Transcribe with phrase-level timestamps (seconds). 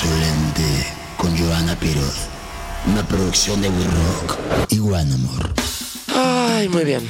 [0.00, 2.28] Insolente con Joana Piroz.
[2.86, 5.52] Una producción de We Rock y One Amor.
[6.14, 7.04] Ay, muy bien.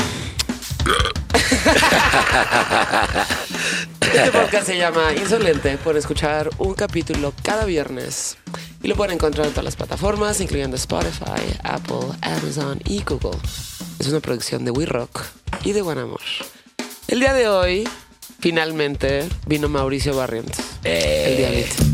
[4.01, 8.39] Este podcast se llama Insolente por escuchar un capítulo cada viernes.
[8.83, 13.39] Y lo pueden encontrar en todas las plataformas, incluyendo Spotify, Apple, Amazon y Google.
[13.99, 15.27] Es una producción de We Rock
[15.63, 16.23] y de One Amor.
[17.07, 17.87] El día de hoy,
[18.41, 20.65] finalmente, vino Mauricio Barrientos.
[20.85, 21.88] El diablito.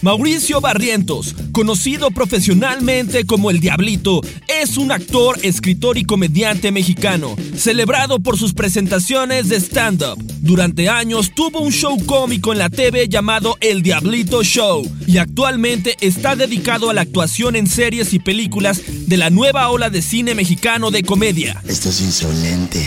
[0.00, 8.20] Mauricio Barrientos, conocido profesionalmente como El Diablito, es un actor, escritor y comediante mexicano, celebrado
[8.20, 10.22] por sus presentaciones de stand-up.
[10.40, 15.96] Durante años tuvo un show cómico en la TV llamado El Diablito Show y actualmente
[16.00, 20.36] está dedicado a la actuación en series y películas de la nueva ola de cine
[20.36, 21.60] mexicano de comedia.
[21.66, 22.86] Esto es insolente.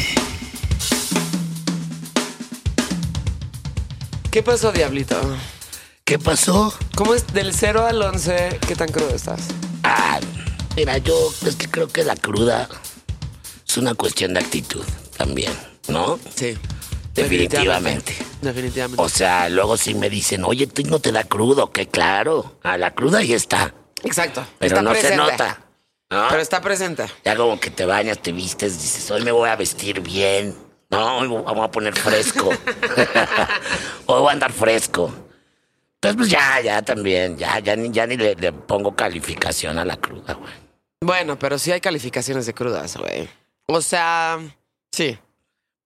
[4.31, 5.19] ¿Qué pasó, diablito?
[6.11, 6.73] ¿Qué pasó?
[6.97, 8.59] ¿Cómo es del 0 al 11?
[8.67, 9.47] ¿Qué tan crudo estás?
[9.83, 10.19] Ah,
[10.75, 12.67] mira, yo es que creo que la cruda
[13.65, 14.83] es una cuestión de actitud
[15.15, 15.53] también,
[15.87, 16.19] ¿no?
[16.35, 16.57] Sí.
[17.15, 18.13] Definitivamente.
[18.41, 19.01] Definitivamente.
[19.01, 21.71] O sea, luego sí me dicen, oye, ¿tú no te da crudo?
[21.71, 24.45] Que claro, a la cruda ahí está, Exacto.
[24.59, 25.15] pero Está no presente.
[25.15, 25.61] se nota.
[26.09, 26.27] ¿no?
[26.27, 27.05] Pero está presente.
[27.23, 30.57] Ya como que te bañas, te vistes, dices, hoy me voy a vestir bien.
[30.89, 32.49] No, hoy vamos a poner fresco.
[34.07, 35.20] hoy voy a andar fresco.
[36.03, 39.85] Entonces, pues ya, ya también, ya, ya ni, ya ni le, le pongo calificación a
[39.85, 40.51] la cruda, güey.
[40.99, 43.29] Bueno, pero sí hay calificaciones de crudas, güey.
[43.67, 44.39] O sea,
[44.91, 45.17] sí.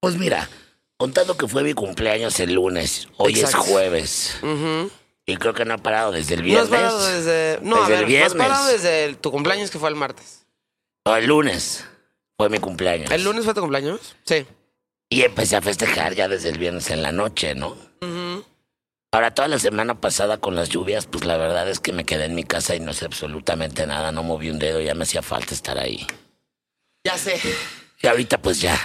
[0.00, 0.48] Pues mira,
[0.96, 3.58] contando que fue mi cumpleaños el lunes, hoy Exacto.
[3.66, 4.36] es jueves.
[4.42, 4.90] Ujú.
[5.26, 6.64] Y creo que no ha parado desde el No viernes.
[6.72, 7.58] has parado desde.
[7.62, 8.34] No, a Desde ver, el no has viernes.
[8.48, 10.46] parado desde el- tu cumpleaños que fue el martes.
[11.04, 11.84] No, el lunes
[12.38, 13.10] fue mi cumpleaños.
[13.10, 14.16] ¿El lunes fue tu cumpleaños?
[14.24, 14.46] Sí.
[15.10, 17.68] Y empecé a festejar ya desde el viernes en la noche, ¿no?
[18.02, 18.15] Ujú.
[19.12, 22.26] Ahora, toda la semana pasada con las lluvias, pues la verdad es que me quedé
[22.26, 25.22] en mi casa y no hice absolutamente nada, no moví un dedo, ya me hacía
[25.22, 26.06] falta estar ahí.
[27.04, 27.40] Ya sé.
[28.02, 28.78] Y ahorita pues ya,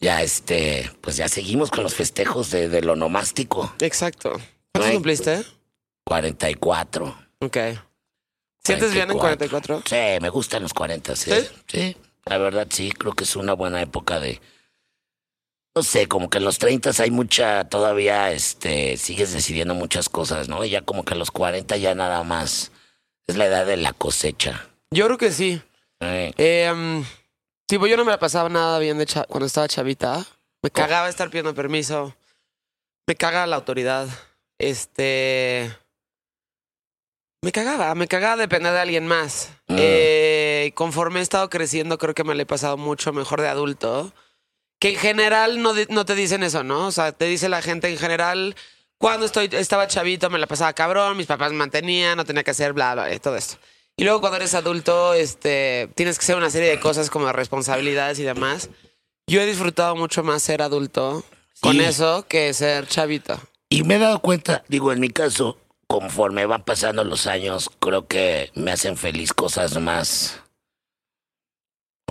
[0.00, 3.74] ya este, pues ya seguimos con los festejos de, del onomástico.
[3.80, 4.32] Exacto.
[4.72, 4.94] ¿Cuántos Ay.
[4.94, 5.44] cumpliste?
[6.04, 7.18] 44.
[7.40, 7.56] Ok.
[8.64, 9.82] ¿Sientes bien en 44?
[9.86, 11.30] Sí, me gustan los 40, sí.
[11.30, 11.48] ¿Sí?
[11.66, 11.96] Sí,
[12.26, 14.40] la verdad sí, creo que es una buena época de...
[15.78, 20.48] No sé, como que en los 30 hay mucha, todavía, este, sigues decidiendo muchas cosas,
[20.48, 20.64] ¿no?
[20.64, 22.72] Y ya como que a los 40 ya nada más.
[23.28, 24.68] Es la edad de la cosecha.
[24.90, 25.62] Yo creo que sí.
[26.00, 27.04] Eh, Eh,
[27.70, 30.26] sí, yo no me la pasaba nada bien de cha- cuando estaba chavita.
[30.64, 32.12] Me cagaba estar pidiendo permiso.
[33.06, 34.08] Me cagaba la autoridad.
[34.58, 35.72] Este.
[37.40, 39.50] Me cagaba, me cagaba depender de alguien más.
[39.68, 39.76] Mm.
[39.78, 44.12] Eh, conforme he estado creciendo, creo que me lo he pasado mucho mejor de adulto.
[44.78, 46.86] Que en general no, no te dicen eso, ¿no?
[46.86, 48.54] O sea, te dice la gente en general.
[48.98, 52.50] Cuando estoy, estaba chavito me la pasaba cabrón, mis papás me mantenían, no tenía que
[52.50, 53.56] hacer bla, bla, bla, todo esto.
[53.96, 58.18] Y luego cuando eres adulto, este, tienes que hacer una serie de cosas como responsabilidades
[58.20, 58.70] y demás.
[59.28, 61.24] Yo he disfrutado mucho más ser adulto
[61.60, 61.80] con Sí.
[61.80, 63.40] eso que ser chavito.
[63.70, 68.06] y me he dado cuenta, digo, en mi caso, conforme van pasando los años, creo
[68.06, 70.40] que me hacen feliz cosas más...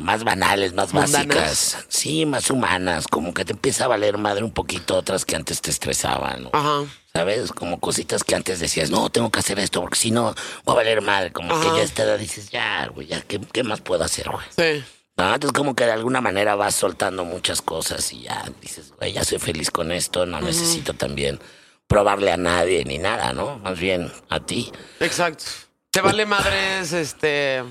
[0.02, 1.28] Más banales, más ¿Mundanas?
[1.28, 1.85] básicas.
[1.90, 3.08] Sí, más humanas.
[3.08, 6.44] Como que te empieza a valer madre un poquito otras que antes te estresaban.
[6.44, 6.50] ¿no?
[6.53, 6.85] Ajá.
[7.13, 7.52] ¿Sabes?
[7.52, 10.35] Como cositas que antes decías, no, tengo que hacer esto porque si no,
[10.66, 11.31] voy a valer madre.
[11.31, 14.30] Como que ya a esta edad dices, ya, güey, ya, ¿qué, qué más puedo hacer,
[14.30, 14.46] güey?
[14.56, 14.84] Sí.
[15.18, 19.14] No, entonces como que de alguna manera vas soltando muchas cosas y ya dices, güey,
[19.14, 21.40] ya soy feliz con esto, no necesito también
[21.88, 23.58] probarle a nadie ni nada, ¿no?
[23.58, 24.72] Más bien a ti.
[25.00, 25.46] Exacto.
[25.90, 27.64] Te vale madres, este.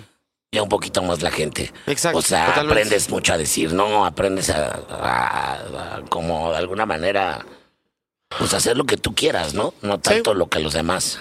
[0.52, 1.72] Ya un poquito más la gente.
[1.86, 2.72] Exacto, O sea, totalmente.
[2.80, 5.54] aprendes mucho a decir, no, aprendes a, a-
[5.96, 7.44] a- como de alguna manera,
[8.38, 9.74] pues hacer lo que tú quieras, ¿no?
[9.82, 11.20] No tanto lo que los demás.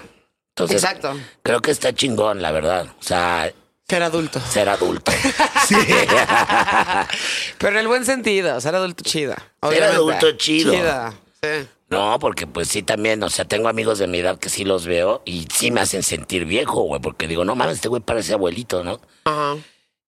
[0.55, 1.17] Entonces, Exacto.
[1.43, 2.87] creo que está chingón, la verdad.
[2.99, 3.51] O sea,
[3.89, 4.39] Ser adulto.
[4.39, 5.11] ser adulto.
[5.67, 5.75] sí.
[7.57, 9.35] Pero en el buen sentido, ser adulto chida.
[9.35, 9.95] Ser obviamente.
[9.95, 10.73] adulto chido.
[10.73, 11.13] Chida.
[11.41, 11.67] Sí.
[11.89, 14.85] No, porque pues sí también, o sea, tengo amigos de mi edad que sí los
[14.85, 18.33] veo y sí me hacen sentir viejo, güey, porque digo, no mames, este güey parece
[18.33, 18.99] abuelito, ¿no?
[19.25, 19.55] Ajá.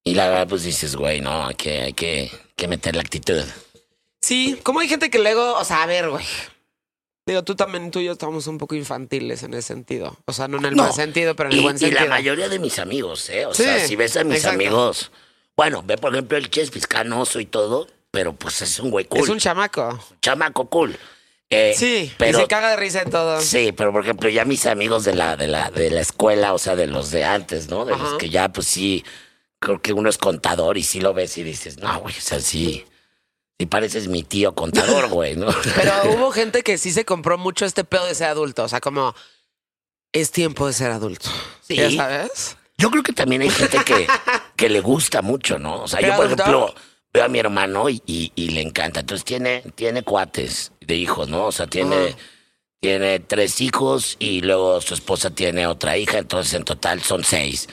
[0.03, 3.43] Y la verdad, pues dices, güey, no, hay que, hay que, que meter la actitud.
[4.21, 6.25] Sí, como hay gente que luego, o sea, a ver, güey.
[7.27, 10.17] Digo, tú también, tú y yo estamos un poco infantiles en ese sentido.
[10.25, 10.83] O sea, no en el No.
[10.83, 12.01] mal sentido, pero en Y, el buen y sentido.
[12.03, 13.45] la mayoría de mis amigos, ¿eh?
[13.45, 14.55] O Sí, sea, si ves a mis exacto.
[14.55, 15.11] amigos,
[15.55, 19.19] bueno, ve por ejemplo el Chespis canoso y todo, pero pues es un güey cool,
[19.19, 19.99] Es un chamaco.
[20.21, 20.97] chamaco cool.
[21.49, 23.39] Eh, Sí, pero y se caga de risa en todo.
[23.41, 26.57] Sí, pero por ejemplo, ya mis amigos de la, de la, de la escuela, o
[26.57, 27.85] sea, de los de antes, ¿no?
[27.85, 29.05] De los que ya, pues sí,
[29.59, 32.41] creo que uno es contador y sí lo ves y dices, no, güey, o sea,
[32.41, 32.85] sí,
[33.57, 35.47] sí pareces mi tío contador, güey, ¿no?
[35.75, 38.63] Pero hubo gente que sí se compró mucho este pedo de ser adulto.
[38.63, 39.15] O sea, como
[40.11, 41.29] es tiempo de ser adulto.
[41.61, 41.75] Sí.
[41.75, 42.57] ¿Ya sabes?
[42.77, 44.05] Yo creo que también hay gente que,
[44.55, 45.83] que le gusta mucho, ¿no?
[45.83, 46.43] O sea, yo, ¿Pero por adulto?
[46.43, 46.75] ejemplo,
[47.17, 48.99] veo a mi hermano y, y- y le encanta.
[48.99, 51.47] Entonces tiene, tiene cuates de hijos, ¿no?
[51.47, 52.15] O sea, tiene,
[52.79, 56.19] tiene tres hijos y luego su esposa tiene otra hija.
[56.19, 57.67] Entonces, en total son seis.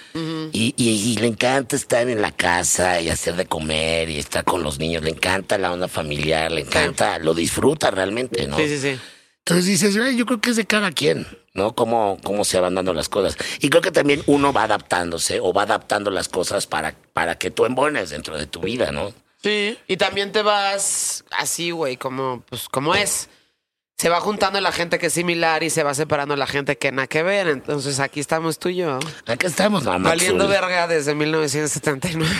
[0.52, 4.44] y, y- y le encanta estar en la casa y hacer de comer y estar
[4.44, 5.02] con los niños.
[5.02, 8.56] Le encanta la onda familiar, le encanta, lo disfruta realmente, ¿no?
[8.56, 8.98] Sí, sí, sí.
[9.40, 11.74] Entonces dices, "Ay, yo creo que es de cada quien, ¿no?
[11.74, 13.36] Cómo, cómo se van dando las cosas.
[13.60, 17.50] Y creo que también uno va adaptándose o va adaptando las cosas para, para que
[17.50, 19.12] tú embones dentro de tu vida, ¿no?
[19.44, 19.78] Sí.
[19.86, 23.28] Y también te vas así, güey, como, pues, como es.
[23.98, 26.90] Se va juntando la gente que es similar y se va separando la gente que
[26.90, 27.48] nada que ver.
[27.48, 28.98] Entonces aquí estamos tú y yo.
[29.26, 30.08] Aquí estamos, mamá.
[30.08, 32.34] Valiendo verga desde 1979.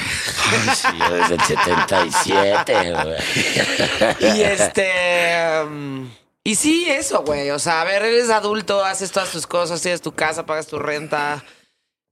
[0.51, 4.35] Ay, sí, yo desde el 77, güey.
[4.35, 5.63] Y este.
[5.63, 6.11] um,
[6.43, 7.51] y sí, eso, güey.
[7.51, 10.79] O sea, a ver, eres adulto, haces todas tus cosas, tienes tu casa, pagas tu
[10.79, 11.45] renta.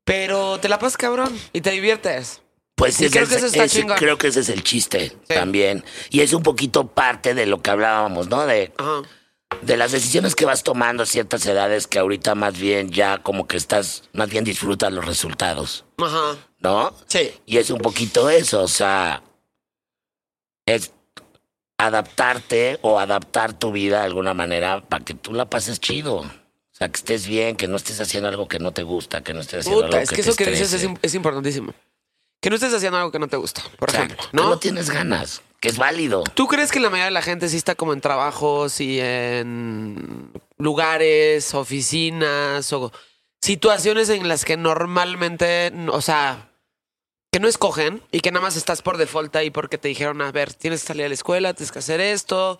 [0.05, 2.42] Pero te la pasas cabrón y te diviertes.
[2.83, 3.97] Pues Y creo que eso está ese- chingón.
[3.97, 5.35] creo que ese es el chiste Sí.
[5.35, 5.85] también.
[6.11, 8.45] Y es un poquito parte de lo que hablábamos, ¿no?
[8.45, 9.03] De, Ajá.
[9.61, 13.47] de las decisiones que vas tomando a ciertas edades que ahorita más bien ya como
[13.47, 16.37] que estás, más bien disfrutas los resultados, Ajá.
[16.59, 16.93] ¿no?
[17.07, 17.31] Sí.
[17.47, 19.23] Y es un poquito eso, o sea,
[20.67, 20.91] es
[21.79, 26.17] adaptarte o adaptar tu vida de alguna manera para que tú la pases chido.
[26.17, 26.31] O
[26.75, 29.41] sea, que estés bien, que no estés haciendo algo que no te gusta, que no
[29.41, 31.75] estés haciendo Puta, algo es que que te eso que dices es importantísimo.
[32.43, 34.31] Que no estés haciendo algo que no te gusta, por Exacto, ejemplo.
[34.31, 34.51] que ¿No?
[34.51, 36.25] no tienes ganas, que es válido.
[36.35, 40.31] ¿Tú crees que la mayoría de la gente sí está como en trabajos y en
[40.59, 42.93] lugares, oficinas o
[43.41, 46.51] situaciones en las que normalmente, o sea,
[47.31, 50.33] que no escogen y que nada más estás por default ahí porque te dijeron, a
[50.33, 52.59] ver, tienes que salir a la escuela, tienes que hacer esto,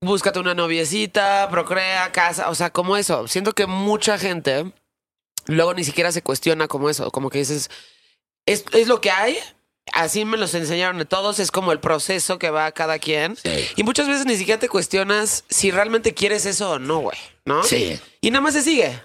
[0.00, 3.28] búscate una noviecita, procrea, casa, o sea, como eso.
[3.28, 4.72] Siento que mucha gente
[5.46, 7.70] luego ni siquiera se cuestiona como eso, como que dices,
[8.46, 9.36] es, es lo que hay,
[9.92, 13.36] así me los enseñaron de todos, es como el proceso que va cada quien.
[13.36, 13.66] Sí.
[13.76, 17.62] Y muchas veces ni siquiera te cuestionas si realmente quieres eso o no, güey, ¿no?
[17.62, 17.98] Sí.
[18.20, 19.00] Y nada más se sigue.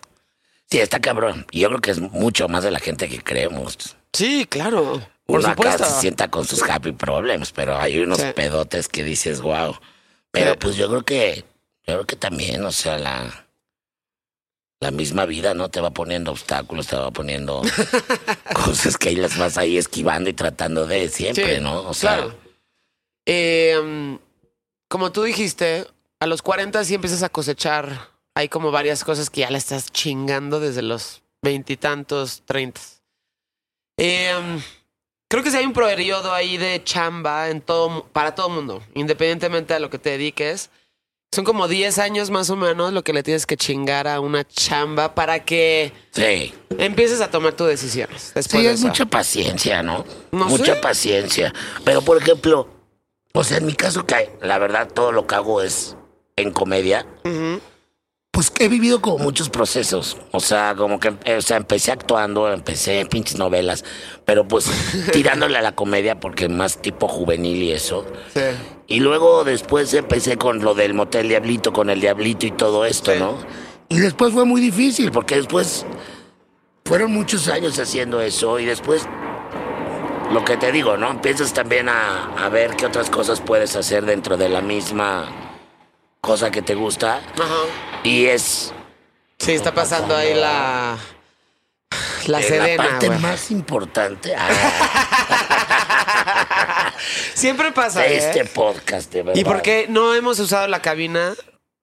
[0.69, 1.45] Sí, está cabrón.
[1.51, 3.97] Y yo creo que es mucho más de la gente que creemos.
[4.13, 5.01] Sí, claro.
[5.25, 5.83] Por Uno supuesto.
[5.83, 8.27] acá se sienta con sus happy problems, pero hay unos Sí.
[8.35, 9.77] pedotes que dices, wow.
[10.31, 10.57] Pero Sí.
[10.61, 11.35] pues yo creo que,
[11.87, 13.40] yo creo que también, o sea, la,
[14.81, 15.69] la misma vida, ¿no?
[15.69, 17.61] Te va poniendo obstáculos, te va poniendo
[18.53, 21.83] cosas que ahí las vas ahí esquivando y tratando de siempre, Sí, ¿no?
[21.83, 22.35] O sea, claro.
[23.27, 24.17] Eh, um,
[24.89, 25.85] como tú dijiste,
[26.19, 28.09] a los 40 sí empiezas a cosechar.
[28.33, 33.03] Hay como varias cosas que ya le estás chingando desde los veintitantos, treintas.
[33.97, 34.59] Eh, um,
[35.29, 39.75] creo que sí hay un periodo ahí de chamba en todo, para todo mundo, independientemente
[39.75, 40.71] de lo que te dediques.
[41.33, 44.45] Son como 10 años más o menos lo que le tienes que chingar a una
[44.45, 46.53] chamba para que sí.
[46.77, 48.33] empieces a tomar tus decisiones.
[48.35, 48.87] Después Sí, de es eso.
[48.89, 50.03] mucha paciencia, ¿no?
[50.33, 50.81] No mucha sé.
[50.81, 51.53] paciencia.
[51.85, 52.67] Pero, por ejemplo,
[53.33, 55.95] o sea, en mi caso, que la verdad todo lo que hago es
[56.35, 57.61] en comedia, Ujú.
[58.41, 60.17] Pues que he vivido como muchos procesos.
[60.31, 63.85] O sea, como que eh, o sea, empecé actuando, empecé en pinches novelas,
[64.25, 64.65] pero pues
[65.13, 68.03] tirándole a la comedia porque más tipo juvenil y eso.
[68.33, 68.39] Sí.
[68.87, 73.13] Y luego después empecé con lo del motel Diablito, con el Diablito y todo esto,
[73.13, 73.19] Sí.
[73.19, 73.37] ¿no?
[73.89, 75.85] Y después fue muy difícil porque después
[76.85, 79.07] fueron muchos años haciendo eso y después
[80.33, 81.11] lo que te digo, ¿no?
[81.11, 85.29] Empiezas también a, a ver qué otras cosas puedes hacer dentro de la misma
[86.21, 87.90] cosa que te gusta Ajá.
[88.03, 88.73] Y es
[89.41, 90.99] Sí, está pasando ahí la.
[92.27, 94.47] La sedena, la parte más importante ah,
[97.33, 98.17] Siempre pasa, de ¿eh?
[98.19, 99.41] este podcast, de verdad.
[99.41, 101.33] ¿Y por qué no hemos usado la cabina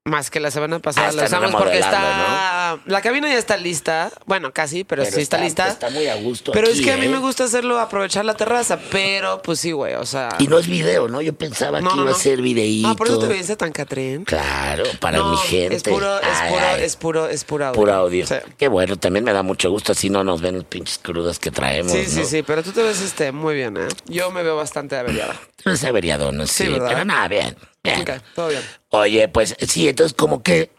[0.09, 1.09] más que la semana pasada?
[1.09, 2.79] Ah, la usamos porque está.
[2.87, 4.11] La cabina ya está lista.
[4.27, 5.69] Bueno, casi, pero, Pero sí está, lista.
[5.69, 6.53] Está muy a gusto.
[6.53, 7.11] pero es que a mí ¿eh?
[7.11, 8.79] me gusta hacerlo, aprovechar la terraza.
[8.91, 9.95] Pero, pues sí, güey.
[9.95, 10.31] O sea.
[10.39, 11.21] Y no es video, ¿no?
[11.21, 12.89] Yo pensaba No, que no, iba a ser videíto.
[12.89, 14.25] Ah, por eso te viniste tan Catrín.
[14.25, 15.77] Claro, para mi gente.
[15.77, 17.81] Es puro, es Ay, puro, ay, es puro, es puro audio.
[17.81, 18.27] puro audio.
[18.27, 18.35] Sí.
[18.57, 21.51] Qué bueno, también me da mucho gusto, así no nos ven los pinches crudas que
[21.51, 21.93] traemos.
[21.93, 23.89] Sí, sí, sí, pero tú te ves este muy bien, ¿eh?
[24.07, 25.35] Yo me veo bastante averiada.
[25.63, 26.47] Tú eres averiado, ¿no?
[26.47, 27.57] Sí, Sí, pero nada, bien.
[27.83, 28.05] Bien.
[28.35, 28.63] Todo bien.
[28.91, 30.71] Oye, pues sí, entonces como que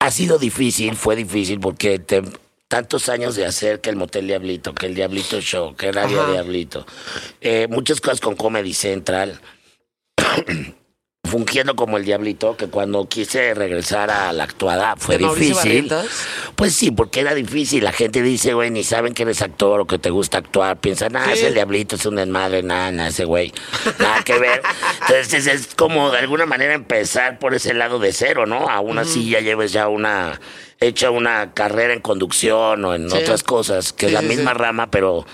[0.00, 2.22] ha sido difícil, fue difícil porque te-
[2.68, 6.32] tantos años de hacer que el Motel Diablito, que el Diablito Show, que Radio Ajá.
[6.32, 6.86] Diablito,
[7.40, 9.40] eh, muchas cosas con Comedy Central.
[11.28, 15.92] Fungiendo como el diablito, que cuando quise regresar a la actuada fue ¿De Mauricio difícil.
[16.56, 17.84] Pues sí, porque era difícil.
[17.84, 20.78] La gente dice, güey, ni saben que eres actor o que te gusta actuar.
[20.78, 23.52] Piensan, ah, es el diablito, es un desmadre, nada, nada, ese güey.
[23.98, 24.62] Nada que ver.
[25.08, 28.68] Entonces es como de alguna manera empezar por ese lado de cero, ¿no?
[28.68, 30.40] Aún así ya lleves ya una
[30.80, 33.16] hecha una carrera en conducción o en Sí.
[33.16, 35.26] otras cosas, que es la sí, misma rama, pero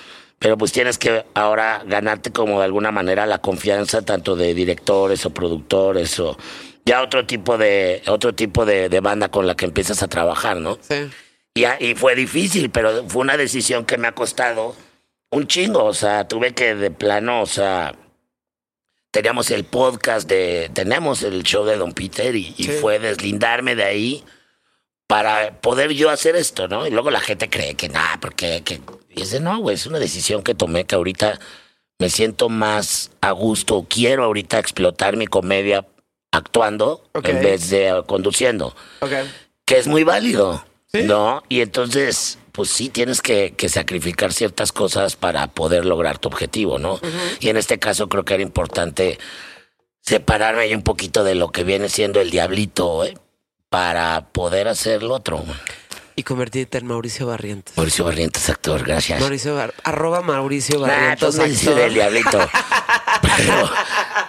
[0.45, 5.25] pero pues tienes que ahora ganarte como de alguna manera la confianza tanto de directores
[5.25, 6.37] o productores o
[6.85, 10.59] ya otro tipo de otro tipo de, de banda con la que empiezas a trabajar,
[10.59, 10.79] ¿no?
[10.83, 11.09] Sí.
[11.55, 14.77] Y, y fue difícil, pero fue una decisión que me ha costado
[15.31, 15.83] un chingo.
[15.83, 17.95] O sea, tuve que de plano, o sea,
[19.13, 23.85] teníamos el podcast de, tenemos el show de Don Peter y, y fue deslindarme de
[23.85, 24.25] ahí
[25.07, 26.87] para poder yo hacer esto, ¿no?
[26.87, 28.81] Y luego la gente cree que nada, porque que,
[29.11, 31.39] y dice, no, güey, es una decisión que tomé que ahorita
[31.99, 35.87] me siento más a gusto, quiero ahorita explotar mi comedia
[36.33, 39.13] actuando en vez de conduciendo Ok.
[39.65, 41.03] que es muy válido, Sí.
[41.03, 41.43] ¿no?
[41.49, 46.79] Y entonces, pues sí tienes que, que sacrificar ciertas cosas para poder lograr tu objetivo,
[46.79, 47.01] ¿no?
[47.41, 49.19] Y en este caso creo que era importante
[50.01, 53.17] separarme un poquito de lo que viene siendo el diablito, ¿eh?
[53.75, 55.45] Para poder hacer lo otro.
[56.15, 57.77] Y convertirte en Mauricio Barrientos.
[57.77, 59.19] Mauricio Barrientos, actor, gracias.
[59.21, 61.35] Mauricio Bar- arroba Mauricio Nah, Barrientos.
[61.45, 61.75] dice actor.
[61.83, 62.39] del diablito.
[63.37, 63.71] Pero,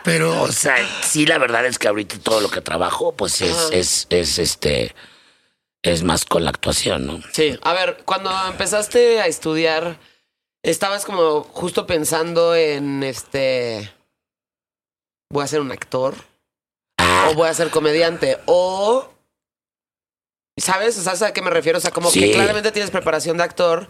[0.04, 3.52] pero, o sea, sí, la verdad es que ahorita todo lo que trabajo, pues es,
[3.56, 3.68] Ajá.
[3.72, 4.96] es, es este,
[5.84, 7.20] es más con la actuación, ¿no?
[7.34, 9.98] Sí, a ver, cuando empezaste a estudiar,
[10.64, 13.92] estabas como justo pensando en este.
[15.30, 16.16] Voy a ser un actor.
[16.98, 18.40] Ah, O voy a ser comediante.
[18.48, 19.10] O.
[20.58, 20.98] ¿Sabes?
[20.98, 21.78] O sea, ¿sabes a qué me refiero?
[21.78, 23.90] O sea, como que claramente tienes preparación de actor.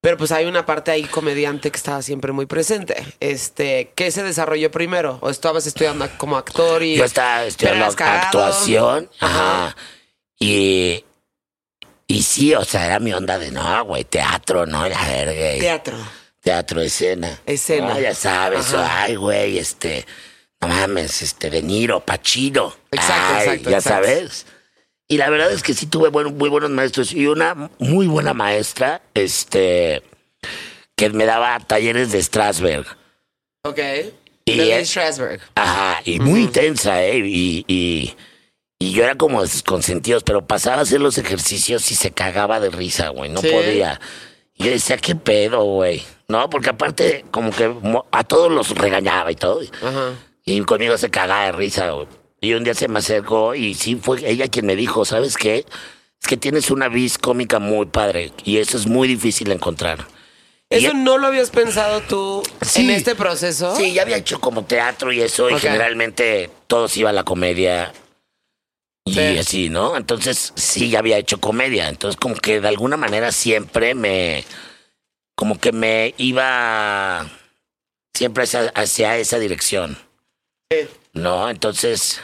[0.00, 3.02] Pero pues hay una parte ahí comediante que estaba siempre muy presente.
[3.20, 5.16] Este, ¿qué se desarrolló primero?
[5.22, 9.08] ¿O estabas estudiando como actor y Yo estaba estudiando actuación.
[9.18, 9.74] Ajá.
[10.38, 11.06] Y,
[12.06, 14.86] y sí, o sea, era mi onda de no, güey, teatro, ¿no?
[14.86, 15.56] La verga.
[15.56, 15.96] y teatro?
[16.42, 17.40] Teatro, escena.
[17.46, 17.94] Escena.
[17.94, 20.04] No, ya sabes, ay, güey, este,
[20.60, 22.76] no mames, este, De Niro, Pachino.
[22.90, 24.06] Exacto, Ay, exacto, Ya exacto.
[24.06, 24.46] sabes.
[25.08, 28.32] Y la verdad es que sí tuve buen- muy buenos maestros y una muy buena
[28.34, 30.02] maestra, este,
[30.96, 32.86] que me daba talleres de Strasberg.
[33.64, 33.78] Ok.
[34.46, 35.40] Y es- Strasberg.
[35.54, 37.18] Ajá, y muy intensa, ¿eh?
[37.18, 38.14] Y, y,
[38.78, 42.10] y yo era como de sus consentidos, pero pasaba a hacer los ejercicios y se
[42.10, 43.48] cagaba de risa, güey, no ¿Sí?
[43.48, 44.00] podía.
[44.54, 46.02] Y yo decía, ¿qué pedo, güey?
[46.28, 47.74] No, porque aparte, como que
[48.12, 49.60] a todos los regañaba y todo.
[49.82, 50.12] Ajá.
[50.44, 52.06] Y conmigo se cagaba de risa, güey.
[52.44, 55.64] Y un día se me acercó y sí fue ella quien me dijo, ¿sabes qué?
[56.20, 60.06] Es que tienes una vis cómica muy padre y eso es muy difícil de encontrar.
[60.70, 62.82] Y- ¿Eso no lo habías pensado tú Sí.
[62.84, 63.76] en este proceso?
[63.76, 67.92] Sí, ya había hecho como teatro y eso, y generalmente todos iba a la comedia
[69.06, 69.38] y Sí.
[69.38, 69.96] así, ¿no?
[69.96, 71.88] Entonces sí, ya había hecho comedia.
[71.90, 74.44] Entonces, como que de alguna manera siempre me.
[75.36, 77.28] Como que me iba
[78.14, 79.98] siempre hacia, hacia esa dirección,
[80.70, 80.88] Sí.
[81.14, 81.48] ¿No?
[81.48, 82.20] Entonces,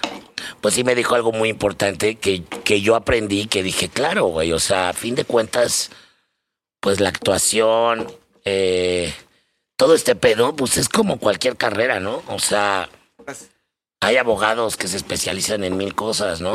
[0.60, 4.52] pues sí me dijo algo muy importante que, que yo aprendí, que dije, claro, güey,
[4.52, 5.90] o sea, a fin de cuentas,
[6.80, 8.12] pues la actuación,
[8.44, 9.14] eh,
[9.76, 12.22] todo este pedo, pues es como cualquier carrera, ¿no?
[12.28, 12.88] O sea,
[14.00, 16.54] hay abogados que se especializan en mil cosas, ¿no?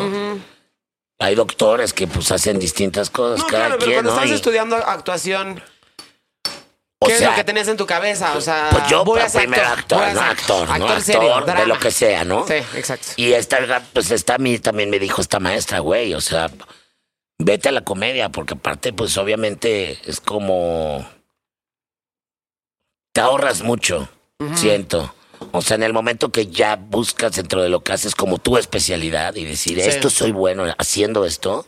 [1.17, 4.17] Hay doctores que pues hacen distintas cosas, No, cada claro, pero quien, cuando ¿no?
[4.17, 5.63] estás Y, estudiando actuación,
[6.99, 8.35] o ¿qué es sea, lo que tenías en tu cabeza?
[8.37, 10.21] O sea, pues yo voy a ser primero actor, voy a ¿no?
[10.21, 10.73] Actor, ¿no?
[10.73, 11.65] Actor Actor serio, de drama.
[11.65, 12.47] lo que sea, ¿no?
[12.47, 13.07] Sí, exacto.
[13.17, 16.49] Y esta, pues esta a mí también me dijo esta maestra, güey, o sea,
[17.37, 21.05] vete a la comedia, porque aparte, pues obviamente es como...
[23.13, 24.09] Te ahorras mucho,
[24.55, 25.13] siento.
[25.51, 28.57] O sea, en el momento que ya buscas dentro de lo que haces como tu
[28.57, 29.87] especialidad y decir, Sí.
[29.89, 31.65] esto soy bueno haciendo esto,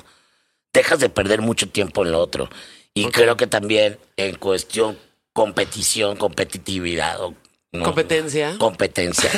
[0.74, 2.50] dejas de perder mucho tiempo en lo otro.
[2.94, 4.98] Y creo que también en cuestión
[5.38, 7.36] competición, competitividad o
[7.72, 8.56] no, Competencia.
[8.58, 9.30] competencia.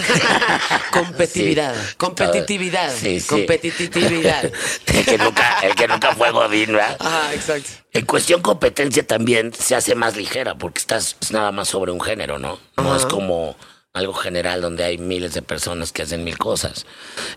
[0.93, 1.75] Competitividad.
[1.75, 1.95] Sí.
[1.97, 2.93] Competitividad.
[2.95, 3.27] Sí, sí.
[3.27, 4.45] Competitividad.
[4.93, 6.95] el, que nunca, el que nunca fue Godín, ¿verdad?
[6.99, 7.69] Ajá, exacto.
[7.91, 11.99] En cuestión competencia también se hace más ligera porque estás es nada más sobre un
[11.99, 12.59] género, ¿no?
[12.77, 12.97] No Ajá.
[12.97, 13.57] es como
[13.91, 16.85] algo general donde hay miles de personas que hacen mil cosas.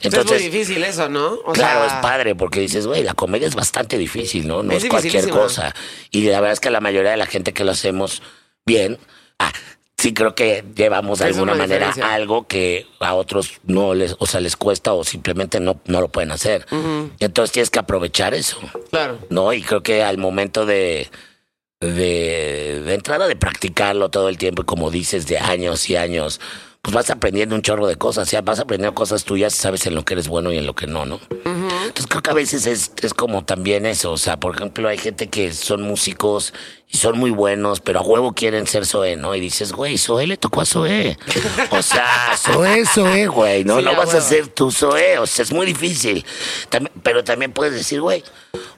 [0.02, 1.32] Entonces, es muy difícil eso, ¿no?
[1.46, 4.62] O claro, sea, es padre porque dices, güey, la comedia es bastante difícil, ¿no?
[4.62, 5.74] No Es es, cualquier cosa.
[6.10, 8.22] Y la verdad es que la mayoría de la gente que lo hacemos
[8.66, 8.98] bien,
[9.38, 9.52] ah,
[9.98, 12.14] sí creo que llevamos de alguna una manera diferencia.
[12.14, 16.08] algo que a otros no les, o sea, les cuesta o simplemente no, no lo
[16.08, 16.66] pueden hacer.
[17.20, 18.58] Entonces tienes que aprovechar eso.
[18.90, 19.18] Claro.
[19.30, 19.52] ¿no?
[19.52, 21.08] Y creo que al momento de,
[21.80, 26.40] de, de entrada de practicarlo todo el tiempo, y como dices, de años y años,
[26.82, 29.94] pues vas aprendiendo un chorro de cosas, o sea, vas aprendiendo cosas tuyas, sabes en
[29.94, 31.20] lo que eres bueno y en lo que no, ¿no?
[31.30, 34.98] Entonces creo que a veces es, es como también eso, o sea, por ejemplo, hay
[34.98, 36.52] gente que son músicos
[36.88, 39.32] y son muy buenos, pero a huevo quieren ser Zoé, ¿no?
[39.36, 41.16] Y dices, güey, Zoé le tocó a Zoé.
[41.70, 43.78] O sea, Zoé, Zoé, güey, ¿no?
[43.78, 46.26] Sí, no vas a ser tu Zoé, o sea, es muy difícil.
[46.68, 48.24] También- pero también puedes decir, güey,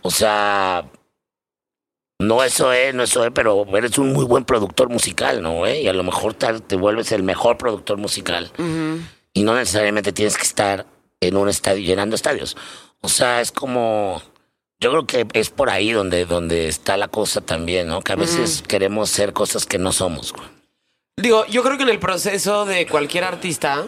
[0.03, 0.85] o sea,
[2.19, 5.83] no es Zoé, no es Zoé, pero eres un muy buen productor musical, ¿no, güey?
[5.83, 8.51] Y a lo mejor tal te vuelves el mejor productor musical.
[9.33, 10.87] Y no necesariamente tienes que estar
[11.21, 12.57] en un estadio, llenando estadios.
[13.01, 14.23] O sea, es como...
[14.81, 18.03] Yo creo que es por ahí donde, donde está la cosa también, ¿no?
[18.03, 20.35] Que a veces queremos ser cosas que no somos.
[21.17, 23.87] Digo, yo creo que en el proceso de cualquier artista,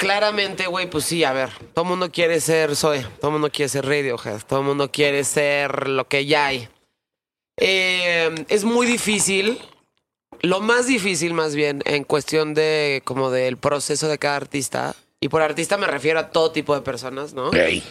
[0.00, 3.50] claramente, güey, pues sí, a ver, todo el mundo quiere ser Zoe, todo el mundo
[3.52, 6.68] quiere ser Radiohead, todo el mundo quiere ser lo que ya hay.
[7.58, 9.60] Eh, es muy difícil,
[10.40, 15.28] lo más difícil más bien en cuestión de como del proceso de cada artista, y
[15.28, 17.52] por artista me refiero a todo tipo de personas, ¿no?
[17.52, 17.82] Ey,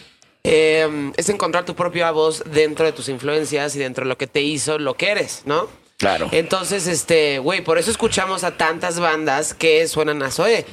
[0.44, 4.25] Eh, es encontrar tu propia voz dentro de tus influencias y dentro de lo que
[4.25, 5.68] te hizo lo que eres, ¿no?
[5.98, 6.30] claro.
[6.32, 10.66] Entonces, este, güey, por eso escuchamos a tantas bandas que suenan a Zoe.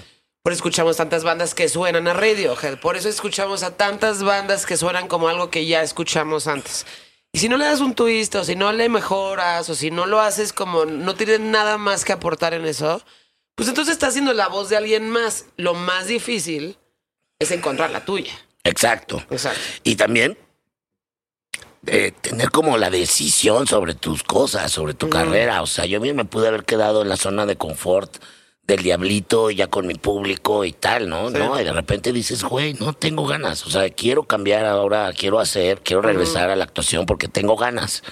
[0.47, 2.79] Por eso escuchamos tantas bandas que suenan a Radiohead.
[2.79, 6.87] Por eso escuchamos a tantas bandas que suenan como algo que ya escuchamos antes.
[7.33, 10.07] Y si no le das un twist, o si no le mejoras, o si no
[10.07, 13.03] lo haces como no tienes nada más que aportar en eso,
[13.57, 15.47] pues entonces estás haciendo la voz de alguien más.
[15.57, 16.79] Lo más difícil
[17.41, 18.33] es encontrar la tuya.
[18.63, 19.25] Exacto.
[19.29, 19.59] Exacto.
[19.83, 20.39] Y también
[21.89, 25.61] eh, tener como la decisión sobre tus cosas, sobre tu carrera.
[25.63, 28.19] O sea, yo bien me pude haber quedado en la zona de confort
[28.67, 31.31] del diablito ya con mi público y tal, ¿no?
[31.31, 31.61] ¿no?
[31.61, 33.65] Y de repente dices, güey, no tengo ganas.
[33.67, 38.03] O sea, quiero cambiar ahora, quiero hacer, quiero regresar a la actuación porque tengo ganas.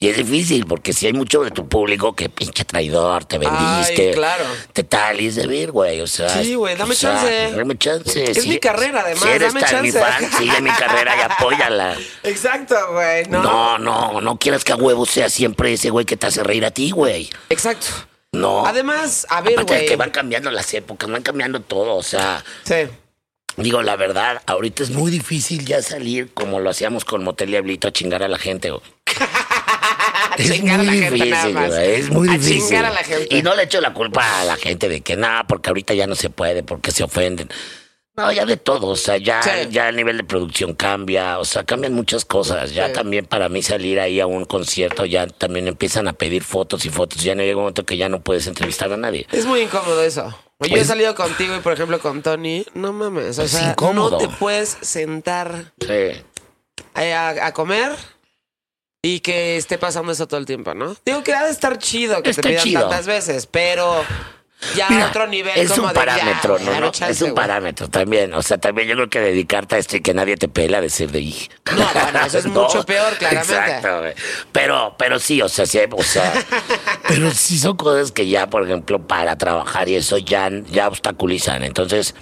[0.00, 4.08] Y es difícil porque si hay mucho de tu público que pinche traidor, te vendiste.
[4.08, 4.44] Ay, claro.
[4.72, 6.00] Te tal y es de vir, güey.
[6.00, 7.52] O sea, Sí, güey, dame o sea, chance.
[7.56, 8.30] Dame chance.
[8.30, 10.00] Es mi carrera, además, Si eres dame tan mi chance.
[10.00, 11.96] fan, sigue mi carrera y apóyala.
[12.22, 13.24] Exacto, güey.
[13.28, 13.42] No.
[13.42, 16.64] No, no, no quieras que a huevo sea siempre ese güey que te hace reír
[16.66, 17.30] a ti, güey.
[17.48, 17.86] Exacto.
[18.34, 18.66] No.
[18.66, 19.86] Además, a ver, güey.
[19.86, 21.94] que van cambiando las épocas, van cambiando todo.
[21.96, 22.86] O sea, Sí.
[23.56, 27.88] digo, la verdad, ahorita es muy difícil ya salir como lo hacíamos con Motel Diablito
[27.88, 28.82] a chingar a la gente, güey.
[30.30, 31.72] A Es chingar a muy la gente nada difícil, más.
[31.78, 32.58] es muy a difícil.
[32.62, 33.36] chingar a la gente.
[33.36, 36.06] Y no le echo la culpa a la gente de que nada, porque ahorita ya
[36.08, 37.48] no se puede, porque se ofenden.
[38.16, 39.50] No, ya de todo, o sea, ya, Sí.
[39.70, 42.72] ya el nivel de producción cambia, o sea, cambian muchas cosas.
[42.72, 42.92] Ya Sí.
[42.92, 46.90] también para mí salir ahí a un concierto, ya también empiezan a pedir fotos y
[46.90, 47.22] fotos.
[47.24, 49.26] Ya no llega un momento que ya no puedes entrevistar a nadie.
[49.32, 50.28] Es muy incómodo eso.
[50.60, 52.64] Yo he Pues- salido contigo y, por ejemplo, con Tony.
[52.74, 53.38] No mames.
[53.40, 54.12] O sea, incómodo.
[54.12, 56.22] no te puedes sentar Sí.
[56.94, 57.90] a, a comer
[59.02, 60.94] y que esté pasando eso todo el tiempo, ¿no?
[61.04, 62.80] Digo que ha de estar chido que Está te pidan chido.
[62.82, 64.02] tantas veces, pero
[64.76, 66.80] ya Mira, otro nivel es como un de parámetro, ¿no?
[66.80, 66.90] no?
[66.92, 68.32] chance, es un parámetro también.
[68.34, 71.10] O sea, también yo creo que dedicarte a esto y que nadie te pela, decir
[71.10, 71.48] de "Ij".
[71.76, 73.54] No, bueno, eso es mucho peor, claramente.
[73.54, 74.14] Exacto, güey.
[74.52, 76.32] Pero, pero sí, o sea, sí, o sea,
[77.08, 81.64] pero sí son cosas que ya, por ejemplo, para trabajar y eso ya, ya obstaculizan.
[81.64, 82.14] Entonces,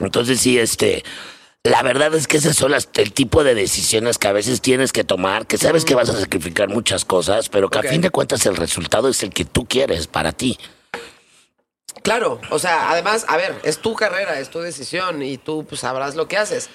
[0.00, 1.04] entonces sí, este.
[1.62, 4.92] La verdad es que esas son las, el tipo de decisiones que a veces tienes
[4.92, 8.08] que tomar, que sabes que vas a sacrificar muchas cosas, pero que a fin de
[8.08, 10.58] cuentas el resultado es el que tú quieres para ti.
[12.02, 15.82] Claro, o sea, además, a ver, es tu carrera, es tu decisión y tú pues
[15.82, 16.70] sabrás lo que haces.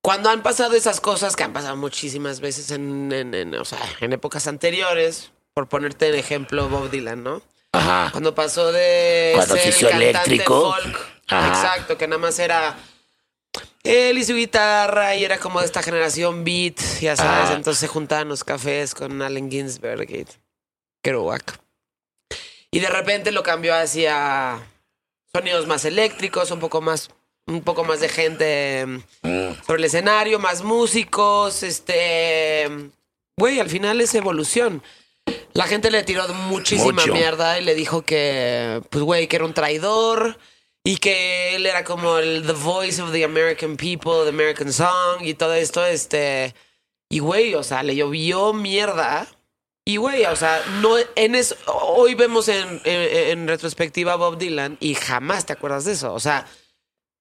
[0.00, 3.78] Cuando han pasado esas cosas que han pasado muchísimas veces en, en- en, o sea,
[4.00, 7.42] en épocas anteriores, por ponerte el ejemplo Bob Dylan, ¿no?
[7.72, 8.10] Ajá.
[8.12, 10.72] Cuando pasó de Cuando ser se cantante eléctrico.
[10.74, 11.48] folk, Ajá.
[11.48, 12.76] exacto, que nada más era
[13.82, 17.54] él y su guitarra y era como de esta generación beat, ya sabes, Ah.
[17.54, 20.26] entonces se juntaban los cafés con Allen Ginsberg y
[21.02, 21.58] Kerouac.
[22.74, 24.58] Y de repente lo cambió hacia
[25.32, 27.08] sonidos más eléctricos, un poco más
[27.46, 28.84] un poco más de gente
[29.22, 29.62] Mm.
[29.66, 32.66] sobre el escenario, más músicos, este...
[33.36, 34.82] Güey, al final es evolución.
[35.52, 37.12] La gente le tiró muchísima Mucho.
[37.12, 40.38] mierda y le dijo que, pues, güey, que era un traidor
[40.82, 45.20] y que él era como el The Voice of the American People, the American Song
[45.22, 46.54] y todo esto, este...
[47.10, 49.28] Y, güey, o sea, le llovió mierda.
[49.86, 54.38] Y, güey, o sea, no, en eso, hoy vemos en, en- en retrospectiva a Bob
[54.38, 56.14] Dylan y jamás te acuerdas de eso.
[56.14, 56.46] O sea,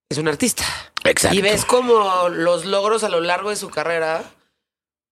[0.10, 0.64] es un artista.
[1.04, 1.38] Exacto.
[1.38, 4.24] Y ves como los logros a lo largo de su carrera,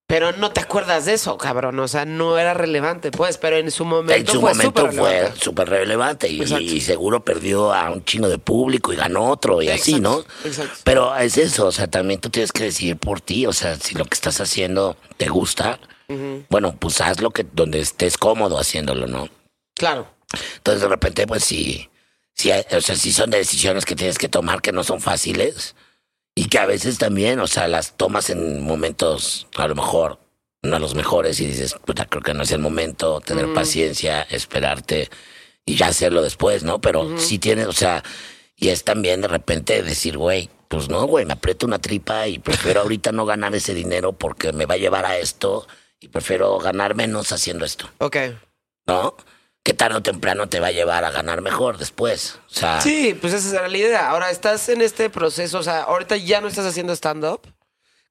[0.07, 1.77] pero no te acuerdas de eso, cabrón.
[1.79, 4.93] O sea, no era relevante, pues, pero en su momento En su fue momento súper
[4.97, 5.39] fue relevante.
[5.41, 9.99] súper relevante y, seguro perdió a un chino de público y ganó otro y así,
[9.99, 10.23] ¿no?
[10.45, 10.73] Exacto.
[10.85, 13.95] Pero es eso, o sea, también tú tienes que decidir por ti, o sea, si
[13.95, 15.79] lo que estás haciendo te gusta,
[16.49, 19.29] bueno, pues haz lo que donde estés cómodo haciéndolo, ¿no?
[19.75, 20.07] Claro.
[20.57, 21.89] Entonces de repente, pues sí,
[22.33, 25.75] sí, o sea, sí son decisiones que tienes que tomar que no son fáciles
[26.35, 30.19] y que a veces también, o sea, las tomas en momentos a lo mejor
[30.63, 35.09] no los mejores y dices, puta, creo que no es el momento, tener paciencia, esperarte
[35.65, 36.79] y ya hacerlo después, ¿no?
[36.79, 38.03] Pero sí tienes, o sea,
[38.55, 42.39] y es también de repente decir, güey, pues no, güey, me aprieto una tripa y
[42.39, 45.67] prefiero ahorita no ganar ese dinero porque me va a llevar a esto
[46.01, 48.17] y prefiero ganar menos haciendo esto, Ok.
[48.87, 49.15] ¿no?
[49.63, 52.39] Que tarde o temprano te va a llevar a ganar mejor después.
[52.49, 54.09] O sea, Sí, pues esa era la idea.
[54.09, 57.41] Ahora estás en este proceso, o sea, ahorita ya no estás haciendo stand-up.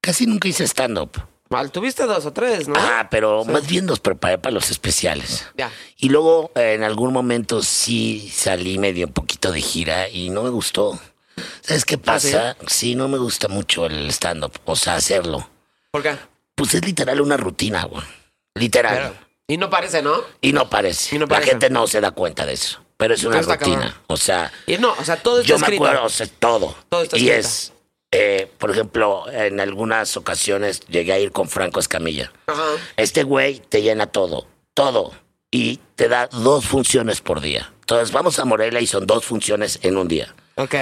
[0.01, 1.11] casi nunca hice stand-up.
[1.49, 2.75] Mal, tuviste dos o tres, ¿no?
[2.79, 5.49] Ah, pero más bien los preparé para los especiales.
[5.57, 5.73] Ya.
[5.97, 10.45] Y luego eh, en algún momento sí salí medio un poquito de gira y no
[10.45, 10.97] me gustó.
[11.63, 12.57] ¿Sabes qué pasa?
[12.69, 12.95] sí?
[12.95, 15.51] no me gusta mucho el stand-up, o sea, hacerlo.
[15.91, 16.17] ¿Por qué?
[16.61, 18.05] Pues es literal una rutina, güey.
[18.55, 18.95] Literal.
[18.99, 19.15] Claro.
[19.49, 20.23] Y no parece, ¿no?
[20.43, 21.17] Y no parece.
[21.17, 21.53] Y no La parece.
[21.53, 22.81] gente no se da cuenta de eso.
[22.99, 23.99] Pero es una rutina.
[24.09, 26.77] O sea, Y no, o sea, todo está yo me acuerdo, o sea, todo.
[26.91, 27.73] Todo está y es,
[28.13, 32.31] eh, por ejemplo, en algunas ocasiones llegué a ir con Franco Escamilla.
[32.47, 32.63] Ajá.
[32.99, 35.13] Este güey te llena todo, todo.
[35.51, 37.73] Y te da dos funciones por día.
[37.81, 40.35] Entonces vamos a Morelia y son dos funciones en un día.
[40.61, 40.75] Ok.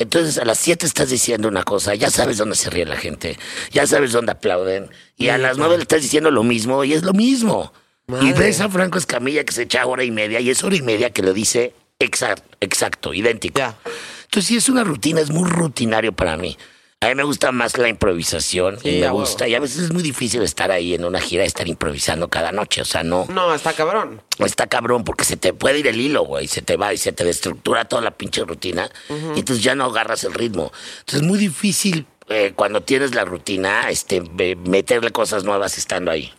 [0.00, 3.38] Entonces a las 7 estás diciendo una cosa, ya sabes dónde se ríe la gente,
[3.70, 7.04] ya sabes dónde aplauden, y a las 9 le estás diciendo lo mismo y es
[7.04, 7.72] lo mismo.
[8.20, 10.82] Y ves a Franco Escamilla que se echa hora y media y es hora y
[10.82, 13.58] media que lo dice exacto, exacto, idéntico.
[13.58, 13.76] Ya.
[14.24, 16.58] Entonces sí es una rutina, es muy rutinario para mí.
[17.02, 19.20] A mí me gusta más la improvisación Sí, y me huevo.
[19.20, 22.52] gusta, y a veces es muy difícil estar ahí en una gira, estar improvisando cada
[22.52, 24.20] noche, o sea, no, No, está cabrón.
[24.38, 27.12] está cabrón porque se te puede ir el hilo, güey, se te va y se
[27.12, 28.90] te destructura toda la pinche rutina
[29.34, 30.72] y entonces ya no agarras el ritmo.
[30.98, 36.30] Entonces es muy difícil eh, cuando tienes la rutina, este, meterle cosas nuevas estando ahí.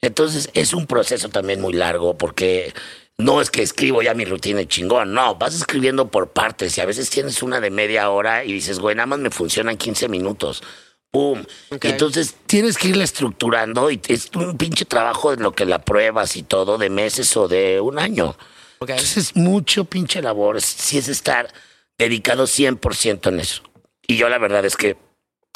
[0.00, 2.72] Entonces es un proceso también muy largo porque
[3.18, 6.80] no es que escribo ya mi rutina y chingón, no, vas escribiendo por partes y
[6.80, 10.08] a veces tienes una de media hora y dices, güey, nada más me funcionan 15
[10.08, 10.62] minutos.
[11.10, 11.42] ¡Pum!
[11.70, 16.36] Entonces tienes que irla estructurando y es un pinche trabajo en lo que la pruebas
[16.36, 18.36] y todo de meses o de un año.
[18.78, 18.90] Ok.
[18.90, 21.52] Entonces es mucho pinche labor, sí es estar
[21.98, 23.62] dedicado 100% en eso.
[24.06, 24.96] Y yo la verdad es que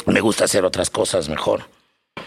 [0.07, 1.69] me gusta hacer otras cosas mejor.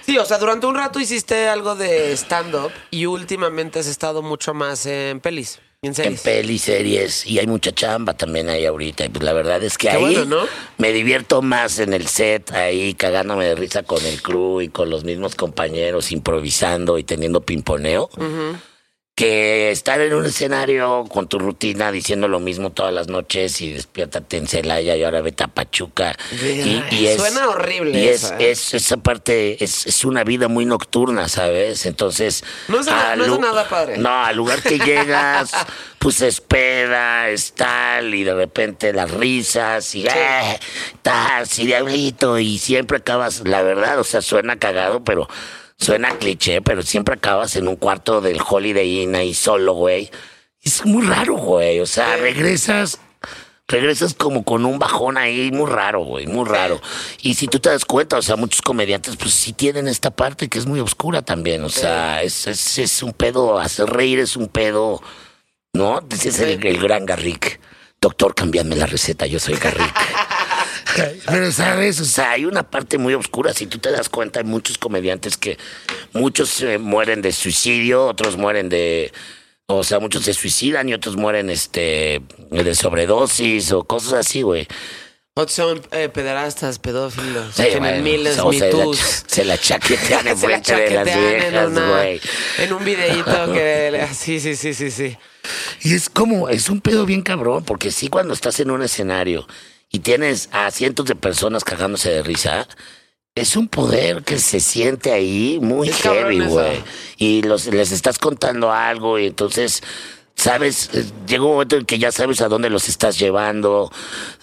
[0.06, 4.54] Sí, o sea, durante un rato hiciste algo de stand-up y últimamente has estado mucho
[4.54, 6.21] más en pelis, en En series.
[6.21, 9.06] pelis, series, y hay mucha chamba también ahí ahorita.
[9.06, 10.48] Y pues la verdad es que Qué ahí bueno, ¿no?
[10.78, 14.89] me divierto más en el set, ahí cagándome de risa con el crew y con
[14.89, 18.10] los mismos compañeros, improvisando y teniendo pimponeo,
[19.15, 23.71] que estar en un escenario con tu rutina diciendo lo mismo todas las noches y
[23.71, 26.13] despiértate en Celaya y ahora vete a Pachuca.
[26.34, 28.51] Y, y es, Suena horrible Y es, eso, ¿eh?
[28.51, 31.86] es- esa parte, es, es una vida muy nocturna, ¿sabes?
[31.86, 32.43] Entonces...
[32.67, 33.97] No es nada- al no es lu- nada padre.
[33.97, 35.51] No, al lugar que llegas,
[35.99, 40.60] pues es peda, es tal, y de repente las risas, y eh,
[41.01, 45.30] tal, sí, diablito, y siempre acabas, la verdad, o sea, suena cagado, pero
[45.77, 50.09] suena cliché, pero siempre acabas en un cuarto del Holiday Inn ahí solo, güey.
[50.61, 52.99] Es muy raro, güey, o sea, regresas
[53.67, 56.79] regresas como con un bajón ahí muy raro, güey, muy raro.
[57.21, 60.49] Y si tú te das cuenta, o sea, muchos comediantes pues sí tienen esta parte
[60.49, 64.35] que es muy oscura también, o sea, es, es, es un pedo, hacer reír es
[64.35, 65.01] un pedo,
[65.73, 66.01] ¿no?
[66.09, 67.59] Ese es el, el gran Garrick.
[68.01, 69.95] Doctor, cambiame la receta, yo soy Garrick.
[71.25, 73.53] Pero sabes, o sea, hay una parte muy oscura.
[73.53, 75.58] Si tú te das cuenta, hay muchos comediantes que
[76.13, 79.12] muchos eh, mueren de suicidio, otros mueren de,
[79.67, 84.67] o sea, muchos se suicidan y otros mueren, este, de sobredosis o cosas así, güey.
[85.38, 88.71] Otros son eh, pederastas, pedófilos, Sí, tienen bueno, miles, o sea,
[89.27, 92.21] se la, chaquetean en Se la frente de las chaquetean viejas, güey.
[92.60, 94.08] en un videíto que...
[94.13, 95.17] Sí, sí, sí, sí, sí.
[95.81, 99.45] Y es como, es un pedo bien cabrón, porque sí cuando estás en un escenario
[99.95, 102.67] y tienes a cientos de personas cagándose de risa,
[103.34, 106.84] es un poder que se siente ahí muy Es heavy, güey.
[107.17, 109.84] Y los, les estás contando algo y entonces,
[110.36, 113.89] sabes, Eh, llega un momento en que ya sabes a dónde los estás llevando,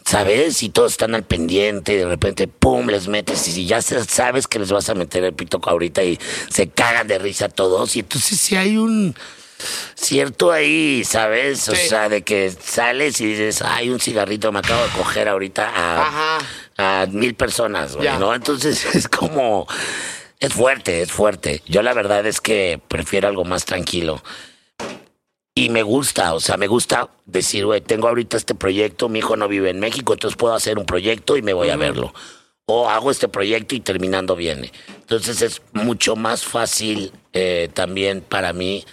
[0.06, 4.04] sabes, y todos están al pendiente y de repente, pum, les metes y ya se-
[4.04, 6.18] sabes que les vas a meter el pito ahorita y
[6.50, 7.94] se cagan de risa todos.
[7.96, 9.14] Y entonces si hay un
[9.94, 11.68] cierto ahí, ¿sabes?
[11.68, 15.70] O sea, de que sales y dices, ay, un cigarrito me acabo de coger ahorita
[16.76, 18.08] a, mil personas, güey.
[18.18, 18.34] ¿no?
[18.34, 19.66] Entonces es como,
[20.40, 21.62] es fuerte, es fuerte.
[21.66, 24.22] Yo la verdad es que prefiero algo más tranquilo.
[25.54, 29.36] Y me gusta, o sea, me gusta decir, güey, tengo ahorita este proyecto, mi hijo
[29.36, 32.14] no vive en México, entonces puedo hacer un proyecto y me voy a verlo.
[32.64, 34.72] O hago este proyecto y terminando viene.
[35.00, 38.84] Entonces es mucho más fácil eh, también para mí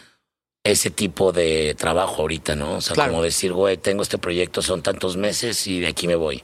[0.64, 2.76] ese tipo de trabajo ahorita, ¿no?
[2.76, 3.12] O sea, Claro.
[3.12, 6.44] como decir, güey, tengo este proyecto, son tantos meses y de aquí me voy.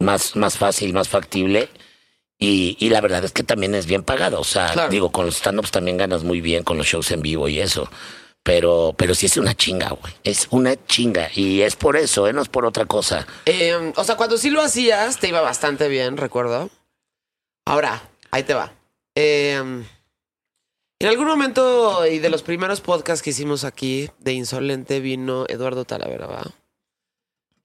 [0.00, 1.68] Más, más fácil, más factible.
[2.40, 4.40] Y, y la verdad es que también es bien pagado.
[4.40, 4.90] O sea, Claro.
[4.90, 7.90] digo, con los stand-ups también ganas muy bien con los shows en vivo y eso.
[8.44, 10.14] Pero, pero sí es una chinga, güey.
[10.22, 11.28] Es una chinga.
[11.34, 12.32] Y es por eso, ¿eh?
[12.32, 13.26] No es por otra cosa.
[13.44, 16.70] Eh, o sea, cuando sí lo hacías, te iba bastante bien, recuerdo.
[17.66, 18.72] Ahora, ahí te va.
[19.16, 19.84] Eh,
[21.00, 25.84] en algún momento y de los primeros podcasts que hicimos aquí de Insolente vino Eduardo
[25.84, 26.42] Talavera, ¿va?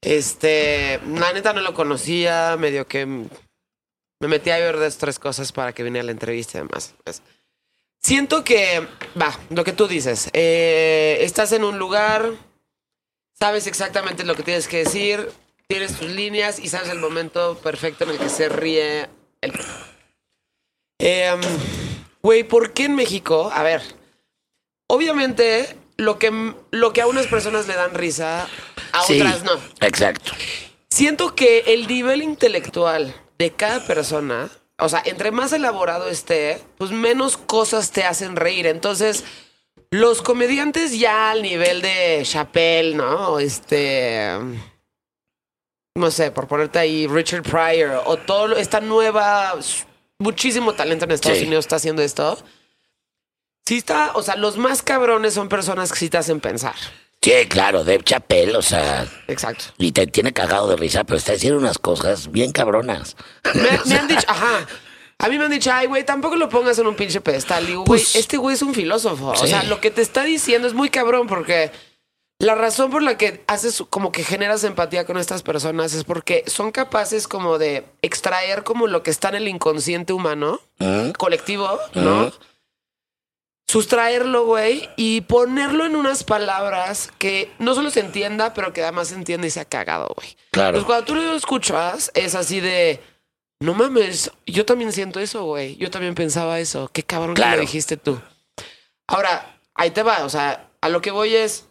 [0.00, 5.50] Este, la neta no lo conocía, medio que me metí a ver estas tres cosas
[5.50, 6.94] para que viniera la entrevista y demás.
[7.02, 7.22] pues.
[8.02, 8.86] Siento que,
[9.20, 12.32] va, lo que tú dices, eh, estás en un lugar,
[13.32, 15.30] sabes exactamente lo que tienes que decir,
[15.66, 19.08] tienes tus líneas y sabes el momento perfecto en el que se ríe
[19.40, 19.52] el...
[20.98, 21.40] Em,
[22.24, 23.50] Güey, ¿por qué en México?
[23.54, 23.82] A ver,
[24.88, 28.48] obviamente lo que, lo que a unas personas le dan risa,
[28.92, 29.52] a Sí, otras no.
[29.80, 30.32] Exacto.
[30.88, 36.90] Siento que el nivel intelectual de cada persona, o sea, entre más elaborado esté, pues
[36.92, 38.66] menos cosas te hacen reír.
[38.66, 39.24] Entonces,
[39.90, 43.38] los comediantes ya al nivel de Chappelle, ¿no?
[43.38, 44.30] Este.
[45.96, 49.54] No sé, por ponerte ahí, Richard Pryor, o todo lo- esta nueva.
[50.18, 51.44] Muchísimo talento en Estados Sí.
[51.44, 52.38] Unidos está haciendo esto.
[53.66, 56.74] Sí está, o sea, los más cabrones son personas que sí te hacen pensar.
[57.22, 59.64] Sí, claro, Dave Chappelle, o sea, Exacto.
[59.78, 63.16] y te tiene cagado de risa, pero está diciendo unas cosas bien cabronas.
[63.54, 64.66] Me, me han dicho, ajá.
[65.18, 67.66] A mí me han dicho, ay, güey, tampoco lo pongas en un pinche pedestal.
[67.66, 69.28] Digo, güey, Pues- este güey es un filósofo.
[69.28, 71.70] O sea, lo que te está diciendo es muy cabrón porque
[72.44, 76.44] la razón por la que haces como que generas empatía con estas personas es porque
[76.46, 81.10] son capaces como de extraer como lo que está en el inconsciente humano, ¿Mm?
[81.12, 82.26] colectivo, ¿no?
[82.26, 82.36] Ujú.
[83.66, 89.08] Sustraerlo, güey, y ponerlo en unas palabras que no solo se entienda, pero que además
[89.08, 90.36] se entienda y sea cagado, güey.
[90.52, 90.74] Claro.
[90.74, 93.00] Pues cuando tú lo escuchas, es así de.
[93.60, 95.76] No mames, yo también siento eso, güey.
[95.76, 96.90] Yo también pensaba eso.
[96.92, 97.56] Qué cabrón que Claro.
[97.56, 98.20] lo dijiste tú.
[99.06, 100.24] Ahora, ahí te va.
[100.24, 101.66] O sea, a lo que voy es.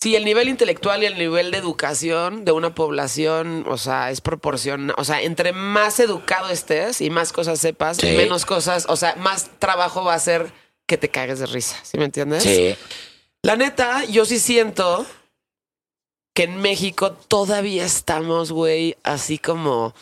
[0.00, 4.20] Si el nivel intelectual y el nivel de educación de una población, o sea, es
[4.20, 4.94] proporcional.
[4.96, 8.06] O sea, entre más educado estés y más cosas sepas, Sí.
[8.16, 10.52] menos cosas, o sea, más trabajo va a ser
[10.86, 11.76] que te cagues de risa.
[11.82, 12.44] ¿Sí me entiendes?
[12.44, 12.76] Sí.
[13.42, 15.04] La neta, yo sí siento
[16.32, 19.94] que en México todavía estamos, güey, así como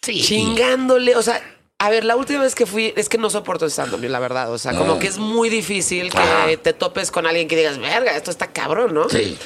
[0.00, 0.22] Sí.
[0.22, 1.14] chingándole.
[1.16, 1.42] O sea,
[1.80, 4.52] a ver, la última vez que fui, es que no soporto stand la verdad.
[4.52, 4.98] O sea, como Ah.
[4.98, 6.46] que es muy difícil que Ajá.
[6.62, 9.08] te topes con alguien que digas, verga, esto está cabrón, ¿no?
[9.08, 9.38] Sí.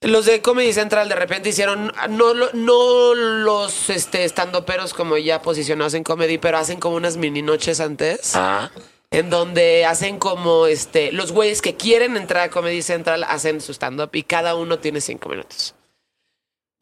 [0.00, 5.94] Los de Comedy Central de repente hicieron, no, no los este, estandoperos como ya posicionados
[5.94, 8.72] en comedy, pero hacen como unas mini noches antes Ah,
[9.12, 13.70] en donde hacen como este los güeyes que quieren entrar a Comedy Central hacen su
[13.70, 15.76] stand up y cada uno tiene cinco minutos.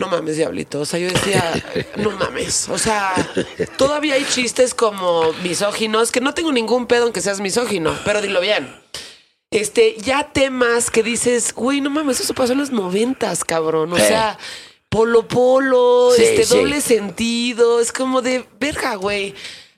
[0.01, 0.81] No mames, diablito.
[0.81, 1.53] O sea, yo decía,
[1.97, 2.69] no mames.
[2.69, 3.13] O sea,
[3.77, 8.21] todavía hay chistes como misóginos, que no tengo ningún pedo en que seas misógino, pero
[8.23, 8.75] dilo bien.
[9.51, 13.93] Este, ya temas que dices, güey, no mames, eso pasó en los noventas, cabrón.
[13.93, 14.03] O Sí.
[14.03, 14.39] sea,
[14.89, 16.57] polo polo, Sí, este, sí.
[16.57, 17.81] doble sentido.
[17.81, 19.35] Es como de verga, güey.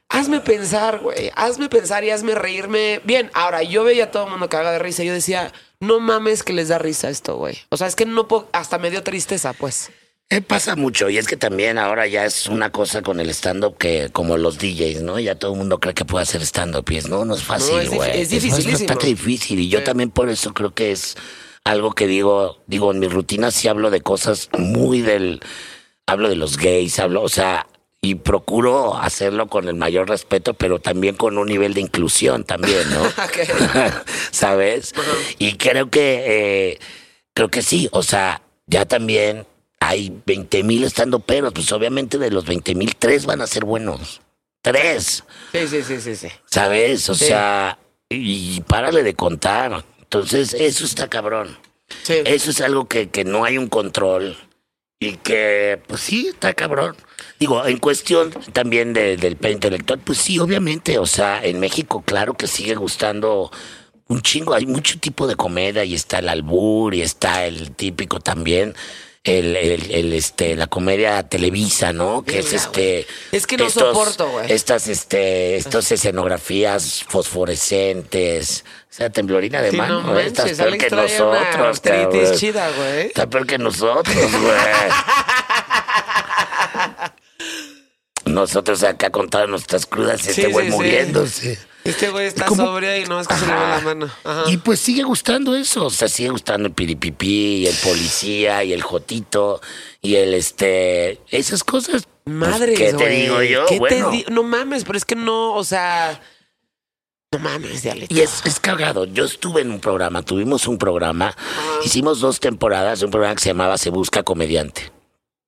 [0.09, 1.31] Hazme pensar, güey.
[1.35, 3.01] Hazme pensar y hazme reírme.
[3.05, 5.03] Bien, ahora yo veía a todo el mundo caga de risa.
[5.03, 7.59] y Yo decía, no mames que les da risa esto, güey.
[7.71, 9.91] O sea, es que no puedo, hasta me dio tristeza, pues.
[10.37, 11.09] Eh, pasa mucho.
[11.11, 14.59] Y es que también ahora ya es una cosa con el stand-up que, como los
[14.59, 15.19] DJs, ¿no?
[15.19, 16.85] Ya todo el mundo cree que puede hacer stand-up.
[16.91, 18.21] Y es, no, no es fácil, No, es dif- güey.
[18.21, 18.79] es dificilísimo.
[18.79, 19.59] bastante difícil.
[19.61, 19.85] Y yo Sí.
[19.85, 21.17] también por eso creo que es
[21.65, 25.41] algo que digo, digo, en mi rutina sí hablo de cosas muy del.
[26.07, 27.67] Hablo de los gays, hablo, o sea.
[28.05, 32.83] Y procuro hacerlo con el mayor respeto, pero también con un nivel de inclusión también,
[32.91, 33.01] ¿no?
[34.33, 34.93] ¿Sabes?
[35.39, 36.23] Y creo que,
[36.73, 36.79] eh,
[37.35, 39.47] creo que sí, o sea, ya también
[39.93, 43.65] hay 20 mil estando peros, pues obviamente de los 20 mil, tres van a ser
[43.65, 44.21] buenos.
[44.63, 46.29] Tres, Sí, sí, sí, sí, sí.
[46.47, 47.09] ¿sabes?
[47.09, 47.27] O Sí.
[47.27, 47.79] sea,
[48.09, 49.85] y, párale de contar.
[50.01, 51.57] Entonces, eso está cabrón.
[52.05, 52.15] Sí.
[52.25, 54.37] Eso es algo que, que no hay un control
[55.01, 56.95] y que, pues sí, está cabrón.
[57.41, 62.03] Digo, en cuestión también de- del pedo intelectual, pues sí, obviamente, o sea, en México,
[62.07, 63.51] claro que sigue gustando
[64.09, 68.21] un chingo, hay mucho tipo de comedia y está el albur y está el típico
[68.21, 68.75] también.
[69.25, 72.25] El, el, el, este, la comedia televisa, ¿no?
[72.25, 73.07] Que es este.
[73.31, 74.51] Es que no soporto, güey.
[74.51, 78.65] Estas, este, estas escenografías fosforescentes.
[78.91, 80.03] O sea, temblorina de Sí, mano.
[80.03, 80.27] no ¿eh?
[80.27, 81.81] Estás manches, peor que nosotros,
[82.77, 83.07] güey.
[83.07, 84.57] Está peor que nosotros, güey.
[88.33, 91.59] nosotros acá con todas nuestras crudas, este güey muriéndose.
[91.85, 92.65] Este güey está ¿Cómo?
[92.65, 93.69] sobrio y no es que se le Ajá.
[93.77, 94.11] la mano.
[94.23, 94.45] Ajá.
[94.47, 98.73] Y pues sigue gustando eso, o sea, sigue gustando el piripipí, y el policía, y
[98.73, 99.61] el jotito,
[100.01, 102.07] y el este, esas cosas.
[102.23, 103.67] pues, Madre, ¿Qué te digo yo?
[103.67, 106.21] ¿Qué te bueno, di- No mames, pero es que no, o sea.
[107.33, 108.15] No mames, diablito.
[108.15, 109.05] y es, es cagado.
[109.07, 111.35] Yo estuve en un programa, tuvimos un programa,
[111.85, 114.93] hicimos dos temporadas, un programa que se llamaba Se Busca Comediante.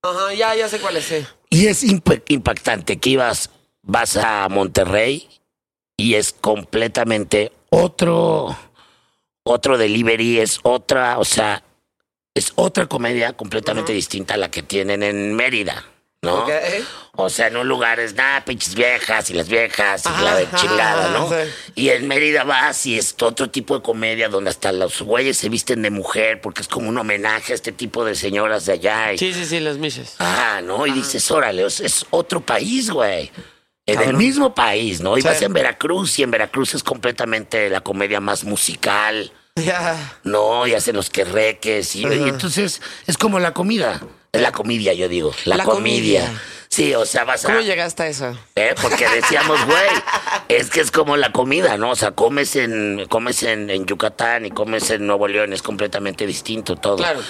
[0.04, 1.10] Ajá, ya, ya sé cuál es.
[1.48, 3.48] Y es imp- impactante que ibas,
[3.82, 5.28] vas a Monterrey
[5.96, 8.54] y es completamente otro,
[9.44, 11.62] otro delivery, es otra, o sea,
[12.34, 15.84] es otra comedia completamente distinta a la que tienen en Mérida,
[16.20, 16.44] ¿no?
[17.16, 20.36] O sea, en un lugar es nada, pinches viejas y las viejas y Ajá, la
[20.36, 21.28] de ajá, chingada, ¿no?
[21.28, 21.36] sí.
[21.76, 25.48] Y en Mérida vas y es otro tipo de comedia donde hasta los güeyes se
[25.48, 29.12] visten de mujer porque es como un homenaje a este tipo de señoras de allá.
[29.12, 30.16] y- Sí, sí, sí, los miches.
[30.18, 30.86] Ah, ¿no?
[30.88, 33.30] Y dices, órale, es, otro país, güey.
[33.86, 34.16] En el Cabrón.
[34.18, 35.16] mismo país, ¿no?
[35.16, 35.28] Y Sí.
[35.28, 40.16] vas en Veracruz y en Veracruz es completamente la comedia más musical, Ya.
[40.24, 40.66] ¿no?
[40.66, 44.00] Y hacen los querreques y, y entonces es como la comida.
[44.32, 45.32] Es la comedia, yo digo.
[45.44, 46.22] La, La comedia.
[46.22, 46.42] comedia.
[46.74, 47.48] Sí, o sea, vas a...
[47.48, 48.36] ¿Cómo llegaste a eso?
[48.56, 48.74] ¿Eh?
[48.82, 49.86] Porque decíamos, güey,
[50.48, 51.90] es que es como la comida, ¿no?
[51.90, 56.26] O sea, comes en comes en, en Yucatán y comes en Nuevo León, es completamente
[56.26, 56.96] distinto todo.
[56.96, 57.20] Claro.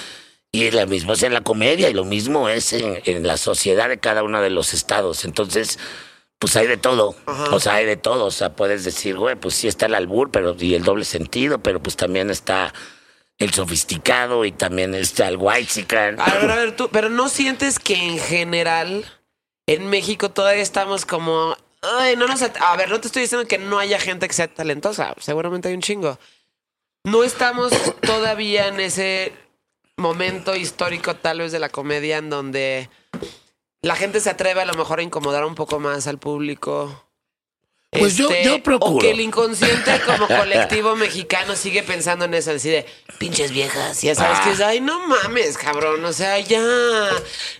[0.50, 3.90] Y lo mismo es en la comedia y lo mismo es en, en la sociedad
[3.90, 5.26] de cada uno de los estados.
[5.26, 5.78] Entonces,
[6.38, 7.14] pues hay de todo.
[7.50, 8.24] O sea, hay de todo.
[8.24, 11.58] O sea, puedes decir, güey, pues sí está el albur pero y el doble sentido,
[11.58, 12.72] pero pues también está
[13.36, 15.86] el sofisticado y también está el white
[16.18, 19.04] A ver, a ver, tú, pero no sientes que en general
[19.66, 21.56] en México todavía estamos como.
[21.82, 22.42] Ay, no nos.
[22.42, 25.14] A ver, no te estoy diciendo que no haya gente que sea talentosa.
[25.18, 26.18] Seguramente hay un chingo.
[27.04, 27.72] No estamos
[28.02, 29.32] todavía en ese
[29.96, 32.90] momento histórico, tal vez, de la comedia en donde
[33.82, 37.03] la gente se atreve a lo mejor a incomodar un poco más al público.
[37.94, 38.96] Este, Pues yo- yo procuro.
[38.96, 42.86] O que el inconsciente como colectivo mexicano sigue pensando en eso, así de
[43.18, 44.02] pinches viejas.
[44.02, 46.04] Ya sabes que es, ay, no mames, cabrón.
[46.04, 46.60] O sea, ya.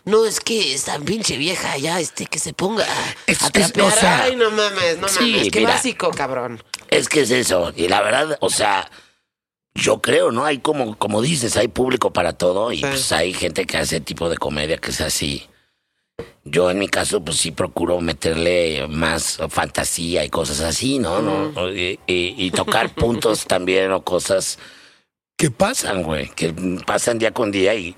[0.05, 2.85] No, es que esta pinche vieja, ya, este, que se ponga
[3.27, 3.87] Es- a es- trapear.
[3.87, 5.51] o sea, ay, no mames, no sí, mames.
[5.53, 5.73] Qué mira.
[5.75, 6.63] básico, cabrón.
[6.89, 7.73] Es que es eso.
[7.77, 8.91] Y la verdad, o sea,
[9.75, 10.45] yo creo, ¿no?
[10.45, 12.83] Hay como, como dices, hay público para todo y Sí.
[12.87, 15.49] pues hay gente que hace tipo de comedia que es así.
[16.45, 21.23] Yo en mi caso, pues sí procuro meterle más fantasía y cosas así, ¿no?
[21.23, 21.71] ¿no?
[21.73, 24.59] Y, y- y tocar puntos también o cosas
[25.39, 26.53] que pasan, güey, que
[26.87, 27.97] pasan día con día y,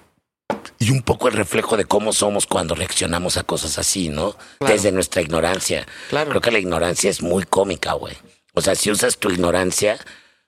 [0.78, 4.36] y un poco el reflejo de cómo somos cuando reaccionamos a cosas así, ¿no?
[4.58, 4.72] Claro.
[4.72, 5.86] Desde nuestra ignorancia.
[6.08, 6.30] Claro.
[6.30, 8.14] Creo que la ignorancia es muy cómica, güey.
[8.54, 9.98] O sea, si usas tu ignorancia,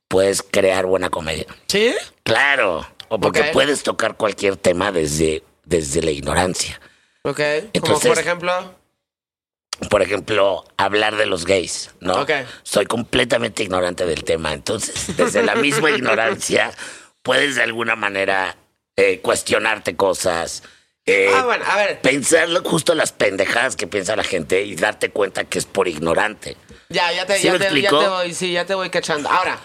[0.07, 1.47] puedes crear buena comedia.
[1.67, 1.93] ¿Sí?
[2.23, 2.87] Claro.
[3.09, 6.81] O porque puedes tocar cualquier tema desde, desde la ignorancia.
[7.31, 7.37] Ok.
[7.37, 8.75] Como Entonces- por ejemplo.
[9.91, 12.15] Por ejemplo, hablar de los gays, ¿no?
[12.23, 12.31] Ok.
[12.65, 14.53] Soy completamente ignorante del tema.
[14.53, 16.73] Entonces, desde la misma ignorancia,
[17.23, 18.57] puedes de alguna manera
[18.97, 20.65] eh, cuestionarte cosas.
[21.07, 22.01] eh, Ah, bueno, a ver.
[22.01, 26.57] Pensarlo justo las pendejadas que piensa la gente y darte cuenta que es por ignorante.
[26.89, 29.29] Ya, ya te, ¿Sí ya me te, ya te voy, sí, ya te voy cachando.
[29.31, 29.61] Ahora,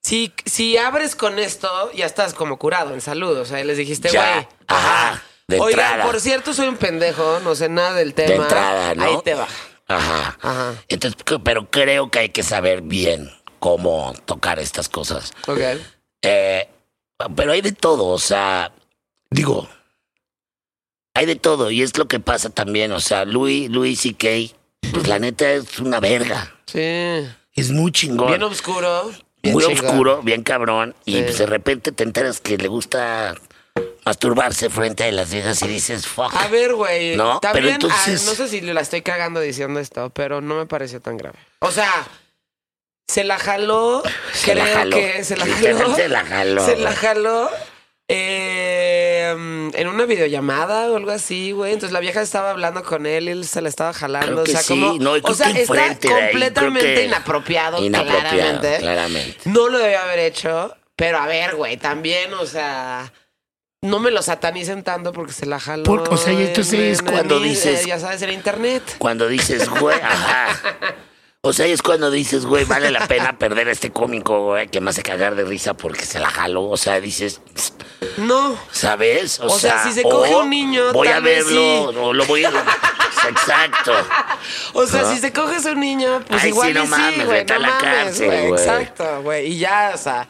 [0.00, 3.36] si, si abres con esto, ya estás como curado en salud.
[3.36, 4.46] O sea, les dijiste, güey.
[4.68, 6.04] ajá, de Oigan, entrada.
[6.06, 8.28] por cierto, soy un pendejo, no sé nada del tema.
[8.28, 9.04] de entrada, ¿no?
[9.04, 9.46] Ahí te va.
[9.88, 10.38] Ajá.
[10.42, 10.74] Ajá.
[10.88, 13.30] Entonces, pero creo que hay que saber bien
[13.60, 15.32] cómo tocar estas cosas.
[15.46, 15.60] Ok.
[16.22, 16.68] Eh,
[17.34, 18.72] pero hay de todo, o sea,
[19.30, 19.68] digo,
[21.14, 24.54] hay de todo y es lo que pasa también, o sea, Louis, Louis C.K.,
[24.92, 26.54] pues la neta es una verga.
[26.66, 27.26] Sí.
[27.54, 28.28] Es muy chingón.
[28.28, 29.10] Bien oscuro.
[29.42, 29.86] bien muy chingón.
[29.86, 30.94] oscuro, bien cabrón.
[31.04, 33.34] Y pues de repente te enteras que le gusta
[34.06, 36.32] masturbarse frente a las viejas y dices, fuck.
[36.34, 37.16] A ver, güey.
[37.16, 40.54] No, pero también, entonces- ah, no sé si la estoy cagando diciendo esto, pero no
[40.54, 41.36] me pareció tan grave.
[41.58, 41.90] O sea,
[43.08, 44.02] se la jaló.
[44.32, 44.96] Se la creo jaló.
[44.96, 45.94] que se la jaló.
[45.96, 47.50] se la jaló, Se la jaló.
[48.08, 49.34] eh,
[49.74, 51.72] en una videollamada o algo así, güey.
[51.72, 54.42] Entonces la vieja estaba hablando con él y él se la estaba jalando.
[54.42, 54.80] Creo que o sea, sí.
[54.80, 54.98] como.
[54.98, 58.78] No, o sea, está ahí, completamente inapropiado, Inapropiado, claramente.
[58.78, 59.36] claramente.
[59.46, 60.74] No lo debía haber hecho.
[60.94, 63.12] Pero a ver, güey, también, o sea.
[63.88, 65.82] No me lo satanicen tanto porque se la jaló.
[65.84, 68.82] Porque, o sea, y entonces en- es cuando dices- Ya sabes, en internet.
[68.98, 70.48] Cuando dices, güey, ajá.
[71.42, 74.80] O sea, es cuando dices, güey, vale la pena perder a este cómico, güey, que
[74.80, 76.64] me hace cagar de risa porque se la jaló.
[76.64, 77.40] O sea, dices,
[78.16, 78.58] No.
[78.72, 79.38] ¿sabes?
[79.40, 81.48] O sea, si se coge un niño, Voy a verlo,
[81.92, 81.98] sí.
[81.98, 82.50] o lo voy a.
[83.28, 83.92] Exacto.
[84.72, 85.12] O sea, ¿No?
[85.12, 87.44] si se coges un niño, pues Ay, igual sí, no y sí, mames, güey.
[87.44, 88.62] No la mames, cárcel, güey.
[88.62, 89.46] Exacto, güey.
[89.52, 90.28] Y ya, o sea.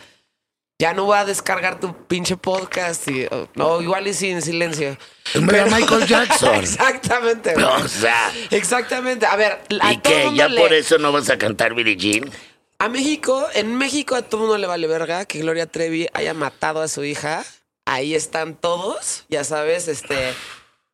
[0.79, 3.09] Ya no voy a descargar tu pinche podcast.
[3.09, 4.97] Y, o- no, igual y sin silencio.
[5.35, 6.55] Hombre, Pero- Michael Jackson.
[6.57, 7.55] Exactamente.
[7.55, 7.65] güey.
[7.65, 9.27] O sea, Exactamente.
[9.27, 10.25] A ver, a ¿y todo qué?
[10.25, 12.31] mundo ¿Ya le- por eso no vas a cantar Billie Jean?
[12.79, 16.83] A México, en México a todo mundo le vale verga que Gloria Trevi haya matado
[16.83, 17.43] a su hija.
[17.87, 20.35] Ahí están todos, ya sabes, este,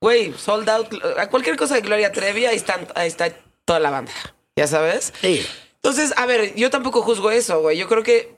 [0.01, 0.89] güey, sold out.
[1.19, 3.33] A cualquier cosa de Gloria Trevi, ahí están, ahí está
[3.65, 4.13] toda la banda,
[4.55, 5.13] ya sabes.
[5.23, 5.45] Sí.
[5.77, 7.77] Entonces, a ver, yo tampoco juzgo eso, güey.
[7.79, 8.37] Yo creo que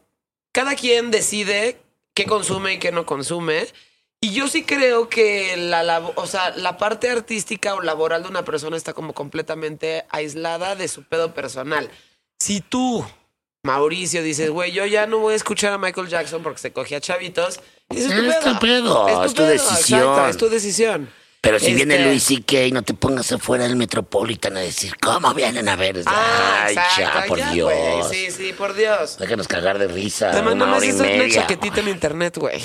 [0.55, 1.79] cada quien decide
[2.15, 3.67] qué consume y qué no consume.
[4.21, 8.29] Y yo sí creo que la, labo- o sea, la parte artística o laboral de
[8.31, 11.91] una persona está como completamente aislada de su pedo personal.
[12.39, 13.05] Si tú,
[13.65, 17.01] Mauricio, dices, güey, yo ya no voy a escuchar a Michael Jackson porque se cogía
[17.01, 18.53] chavitos, es tu Es pedo.
[18.55, 20.01] tu pedo, es tu decisión.
[20.01, 21.11] exacto, es tu decisión.
[21.45, 22.57] Pero si viene Este- Luis C.K.
[22.73, 26.03] no te pongas afuera del Metropolitan a decir, ¿cómo vienen a ver?
[26.07, 27.73] Ah, Ay, exacto, ya, por ya, Dios.
[27.73, 28.03] güey.
[28.11, 29.19] Sí, sí, por Dios.
[29.19, 30.31] Déjanos cagar de risa.
[30.33, 31.43] Te una hora y eso una media.
[31.43, 32.61] chaquetita en internet, güey.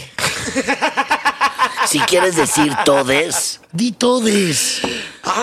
[1.88, 4.82] Si quieres decir todes, di todes.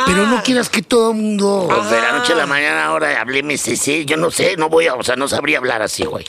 [0.07, 1.91] Pero no quieras que todo el mundo Ajá.
[1.95, 4.05] de la noche a la mañana ahora hable MCC.
[4.05, 6.25] Yo no sé, no voy a, o sea, no sabría hablar así, güey.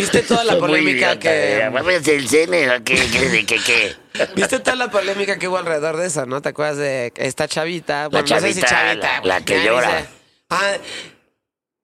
[0.00, 1.58] ¿Viste toda la polémica idiota, eh.
[1.60, 1.68] que...
[1.68, 3.96] Vamos el cine, ¿qué, qué, de qué, qué?
[4.34, 6.40] ¿Viste toda la polémica que hubo alrededor de eso, no?
[6.40, 8.08] ¿Te acuerdas de esta chavita?
[8.08, 9.06] Bueno, no sé si chavita, chavita.
[9.08, 9.96] la- güey, la que llora.
[9.96, 10.08] dice,
[10.50, 10.72] ah,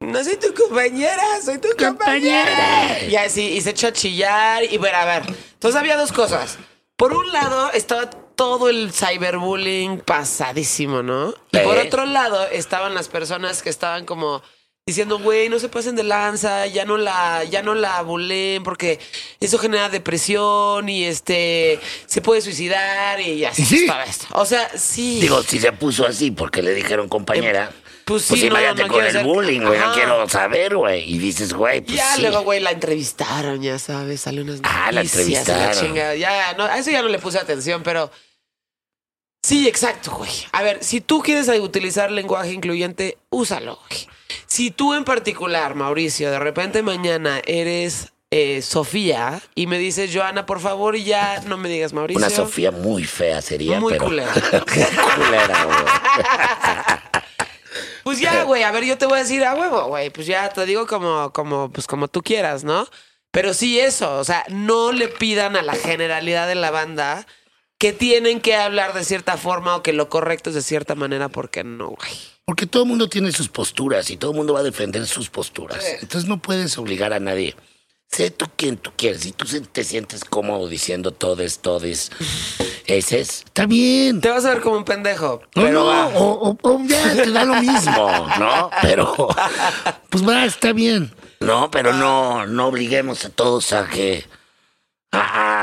[0.01, 2.45] no soy tu compañera, soy tu compañera.
[2.45, 3.05] Compañera.
[3.09, 4.65] Y así, y se echó a chillar.
[4.65, 5.23] Y bueno, a ver,
[5.55, 6.59] entonces había dos cosas.
[6.97, 11.35] Por un lado estaba todo el cyberbullying pasadísimo, ¿no?
[11.53, 14.43] Y por otro lado estaban las personas que estaban como
[14.89, 19.01] diciendo, güey, no se pasen de lanza, ya no la, ya no la bulen porque
[19.41, 23.77] eso genera depresión y este se puede suicidar y así ¿Y sí?
[23.79, 24.27] estaba esto.
[24.31, 25.19] O sea, sí.
[25.21, 27.73] Digo, si se puso así porque le dijeron compañera.
[28.05, 29.81] Pues sí, no, imagínate no con quiero el ser- bullying, güey.
[29.81, 31.13] No quiero saber, güey.
[31.13, 32.23] Y dices, güey, pues ya sí.
[32.23, 35.85] luego, güey, la entrevistaron, ya sabes, salió unas Ah, la noticias y la entrevistaron.
[35.85, 36.15] chingada.
[36.15, 38.13] Ya, no, a eso ya no le puse atención, pero
[39.43, 40.31] sí, exacto, güey.
[40.53, 44.07] A ver, si tú quieres utilizar lenguaje incluyente, úsalo, güey.
[44.47, 50.47] Si tú en particular, Mauricio, de repente mañana eres eh, Sofía y me dices, Joana,
[50.47, 52.19] por favor, y ya no me digas Mauricio.
[52.19, 54.05] Una Sofía muy fea sería, Muy pero...
[54.05, 54.33] culera.
[55.17, 55.77] culera, güey.
[58.07, 60.11] Pues ya, güey, a ver, yo te voy a decir a huevo, güey.
[60.11, 62.87] Pues ya te digo como, como, pues como tú quieras, ¿no?
[63.33, 67.27] Pero sí eso, o sea, no le pidan a la generalidad de la banda
[67.79, 71.29] que tienen que hablar de cierta forma o que lo correcto es de cierta manera,
[71.29, 72.36] porque no, güey.
[72.47, 75.29] Porque todo el mundo tiene sus posturas y todo el mundo va a defender sus
[75.29, 75.85] posturas.
[76.01, 77.57] Entonces no puedes obligar a nadie.
[78.09, 79.23] Sé tú quien tú quieres.
[79.23, 82.13] Si tú te sientes cómodo diciendo todes, todes,
[82.87, 84.21] ese es, está bien.
[84.21, 86.07] Te vas a ver como un pendejo, No, pero no, va.
[86.07, 88.71] o, o- o ya te da lo mismo, ¿no?
[88.81, 89.27] Pero,
[90.09, 91.13] pues va, está bien.
[91.41, 94.25] No, pero no, no obliguemos a todos a que,
[95.11, 95.19] a,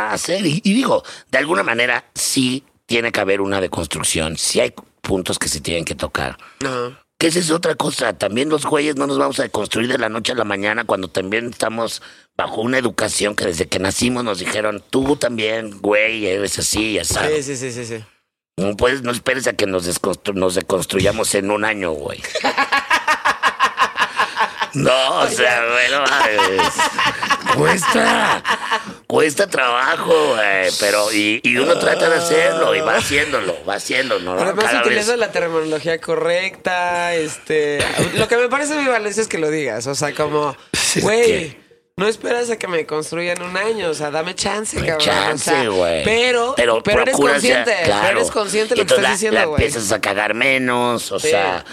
[0.10, 0.46] a hacer.
[0.46, 4.74] Y, y digo, de alguna manera sí tiene que haber una deconstrucción, sí hay
[5.04, 6.38] puntos que se tienen que tocar.
[6.66, 7.00] Ajá.
[7.20, 10.10] Que esa es otra cosa, también los güeyes no nos vamos a deconstruir de la
[10.10, 12.02] noche a la mañana cuando también estamos
[12.36, 17.06] bajo una educación que desde que nacimos nos dijeron, tú también, güey, eres así, ya
[17.06, 17.46] sabes.
[17.46, 18.04] Sí, sí, sí, sí, sí.
[18.58, 22.22] No puedes, no esperes a que nos, desconstru- nos deconstruyamos en un año, güey.
[24.74, 28.44] No, o sea, bueno, es- cuesta,
[29.08, 34.36] cuesta trabajo, güey, pero y, y uno trata de hacerlo y va haciéndolo, va haciéndolo,
[34.36, 34.42] ¿no?
[34.42, 37.14] Además, Cada utiliza vez- la terminología correcta.
[37.14, 37.80] Este,
[38.16, 39.88] lo que me parece muy valioso es que lo digas.
[39.88, 40.56] O sea, como,
[41.02, 41.58] güey,
[41.96, 43.90] no esperas a que me construyan un año.
[43.90, 45.06] O sea, dame chance, Dame cabrón.
[45.06, 46.04] chance, O sea, güey.
[46.04, 47.84] pero, pero, eres procura ser- consciente.
[47.86, 48.02] claro.
[48.08, 49.64] Pero eres consciente de lo que estás la- diciendo, güey.
[49.64, 51.30] empiezas a cagar menos, o Sí.
[51.30, 51.64] sea,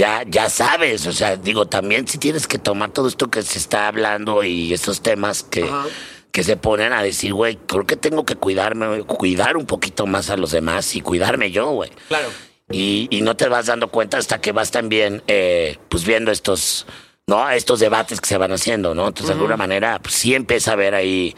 [0.00, 3.58] ya, ya sabes, o sea, digo, también si tienes que tomar todo esto que se
[3.58, 5.84] está hablando y esos temas que, Ajá.
[6.32, 10.30] que se ponen a decir, güey, creo que tengo que cuidarme, cuidar un poquito más
[10.30, 11.90] a los demás y cuidarme yo, güey.
[12.08, 12.28] Claro.
[12.70, 16.86] Y, y no te vas dando cuenta hasta que vas también, eh, pues viendo estos,
[17.26, 17.50] ¿no?
[17.50, 19.08] Estos debates que se van haciendo, ¿no?
[19.08, 21.36] Entonces, de alguna manera, pues sí empieza a ver ahí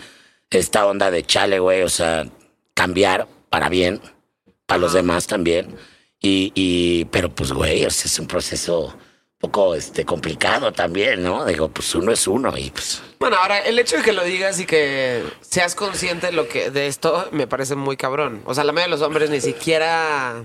[0.50, 2.28] esta onda de chale, güey, o sea,
[2.74, 4.00] cambiar para bien,
[4.66, 5.74] para los demás también.
[6.22, 11.22] Y, y, pero pues, güey, o sea, es un proceso un poco este, complicado también,
[11.24, 11.44] ¿no?
[11.44, 13.02] Digo, pues uno es uno y pues...
[13.18, 16.70] Bueno, ahora, el hecho de que lo digas y que seas consciente de, lo que,
[16.70, 18.42] de esto me parece muy cabrón.
[18.46, 20.44] O sea, la mayoría de los hombres ni siquiera...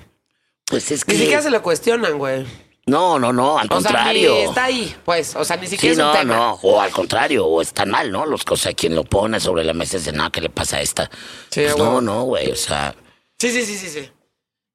[0.66, 1.14] Pues es que...
[1.14, 2.46] Ni siquiera se lo cuestionan, güey.
[2.88, 4.34] No, no, no, al O sea, contrario.
[4.34, 5.36] ni está ahí, pues.
[5.36, 6.36] O sea, ni siquiera Sí, es un no, tema.
[6.36, 6.60] no.
[6.64, 8.26] O al contrario, o están mal, ¿no?
[8.26, 11.10] Los, sea, quien lo pone sobre la mesa dice, no, ¿qué le pasa a esta?
[11.52, 12.96] Sí, Pues no, no, güey, o sea...
[13.38, 14.10] Sí, sí, sí, sí, sí.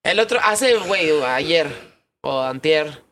[0.02, 1.68] El otro, hace, güey, ayer
[2.22, 3.02] o antier,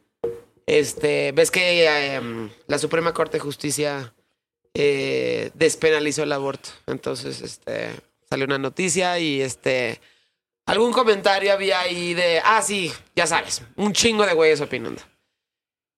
[0.66, 4.14] este, ves que em, la Suprema Corte de Justicia
[4.74, 6.70] eh, despenalizó el aborto.
[6.86, 7.90] Entonces, este,
[8.28, 10.00] salió una noticia y este,
[10.66, 15.02] algún comentario había ahí de, ah, sí, ya sabes, un chingo de güeyes opinando.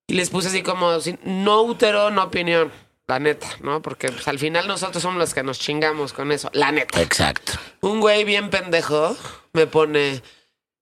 [0.07, 2.73] Y les puse así como, no útero, no opinión.
[3.09, 3.83] La neta, ¿no?
[3.83, 6.51] Porque pues, al final nosotros somos los que nos chingamos con eso.
[6.53, 7.03] La neta.
[7.03, 7.53] Exacto.
[7.81, 9.17] Un güey bien pendejo
[9.53, 10.23] me pone,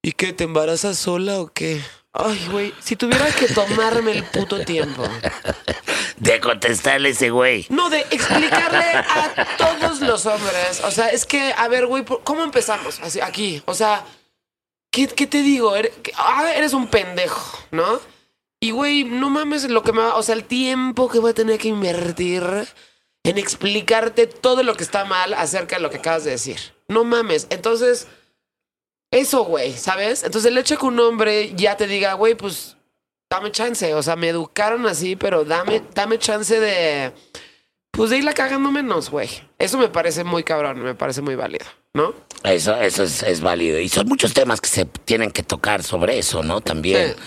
[0.03, 0.32] ¿y qué?
[0.32, 1.80] ¿Te embarazas sola o qué?
[2.12, 5.05] Ay, güey, si tuviera que tomarme el puto tiempo.
[6.16, 7.66] De contestarle a ese güey.
[7.70, 10.82] No, de explicarle a todos los hombres.
[10.84, 12.98] O sea, es que, a ver, güey, ¿por- ¿cómo empezamos?
[13.01, 13.62] Así, aquí.
[13.66, 14.05] O sea,
[14.90, 15.76] ¿qué, qué te digo?
[15.76, 18.01] Eres, que- ah, eres un pendejo, ¿no?
[18.61, 20.16] Y, güey, no mames lo que me va...
[20.16, 22.42] O sea, el tiempo que voy a tener que invertir
[23.22, 26.59] en explicarte todo lo que está mal acerca de lo que acabas de decir.
[26.88, 27.46] No mames.
[27.48, 28.09] Entonces,
[29.11, 30.22] eso, güey, ¿sabes?
[30.22, 32.76] Entonces, el hecho de que un hombre ya te diga, güey, pues,
[33.28, 33.94] dame chance.
[33.94, 37.12] O sea, me educaron así, pero dame, dame chance de...
[37.92, 39.28] Pues de irla cagando menos, güey.
[39.58, 42.14] Eso me parece muy cabrón, me parece muy válido, ¿no?
[42.44, 43.80] Eso, eso es, es válido.
[43.80, 46.61] Y son muchos temas que se tienen que tocar sobre eso, ¿no?
[46.61, 47.14] También.
[47.16, 47.22] Sí.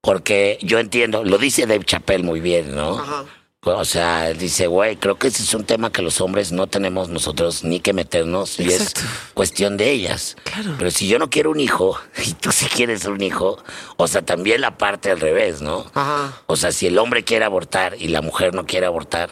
[0.00, 2.96] Porque yo entiendo, lo dice Dave Chappelle muy bien, ¿no?
[2.96, 3.24] Ajá.
[3.62, 7.08] O sea, dice, güey, creo que ese es un tema que los hombres no tenemos
[7.08, 9.00] nosotros ni que meternos y Exacto.
[9.00, 10.36] es cuestión de ellas.
[10.44, 10.76] Claro.
[10.78, 13.62] Pero si yo no quiero un hijo y tú sí quieres un hijo,
[13.96, 15.90] o sea, también la parte al revés, ¿no?
[15.94, 16.40] Ajá.
[16.46, 19.28] O sea, si el hombre quiere abortar y la mujer no quiere abortar,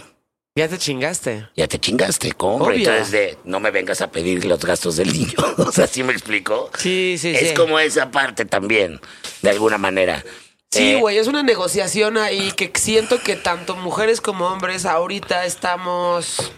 [0.56, 1.48] Ya te chingaste.
[1.56, 2.78] ya te chingaste, hombre.
[2.78, 5.34] Entonces, de, no me vengas a pedir los gastos del niño.
[5.58, 6.68] o sea, ¿sí me explico?
[6.76, 7.54] Sí, sí, es sí.
[7.54, 9.00] como esa parte también,
[9.42, 10.24] de alguna manera.
[10.70, 15.44] Sí, Eh, güey, es una negociación ahí que siento que tanto mujeres como hombres ahorita
[15.44, 16.52] estamos...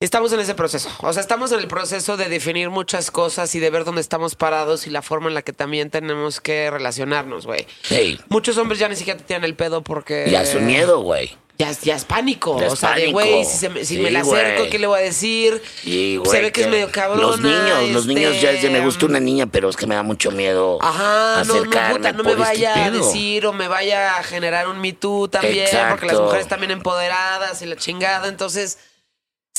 [0.00, 0.90] Estamos en ese proceso.
[1.00, 4.34] O sea, estamos en el proceso de definir muchas cosas y de ver dónde estamos
[4.34, 7.66] parados y la forma en la que también tenemos que relacionarnos, güey.
[7.82, 10.26] Sí, Muchos hombres ya ni siquiera te tiran el pedo porque...
[10.30, 11.38] ya es un miedo, güey.
[11.56, 12.58] Ya, es- ya es pánico.
[12.58, 14.70] Ya es o sea, de güey, si, se me, si Sí, me la acerco, güey.
[14.70, 15.62] ¿qué le voy a decir?
[15.84, 17.20] Y, se güey, ve que, es medio cabrón.
[17.20, 19.94] Los niños, los niños ya es de me gusta una niña, pero es que me
[19.94, 23.52] da mucho miedo Ajá, no, no, acercarme puta, no me este vaya a decir o
[23.52, 27.76] me vaya a generar un Me Too también, porque las mujeres también empoderadas y la
[27.76, 28.26] chingada.
[28.28, 28.78] Entonces,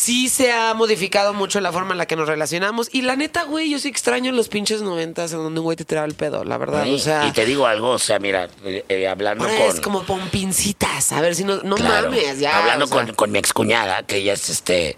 [0.06, 2.90] sí se ha modificado mucho la forma en la que nos relacionamos.
[2.94, 5.84] Y la neta, güey, yo sí extraño los pinches noventas en donde un güey te
[5.86, 6.88] tiraba el pedo, la verdad.
[6.88, 9.54] O sea, y te digo algo, o sea, mira, eh, eh, hablando con...
[9.54, 11.12] es como con pincitas.
[11.12, 12.12] A ver si no, no Claro.
[12.12, 12.60] mames, ya.
[12.60, 12.98] Hablando o sea.
[13.06, 14.96] con, con mi excuñada, que ella es este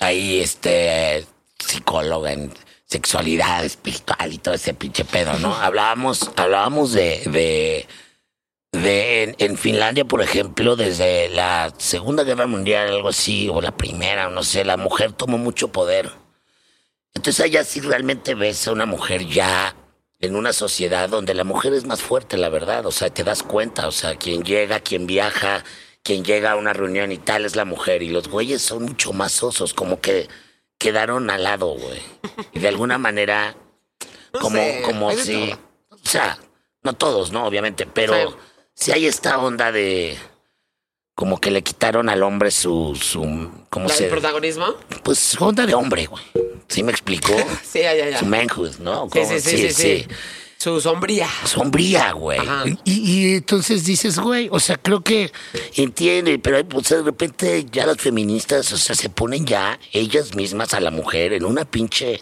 [0.00, 1.24] ahí este
[1.58, 2.52] psicóloga en
[2.86, 5.54] sexualidad espiritual y todo ese pinche pedo, ¿no?
[5.54, 7.86] hablábamos, hablábamos de, de,
[8.82, 13.76] de en, en Finlandia, por ejemplo, desde la Segunda Guerra Mundial, algo así, o la
[13.76, 16.10] primera, no sé, la mujer tomó mucho poder.
[17.14, 19.76] Entonces allá sí realmente ves a una mujer ya
[20.20, 22.86] en una sociedad donde la mujer es más fuerte, la verdad.
[22.86, 23.86] O sea, te das cuenta.
[23.86, 25.64] O sea, quien llega, quien viaja,
[26.02, 28.02] quien llega a una reunión y tal es la mujer.
[28.02, 30.28] Y los güeyes son mucho más osos, como que
[30.78, 32.00] quedaron al lado, güey.
[32.52, 33.54] Y de alguna manera,
[34.32, 35.50] No como, sé, como si.
[35.50, 35.98] todo.
[36.04, 36.38] O sea,
[36.82, 37.46] no todos, ¿no?
[37.46, 38.36] Obviamente, pero.
[38.74, 40.16] Si hay esta onda de.
[41.14, 42.98] Como que le quitaron al hombre su.
[43.00, 43.20] su
[43.70, 44.06] ¿Cómo ¿La se.?
[44.08, 44.66] protagonismo?
[45.02, 46.24] Pues onda de hombre, güey.
[46.68, 47.34] ¿Sí me explicó?
[47.62, 48.18] Sí, ya, ya, ya.
[48.18, 49.08] Su manhood, ¿no?
[49.12, 50.06] Sí, sí, sí, sí, sí.
[50.58, 51.28] Su sombría.
[51.44, 52.38] Sombría, güey.
[52.38, 52.64] Ajá.
[52.84, 55.30] Y, y entonces dices, güey, o sea, creo que
[55.76, 60.72] entiende, pero pues, de repente ya las feministas, o sea, se ponen ya ellas mismas
[60.72, 62.20] a la mujer en una pinche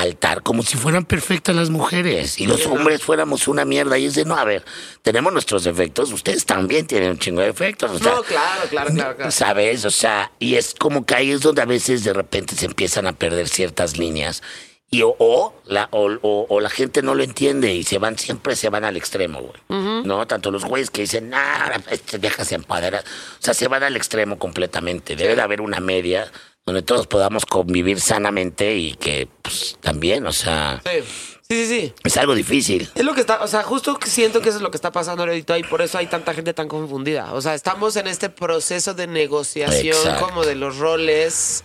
[0.00, 4.14] altar como si fueran perfectas las mujeres y los hombres fuéramos una mierda y es
[4.14, 4.64] de no, a ver,
[5.02, 8.90] tenemos nuestros defectos, ustedes también tienen un chingo de defectos, o sea, No, claro, claro,
[8.92, 9.30] claro, claro.
[9.30, 9.84] ¿Sabes?
[9.84, 13.06] O sea, y es como que ahí es donde a veces de repente se empiezan
[13.06, 14.42] a perder ciertas líneas.
[14.90, 18.16] Y o, o la, o, o- o la gente no lo entiende y se van,
[18.16, 19.60] siempre se van al extremo, güey.
[20.04, 20.24] ¿No?
[20.26, 23.02] Tanto los güeyes que dicen, nah, estas viejas se empoderan.
[23.02, 25.16] O sea, se van al extremo completamente.
[25.16, 26.30] Debe de haber una media
[26.66, 31.00] donde todos podamos convivir sanamente y que, pues, también, o sea, Sí,
[31.48, 31.66] sí, sí.
[31.66, 31.94] sí.
[32.04, 32.90] es algo difícil.
[32.94, 35.24] Es lo que está, o sea, justo siento que eso es lo que está pasando
[35.24, 37.34] ahorita y por eso hay tanta gente tan confundida.
[37.34, 40.26] O sea, estamos en este proceso de negociación Exacto.
[40.26, 41.64] como de los roles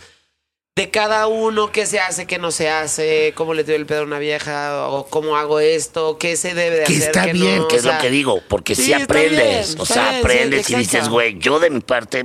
[0.75, 4.01] de cada uno, qué se hace, qué no se hace, cómo le tiro el pedo
[4.01, 7.57] a una vieja o cómo hago esto, qué se debe de Que hacer, está bien,
[7.57, 10.13] no, que o es lo que digo, porque sí, si aprendes, bien, o sea, bien,
[10.13, 12.23] sí, aprendes y dices, güey, yo de mi parte,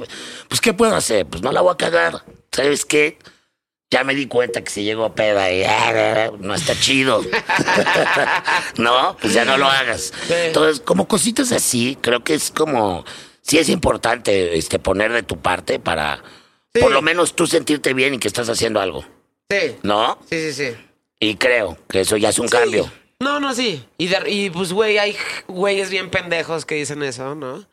[0.48, 1.26] pues, ¿qué puedo hacer?
[1.26, 2.22] Pues no la voy a cagar.
[2.54, 3.18] ¿Sabes qué?
[3.90, 7.22] Ya me di cuenta que si llego a peda y ah, no está chido.
[8.78, 10.12] no, pues ya no lo hagas.
[10.28, 13.04] Entonces, como cositas así, creo que es como,
[13.42, 16.22] sí es importante este, poner de tu parte para,
[16.74, 16.80] Sí.
[16.80, 19.04] por lo menos tú sentirte bien y que estás haciendo algo,
[19.48, 20.18] Sí, ¿no?
[20.28, 20.76] sí, sí, sí.
[21.20, 22.90] Y creo que eso ya es un cambio.
[23.20, 23.84] No, no, sí.
[23.96, 27.64] Y, de- y pues, güey, hay güeyes bien pendejos que dicen eso, ¿no?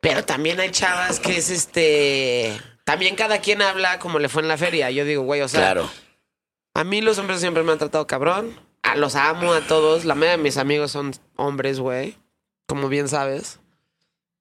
[0.00, 2.58] Pero también hay chavas que es este.
[2.84, 4.90] También cada quien habla como le fue en la feria.
[4.90, 5.90] Yo digo, güey, o sea, Claro.
[6.74, 8.58] a mí los hombres siempre me han tratado cabrón.
[8.82, 10.04] A los amo a todos.
[10.04, 12.18] La mayoría de mis amigos son hombres, güey.
[12.66, 13.60] Como bien sabes.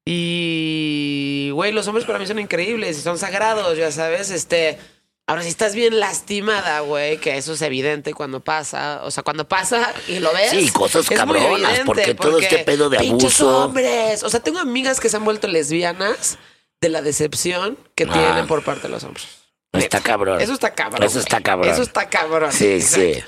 [0.05, 4.31] Y, güey, los hombres para mí son increíbles y son sagrados, ya sabes.
[4.31, 4.79] Este,
[5.27, 9.01] ahora si estás bien lastimada, güey, que eso es evidente cuando pasa.
[9.03, 10.49] O sea, cuando pasa y lo ves.
[10.49, 13.65] Sí, cosas es muy cabronas, evidente, porque todo este pedo de abuso.
[13.65, 14.23] hombres.
[14.23, 16.37] O sea, tengo amigas que se han vuelto lesbianas
[16.81, 18.13] de la decepción que Ah.
[18.13, 19.27] tienen por parte de los hombres.
[19.73, 20.41] Está cabrón.
[20.41, 21.03] Eso está cabrón.
[21.03, 21.69] Eso está cabrón.
[21.71, 22.51] Eso está cabrón.
[22.51, 23.23] Sí, sí.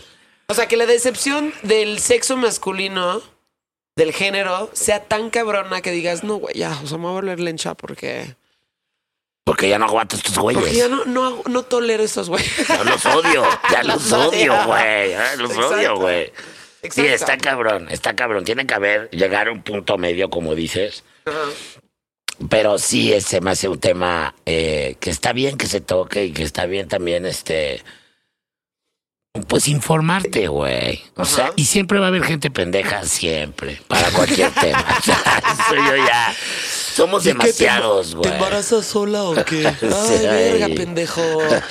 [0.48, 3.22] O sea, que la decepción del sexo masculino,
[3.96, 7.14] del género, sea tan cabrona que digas, no, güey, ya, o sea, me voy a
[7.22, 8.36] volver lencha porque.
[9.46, 10.78] Porque ya no aguanto estos Porque güeyes.
[10.78, 12.68] ya no, no, no tolero estos güeyes.
[12.68, 13.44] Ya los odio.
[13.72, 14.66] Ya los Los odio.
[14.66, 15.12] güey.
[15.12, 15.76] Ya los Exacto.
[15.76, 16.34] odio, güey.
[16.90, 17.88] Sí, está cabrón.
[17.90, 18.46] Está cabrón.
[18.46, 21.04] Tiene que haber, llegar a un punto medio, como dices.
[22.50, 26.32] Pero sí, se me hace un tema eh, que está bien que se toque y
[26.32, 27.84] que está bien también, este.
[29.48, 31.02] Pues informarte, güey.
[31.16, 31.54] O sea, Ajá.
[31.56, 33.82] y siempre va a haber gente pendeja, siempre.
[33.88, 34.86] Para cualquier tema.
[35.00, 36.36] O sea, eso yo ya.
[36.94, 38.30] Somos demasiados, güey.
[38.30, 39.66] ¿Te embarazas sola o qué?
[39.82, 41.22] Ay, Sí, verga, pendejo.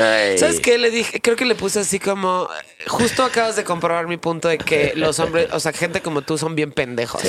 [0.01, 0.39] Ay.
[0.39, 0.77] ¿Sabes qué?
[0.77, 2.49] Le dije, creo que le puse así como.
[2.89, 6.39] Justo acabas de comprobar mi punto de que los hombres, o sea, gente como tú
[6.39, 7.23] son bien pendejos.
[7.23, 7.29] Sí,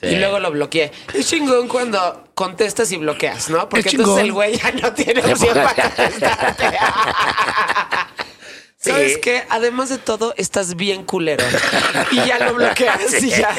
[0.00, 0.06] sí.
[0.08, 0.90] Y luego lo bloqueé.
[1.14, 3.68] Es chingón cuando contestas y bloqueas, ¿no?
[3.68, 4.24] Porque Es entonces chingón.
[4.26, 6.64] el güey ya no tiene opción para contestarte.
[8.80, 9.20] ¿Sabes Sí.
[9.20, 9.42] qué?
[9.50, 11.44] Además de todo, estás bien culero.
[12.12, 13.48] Y ya lo bloqueas y ya.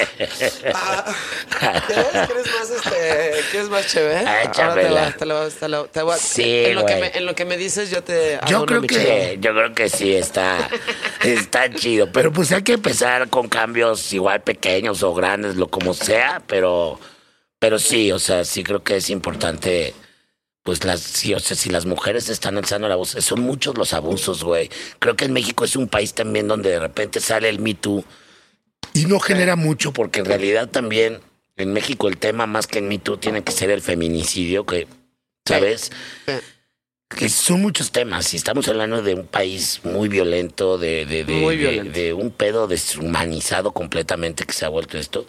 [1.62, 2.08] Ah, ¿Quieres?
[2.28, 3.32] ¿Quieres más este?
[3.52, 4.26] ¿Quieres más chévere?
[4.26, 6.96] Ah, Ahora te va, te lo, te lo- te voy a- Sí, en, lo que
[6.96, 9.90] me, en lo que me dices, yo te hago Yo creo que, yo creo que
[9.90, 10.70] sí está,
[11.22, 12.10] está chido.
[12.14, 16.98] Pero pues hay que empezar con cambios igual pequeños o grandes, lo como sea, pero,
[17.60, 19.94] pero sí, o sea, sí creo que es importante.
[20.64, 23.94] Pues las, sí, o sea, si las mujeres están alzando la voz, son muchos los
[23.94, 24.70] abusos, güey.
[25.00, 28.04] Creo que en México es un país también donde de repente sale el Me Too
[28.94, 31.22] y no genera mucho, porque en realidad también
[31.56, 34.88] en México el tema más que en Me Too tiene que ser el feminicidio, que,
[35.48, 35.92] ¿sabes?
[36.28, 36.34] Sí.
[37.10, 41.34] que son muchos temas y estamos hablando de un país muy violento, de, de, de,
[41.34, 42.00] Muy de- violento.
[42.00, 45.26] de un pedo deshumanizado completamente que se ha vuelto esto.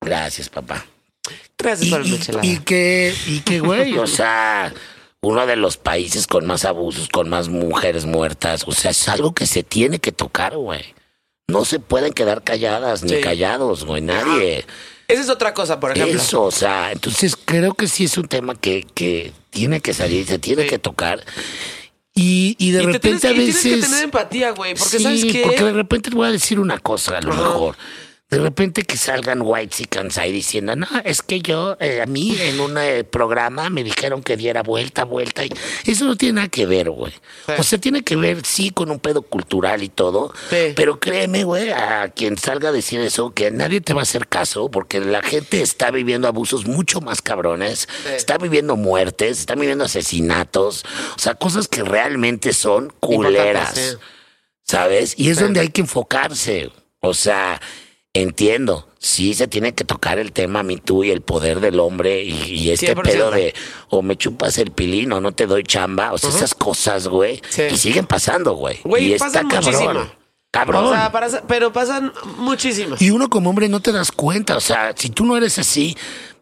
[0.00, 0.86] Gracias, papá.
[1.56, 1.70] Por
[2.00, 2.46] el y- michelada.
[2.46, 4.72] y que, y que, güey, o sea,
[5.20, 9.32] uno de los países con más abusos, con más mujeres muertas, o sea, es algo
[9.34, 10.94] que se tiene que tocar, güey.
[11.48, 13.20] No se pueden quedar calladas ni Sí.
[13.20, 14.64] callados, güey, nadie.
[15.08, 16.20] Esa es otra cosa, por ejemplo.
[16.20, 20.24] Eso, o sea, entonces creo que sí es un tema que, que tiene que salir,
[20.26, 20.68] se tiene Sí.
[20.68, 21.24] que tocar.
[22.14, 23.74] Y, y de y te tienes, repente a que- y tienes veces.
[23.76, 24.74] que tener empatía, güey.
[24.74, 25.42] Porque sí, ¿sabes qué?
[25.42, 27.42] porque de repente te voy a decir una cosa, a lo Ajá.
[27.42, 27.76] mejor.
[28.30, 32.36] De repente que salgan white chickens ahí diciendo, no, es que yo, eh, a mí
[32.40, 35.44] en un eh, programa me dijeron que diera vuelta, vuelta.
[35.44, 35.50] Y
[35.84, 37.12] eso no tiene nada que ver, güey.
[37.12, 37.52] Sí.
[37.58, 40.32] O sea, tiene que ver, sí, con un pedo cultural y todo.
[40.48, 40.72] Sí.
[40.76, 44.28] Pero créeme, güey, a quien salga a decir eso, que nadie te va a hacer
[44.28, 48.12] caso, porque la gente está viviendo abusos mucho más cabrones, Sí.
[48.14, 50.84] está viviendo muertes, está viviendo asesinatos,
[51.16, 53.98] o sea, cosas que realmente son culeras.
[54.62, 55.14] ¿sabes?
[55.16, 56.70] Y es donde hay que enfocarse.
[57.00, 57.60] O sea,
[58.12, 62.22] entiendo, sí se tiene que tocar el tema Me Too y el poder del hombre
[62.24, 63.02] y, y este 100%.
[63.02, 63.54] pedo de
[63.88, 67.40] o me chupas el pilín o no te doy chamba, o sea, esas cosas, güey,
[67.48, 67.62] Sí.
[67.70, 68.78] y siguen pasando, güey.
[68.84, 69.64] Güey, y está cabrón.
[69.64, 70.06] muchísimo.
[70.50, 70.84] Cabrón.
[70.86, 73.00] O sea, para- pero pasan muchísimas.
[73.00, 75.96] Y uno como hombre no te das cuenta, o sea, si tú no eres así,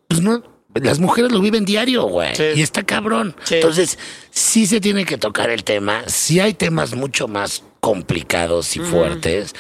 [0.09, 0.43] pues no,
[0.75, 2.35] las mujeres lo viven diario, güey.
[2.35, 2.45] Sí.
[2.57, 3.37] Y está cabrón.
[3.45, 3.57] Sí.
[3.57, 3.99] Entonces,
[4.31, 9.55] sí se tiene que tocar el tema, sí hay temas mucho más complicados y fuertes.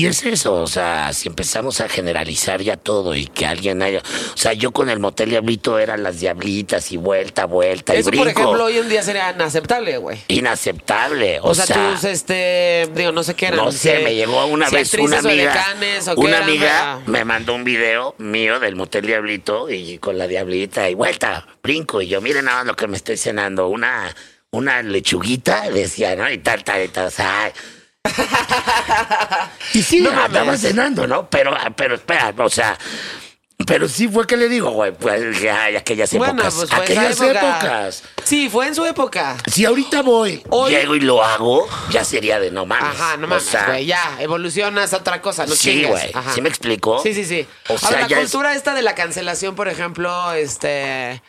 [0.00, 3.98] Y es eso, o sea, si empezamos a generalizar ya todo y que alguien haya...
[3.98, 8.08] O sea, yo con el motel Diablito eran las diablitas y vuelta, vuelta y Eso,
[8.08, 8.24] brinco.
[8.24, 10.16] por ejemplo, hoy en día sería inaceptable, güey.
[10.28, 11.40] Inaceptable.
[11.42, 13.58] O, sea, tus, este, digo, no sé qué eran.
[13.62, 15.66] no sé, me llegó una si vez una amiga.
[16.16, 20.88] o una amiga me mandó un video mío del motel Diablito y con la Diablita
[20.88, 22.00] y vuelta, brinco.
[22.00, 23.68] Y yo, miren nada más lo que me estoy cenando.
[23.68, 24.16] Una,
[24.50, 26.30] una lechuguita, decía, ¿no?
[26.32, 27.08] Y tal, tal, y tal.
[27.08, 27.52] o sea.
[29.74, 31.28] y sí, No la andaba cenando, ¿no?
[31.30, 32.78] Pero, pero espera, o sea.
[33.66, 36.54] Pero sí fue que le digo, güey, pues ya, aquellas Bueno, épocas.
[36.54, 37.40] pues fue aquellas época.
[37.58, 38.02] épocas.
[38.24, 39.36] Sí, fue en su época.
[39.52, 42.98] Si ahorita voy, Hoy- llego y lo hago, ya sería de no mames.
[42.98, 46.10] Ajá, no O mames, sea, güey, ya, evolucionas a otra cosa, no sí, güey.
[46.14, 46.32] Ajá.
[46.32, 47.02] ¿Sí me explicó?
[47.02, 47.46] Sí, sí, sí.
[47.68, 51.22] O Ahora, sea, la ya es- cultura esta de la cancelación, por ejemplo, este...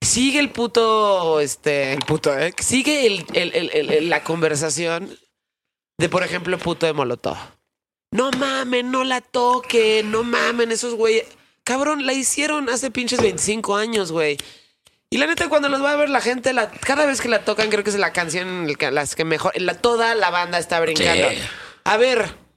[0.00, 2.54] Sigue el puto, este, el puto, ¿eh?
[2.58, 5.16] Sigue el, el- el- el- el- la conversación
[5.98, 7.36] de, por ejemplo, puto de Molotov.
[8.10, 11.26] No mamen, no la toquen, no mamen, esos güeyes...
[11.64, 14.38] cabrón, la hicieron hace pinches 25 años, güey.
[15.10, 17.44] Y la neta, cuando los va a ver la gente, la, cada vez que la
[17.44, 19.52] tocan, creo que es la canción las que mejor.
[19.60, 21.30] La, toda la banda está brincando.
[21.30, 21.38] Sí.
[21.84, 22.47] A ver.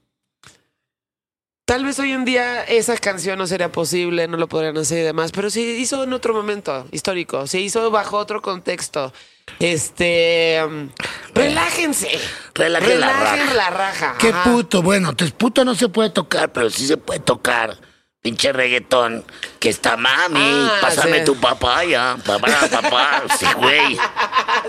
[1.72, 5.02] Tal vez hoy en día esa canción no sería posible, no lo podrían hacer y
[5.04, 9.14] demás, pero se hizo en otro momento histórico, se hizo bajo otro contexto.
[9.58, 10.62] Este.
[10.68, 10.90] um,
[11.34, 12.10] relájense.
[12.56, 13.54] Relajen la raja.
[13.54, 14.16] la raja.
[14.20, 17.78] Qué puto, bueno, entonces puto no se puede tocar, pero sí se puede tocar.
[18.22, 19.26] Pinche reggaetón,
[19.58, 21.26] que está mami, Ah, pásame sí.
[21.26, 23.98] tu papaya, papá, papá, sí, güey.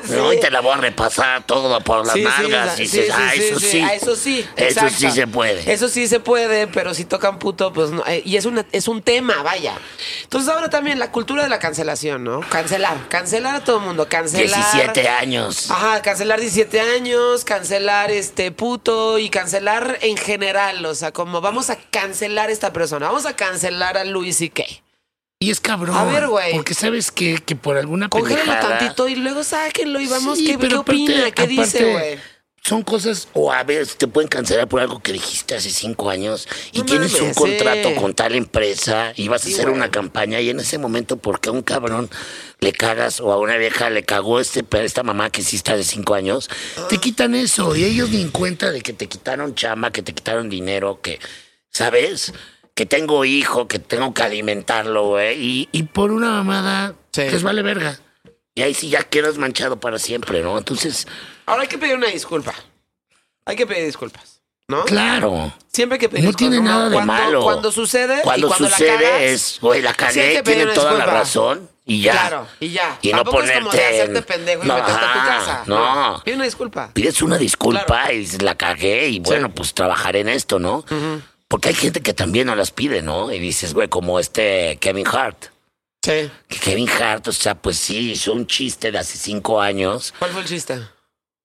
[0.09, 2.77] No, y te la voy a repasar todo por las Sí, nalgas.
[2.77, 4.47] sí, y dices, ah, eso sí, ah, Eso sí.
[4.57, 5.71] Eso sí se puede.
[5.71, 8.03] Eso sí se puede, pero si tocan puto, pues no.
[8.07, 9.75] eh, Y es, una, es un tema, vaya.
[10.23, 12.41] Entonces ahora también la cultura de la cancelación, ¿no?
[12.49, 13.07] Cancelar.
[13.11, 14.09] Cancelar a todo el mundo.
[14.09, 14.47] Cancelar.
[14.73, 15.71] 17 años.
[15.71, 20.87] Ajá, cancelar 17 años, cancelar este puto y cancelar en general.
[20.87, 23.09] O sea, como vamos a cancelar a esta persona.
[23.09, 24.83] Vamos a cancelar a Luis y qué.
[25.39, 25.97] Y es cabrón.
[25.97, 26.53] A ver, güey.
[26.53, 28.79] Porque sabes que, que por alguna pendejada...
[28.79, 30.39] tantito y luego sáquenlo y vamos.
[30.39, 31.15] Sí, ¿Qué, pero qué opina?
[31.27, 32.19] aparte- ¿Qué dice, güey?
[32.65, 33.27] Son cosas...
[33.33, 36.85] O a ver, te pueden cancelar por algo que dijiste hace cinco años y No
[36.85, 40.61] tienes un contrato con tal empresa y vas a Sí, hacer una campaña y en
[40.61, 42.09] ese momento porque a un cabrón
[42.61, 45.83] le cagas o a una vieja le cagó este esta mamá que sí está de
[45.83, 46.49] cinco años,
[46.89, 50.15] Te quitan eso y ellos ni en cuenta de que te quitaron chama, que te
[50.15, 51.19] quitaron dinero, que,
[51.69, 52.33] ¿sabes?
[52.75, 55.39] Que tengo hijo, que tengo que alimentarlo, güey.
[55.43, 57.23] Y, Y por una mamada Sí.
[57.23, 57.99] les vale verga.
[58.55, 60.57] y ahí sí ya quedas manchado para siempre, ¿no?
[60.59, 61.07] Entonces,
[61.47, 62.55] Ahora hay que pedir una disculpa.
[63.45, 64.41] Hay que pedir disculpas.
[64.69, 64.85] ¿No?
[64.85, 65.53] claro.
[65.71, 66.51] Siempre hay que pedir No disculpas.
[66.51, 67.43] tiene nada de cuando, malo.
[67.43, 68.19] Cuando sucede.
[68.19, 71.05] y Cuando, cuando la sucede cagas, es, güey, la sí cagué, pedir tiene toda la
[71.05, 72.13] razón y ya.
[72.13, 72.99] Claro, y ya.
[73.03, 75.27] Y no Tampoco es como de ponerte hacerte pendejo y No, meterte a tu ajá,
[75.39, 75.63] casa.
[75.67, 76.23] no.
[76.25, 76.91] Pide una disculpa.
[76.95, 78.13] Pides una disculpa Claro.
[78.15, 80.85] y la cagué y bueno, pues trabajaré en esto, ¿no?
[81.53, 83.31] Porque hay gente que también no las pide, ¿no?
[83.31, 85.49] Y dices, güey, como este Kevin Hart.
[86.03, 86.31] Sí.
[86.49, 90.15] Que Kevin Hart, o sea, pues sí, hizo un chiste de hace cinco años.
[90.19, 90.81] ¿Cuál fue el chiste?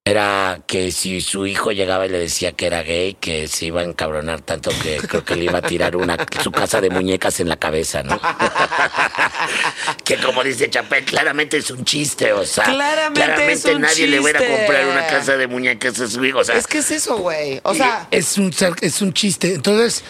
[0.09, 3.81] Era que si su hijo llegaba y le decía que era gay, que se iba
[3.81, 7.39] a encabronar tanto que creo que le iba a tirar una su casa de muñecas
[7.39, 8.19] en la cabeza, ¿no?
[10.03, 14.19] que como dice Chapel, claramente es un chiste, o sea, Claramente es un nadie le
[14.19, 16.91] va a comprar una casa de muñecas a su hijo, o sea, Es que es
[16.91, 17.59] eso, güey.
[17.63, 19.53] O sea, Es un, es un chiste.
[19.55, 20.03] Entonces,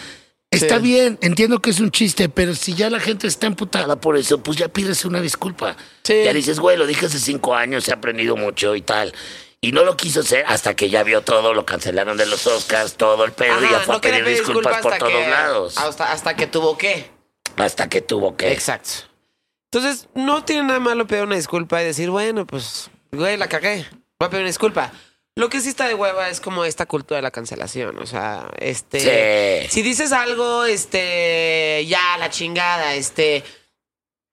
[0.50, 0.82] está Sí.
[0.82, 4.42] bien, entiendo que es un chiste, pero si ya la gente está emputada por eso,
[4.42, 5.76] pues ya pides una disculpa.
[6.04, 6.22] Sí.
[6.24, 9.12] Ya dices, güey, lo dije hace cinco años, he aprendido mucho y tal.
[9.60, 12.94] Y no lo quiso hacer hasta que ya vio todo, lo cancelaron de los Oscars,
[12.94, 15.78] todo el pedo, y ya fue no a pedir disculpas disculpas por todos lados.
[15.78, 17.10] Hasta, hasta que tuvo que.
[17.56, 18.52] Hasta que tuvo que.
[18.52, 18.90] Exacto.
[19.72, 23.84] Entonces, no tiene nada malo pedir una disculpa y decir, bueno, pues, güey, la cagué.
[24.20, 24.92] Voy a pedir una disculpa.
[25.34, 27.98] Lo que sí está de hueva es como esta cultura de la cancelación.
[27.98, 29.64] O sea, este.
[29.66, 29.70] Sí.
[29.70, 31.84] Si dices algo, este.
[31.88, 33.44] Ya, la chingada, este.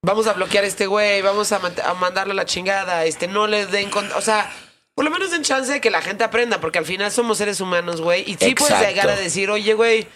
[0.03, 3.47] Vamos a bloquear a este güey, vamos a, a mandarle a la chingada, este, no
[3.47, 3.89] le den.
[3.89, 4.51] con- O sea,
[4.95, 7.61] por lo menos den chance de que la gente aprenda, porque al final somos seres
[7.61, 8.23] humanos, güey.
[8.25, 10.07] Y sí puedes llegar a decir, oye, güey,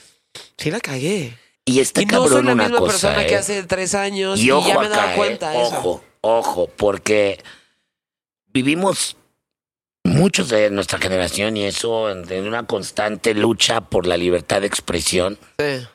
[0.57, 1.37] sí la cagué.
[1.65, 3.27] Y está Y no soy cabrón la una misma cosa, persona ¿eh?
[3.27, 5.15] que hace tres años y, Y ojo ya me he dado ¿eh?
[5.15, 5.61] cuenta eso.
[5.77, 7.43] Ojo, ojo, porque
[8.47, 9.17] vivimos
[10.03, 15.37] muchos de nuestra generación y eso en una constante lucha por la libertad de expresión
[15.59, 15.85] Sí.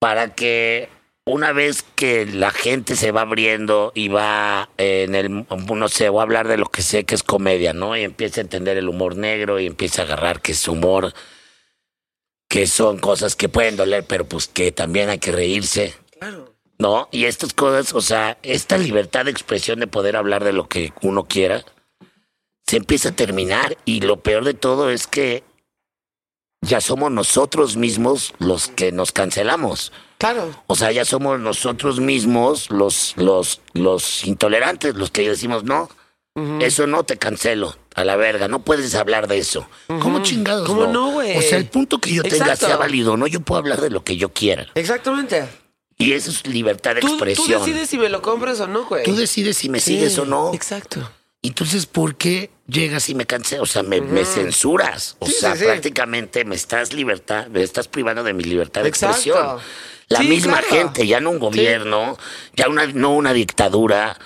[0.00, 0.88] para que
[1.26, 6.20] una vez que la gente se va abriendo y va en el, no sé, voy
[6.20, 7.96] a hablar de lo que sé que es comedia, ¿no?
[7.96, 11.14] Y empieza a entender el humor negro y empieza a agarrar que es humor,
[12.48, 15.94] que son cosas que pueden doler, pero pues que también hay que reírse.
[16.18, 16.54] Claro.
[16.78, 17.08] ¿no?
[17.12, 20.92] Y estas cosas, o sea, esta libertad de expresión de poder hablar de lo que
[21.02, 21.64] uno quiera,
[22.66, 23.76] se empieza a terminar.
[23.84, 25.44] Y lo peor de todo es que
[26.60, 29.92] ya somos nosotros mismos los que nos cancelamos.
[30.18, 30.54] Claro.
[30.66, 35.88] O sea, ya somos nosotros mismos los, los, los intolerantes, los que decimos, no,
[36.60, 39.68] eso no te cancelo, a la verga, no puedes hablar de eso.
[39.86, 40.66] ¿Cómo chingados?
[40.66, 41.36] ¿Cómo no, güey?
[41.36, 42.66] O sea, el punto que yo Yo tenga Exacto.
[42.66, 43.26] sea válido, ¿no?
[43.26, 44.66] Yo puedo hablar de lo que yo quiera.
[44.74, 45.46] Exactamente.
[45.96, 47.60] Y eso es libertad de Tú, tú expresión.
[47.60, 49.04] decides si me lo compras o no, güey.
[49.04, 50.52] Tú decides si me Sí, sigues o no.
[50.52, 51.08] Exacto.
[51.42, 55.16] Entonces, ¿por qué llegas si me cansé, o sea, me, me censuras.
[55.20, 55.64] O Sí, sea, sí.
[55.64, 59.16] prácticamente me estás libertad, me estás privando de mi libertad de Exacto.
[59.18, 59.58] expresión.
[60.08, 60.74] La Sí, misma claro.
[60.74, 62.16] gente, ya no un gobierno,
[62.54, 64.16] ya una, no una dictadura,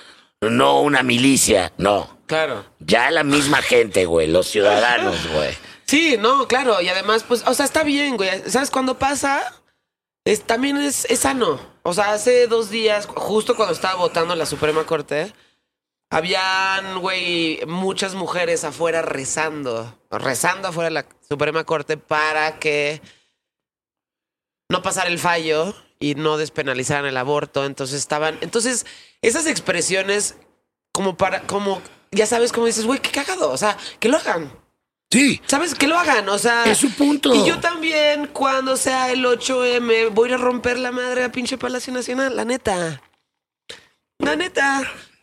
[0.40, 2.18] no una milicia, no.
[2.26, 2.64] Claro.
[2.80, 5.54] Ya la misma gente, güey, los ciudadanos, güey.
[5.86, 6.80] Sí, no, claro.
[6.82, 8.28] Y además, pues, o sea, está bien, güey.
[8.46, 9.54] ¿Sabes cuándo pasa?
[10.24, 11.58] Es, también es, es sano.
[11.84, 15.32] O sea, hace dos días, justo cuando estaba votando en la Suprema Corte,
[16.10, 19.98] habían, güey, muchas mujeres afuera rezando.
[20.10, 23.00] Rezando afuera de la Suprema Corte para que
[24.68, 27.64] no pasara el fallo y no despenalizaran el aborto.
[27.64, 28.38] Entonces estaban.
[28.40, 28.86] Entonces,
[29.22, 30.36] esas expresiones,
[30.92, 31.42] como para.
[31.42, 33.50] como Ya sabes, como dices, güey, qué cagado.
[33.50, 34.52] O sea, que lo hagan.
[35.10, 35.40] Sí.
[35.46, 35.74] ¿Sabes?
[35.74, 36.64] Que lo hagan, o sea.
[36.64, 37.34] Es su punto.
[37.34, 41.32] Y yo también, cuando sea el 8M, voy a ir a romper la madre a
[41.32, 43.00] pinche Palacio Nacional, la neta.
[44.18, 44.82] La neta.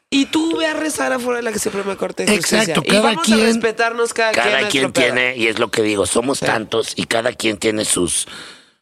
[0.10, 2.60] Y tú ve a rezar afuera de la Suprema Corte de Justicia.
[2.62, 4.46] Exacto, y cada vamos quien- a respetarnos cada, quien.
[4.46, 8.28] Cada quien tiene, y es lo que digo, somos tantos y cada quien tiene sus,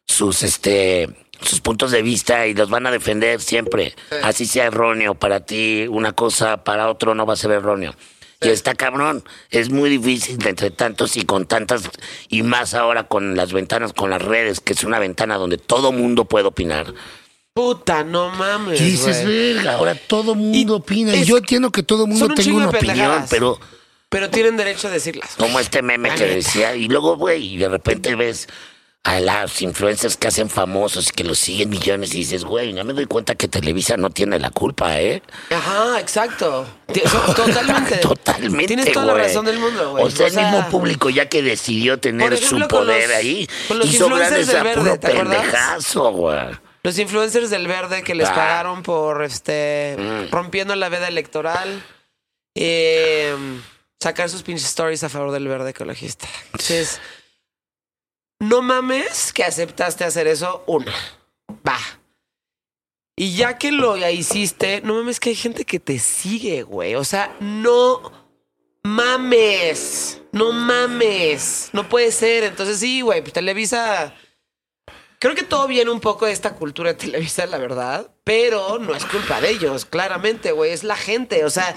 [0.07, 1.09] sus, este,
[1.41, 3.95] sus puntos de vista y los van a defender siempre.
[4.23, 7.93] Así sea erróneo para ti, una cosa para otro no va a ser erróneo.
[8.41, 11.89] Y está cabrón, es muy difícil entre tantos y con tantas,
[12.27, 15.93] y más ahora con las ventanas, con las redes, que es una ventana donde todo
[15.93, 16.93] mundo puede opinar.
[17.53, 18.81] Puta, no mames.
[18.81, 21.15] Y dices, verga, ahora todo mundo opina.
[21.15, 23.25] Y yo entiendo que todo mundo tenga una opinión.
[23.29, 23.59] Pero
[24.09, 25.35] Pero tienen derecho a decirlas.
[25.37, 28.49] como este meme que decía, y luego, güey, y de repente ves
[29.05, 32.85] a las influencers que hacen famosos y que los siguen millones y dices, güey, ya
[32.85, 35.21] me doy cuenta que Televisa no tiene la culpa, ¿eh?
[35.49, 36.65] Ajá, exacto.
[37.35, 37.97] Totalmente.
[37.97, 40.05] Totalmente, Tienes toda la razón del mundo, güey.
[40.05, 43.49] O sea, el mismo público ya que decidió tener ejemplo, su poder los- ahí,
[43.83, 46.39] hizo influencers grandes del a verde, puro pendejazo, güey.
[46.83, 48.35] Los influencers del verde que les Ah.
[48.35, 50.31] pagaron por este Mm.
[50.31, 51.83] rompiendo la veda electoral.
[52.55, 53.35] eh,
[53.99, 56.27] sacar sus pinches stories a favor del verde ecologista.
[56.51, 56.99] Entonces,
[58.49, 60.93] no mames que aceptaste hacer eso, una.
[61.67, 61.77] Va.
[63.15, 66.95] Y ya que lo ya hiciste, no mames que hay gente que te sigue, güey.
[66.95, 68.11] O sea, no
[68.83, 70.21] mames.
[70.31, 71.69] No mames.
[71.73, 72.43] No puede ser.
[72.43, 74.15] Entonces sí, güey, pues Televisa...
[75.19, 78.11] Creo que todo viene un poco de esta cultura de Televisa, la verdad.
[78.25, 80.71] Pero no es culpa de ellos, claramente, güey.
[80.71, 81.45] Es la gente.
[81.45, 81.73] O sea,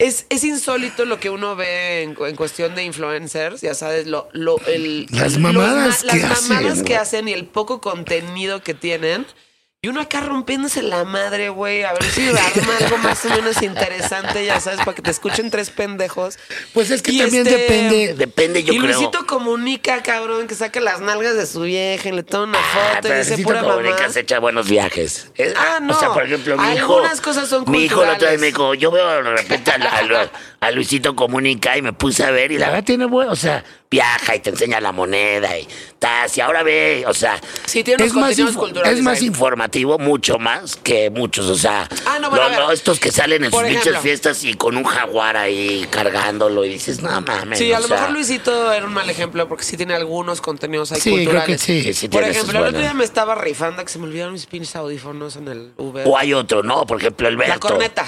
[0.00, 3.60] es, es insólito lo que uno ve en, cu- en cuestión de influencers.
[3.60, 7.32] Ya sabes, lo, lo, el, Las mamadas ma- que las mamadas hacen, que hacen y
[7.32, 9.26] el poco contenido que tienen.
[9.82, 11.84] Y uno acá rompiéndose la madre, güey.
[11.84, 15.50] A ver si arma algo más o menos interesante, ya sabes, para que te escuchen
[15.50, 16.38] tres pendejos.
[16.74, 18.12] Pues es que Y también este- depende.
[18.14, 18.92] Depende, yo y creo.
[18.92, 22.62] Luisito comunica, cabrón, que saca las nalgas de su vieja y le toma una Ah,
[22.94, 23.74] foto y pero dice Luisito pura mamá.
[23.76, 25.32] Comunica se echa buenos viajes.
[25.34, 25.96] Es- Ah, no.
[25.96, 26.96] O sea, por ejemplo, mi hijo.
[26.98, 29.76] Algunas cosas son Mi hijo la otra vez me dijo, yo veo de repente a,
[29.76, 30.30] a-
[30.66, 33.64] a Luisito Comunica y me puse a ver y la verdad tiene bueno, o sea,
[33.90, 35.66] viaja y te enseña la moneda y
[35.98, 38.98] tas, y ahora ve, o sea, Sí, tiene unos Es más culturales.
[38.98, 39.26] es más ahí.
[39.26, 43.62] informativo, mucho más que muchos, o sea, Ah, no, bueno, estos que salen en sus
[43.62, 47.58] pinches fiestas y con un jaguar ahí cargándolo y dices, no mames.
[47.58, 50.92] Sí, a lo sea, mejor Luisito era un mal ejemplo porque sí tiene algunos contenidos
[50.92, 51.46] ahí Sí, creo culturales.
[51.46, 51.82] que sí.
[51.82, 54.46] que sí Por ejemplo, el otro día me estaba rifando que se me olvidaron mis
[54.46, 56.06] pinches audífonos en el Uber.
[56.06, 56.86] O hay otro, ¿no?
[56.86, 57.54] Por ejemplo, Alberto.
[57.54, 58.06] La corneta.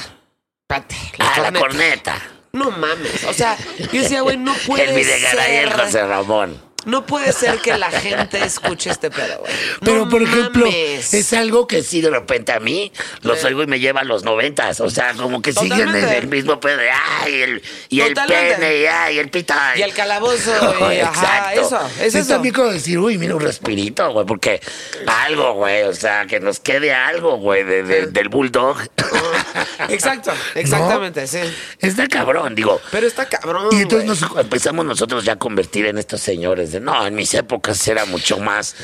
[0.63, 2.23] Espérate, Ah, la corneta.
[2.53, 3.25] No mames.
[3.25, 5.81] O sea, yo decía, güey, no puede El Videgaray y el ser.
[5.81, 6.72] José Ramón.
[6.85, 9.53] No puede ser que la gente escuche este pedo, güey.
[9.81, 11.15] Pero, No por ejemplo, mames.
[11.15, 13.47] Es algo que sí de repente a mí los Sí.
[13.47, 14.81] oigo y me lleva a los noventas.
[14.81, 18.79] O sea, como que siguen en el mismo pedo de ay, el, y el pene,
[18.81, 19.73] y, ay, el pita.
[19.77, 20.53] Y el calabozo,
[20.93, 22.29] y ajá, eso, es es eso.
[22.35, 24.61] también como decir, uy, mira un respirito, güey, porque
[25.07, 28.77] algo, güey, o sea, que nos quede algo, güey, de- de- del bulldog.
[29.89, 31.39] Exacto, exactamente, sí.
[31.81, 32.81] Está cabrón, digo.
[32.91, 33.69] Pero está cabrón.
[33.73, 34.35] Y entonces güey.
[34.35, 38.39] nos empezamos nosotros ya a convertir en estos señores no, en mis épocas era mucho
[38.39, 38.75] más.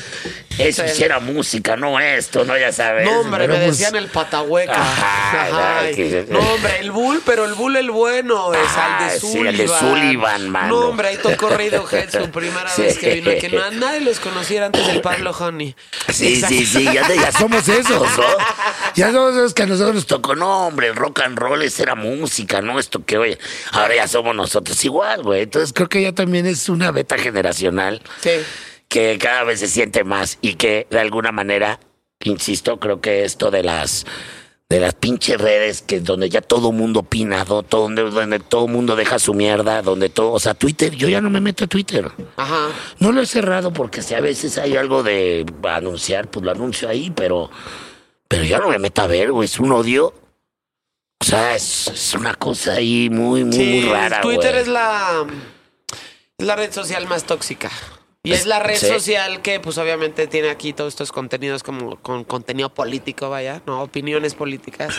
[0.57, 0.89] Eso Sí.
[0.95, 3.05] sí era música, no esto, no ya sabes.
[3.05, 4.73] No, hombre, me decían el patahueca.
[4.73, 5.79] Ajá, Ajá.
[5.79, 9.19] ay, que- No, hombre, el bull, pero el bull el bueno es Ah, al de
[9.19, 9.47] sí, Sullivan.
[9.47, 10.67] el de Sullivan, mano.
[10.67, 12.81] No, hombre, ahí tocó Radiohead su primera Sí.
[12.81, 15.75] vez que vino, que no- nadie los conociera antes del Pablo Honey.
[16.13, 18.23] Sí, sí, sí, ya, ya somos esos, ¿no?
[18.95, 21.95] Ya somos esos que a nosotros nos tocó, no, hombre, el rock and roll era
[21.95, 23.37] música, no esto que oye,
[23.71, 25.43] ahora ya somos nosotros igual, güey.
[25.43, 27.78] Entonces creo que ya también es una beta generacional
[28.21, 28.31] Sí.
[28.87, 31.79] que cada vez se siente más y que de alguna manera,
[32.23, 34.05] insisto, creo que esto de las
[34.69, 39.17] de las pinches redes que donde ya todo mundo opina, donde, donde todo mundo deja
[39.17, 42.11] su mierda, donde todo, o sea, Twitter, yo ya no me meto a Twitter.
[42.37, 42.67] Ajá.
[42.99, 46.87] No lo he cerrado porque si a veces hay algo de anunciar, pues lo anuncio
[46.87, 47.49] ahí, pero
[48.27, 50.13] pero ya no me meto a ver, güey, es un odio.
[51.21, 54.61] O sea, es, es una cosa ahí muy, muy, Sí, muy rara, Twitter güey.
[54.61, 55.25] es la,
[56.39, 57.69] es la red social más tóxica.
[58.23, 58.87] Y es la red Sí.
[58.87, 63.81] social que, pues, obviamente tiene aquí todos estos contenidos como con contenido político, vaya, ¿no?
[63.83, 64.93] Opiniones políticas.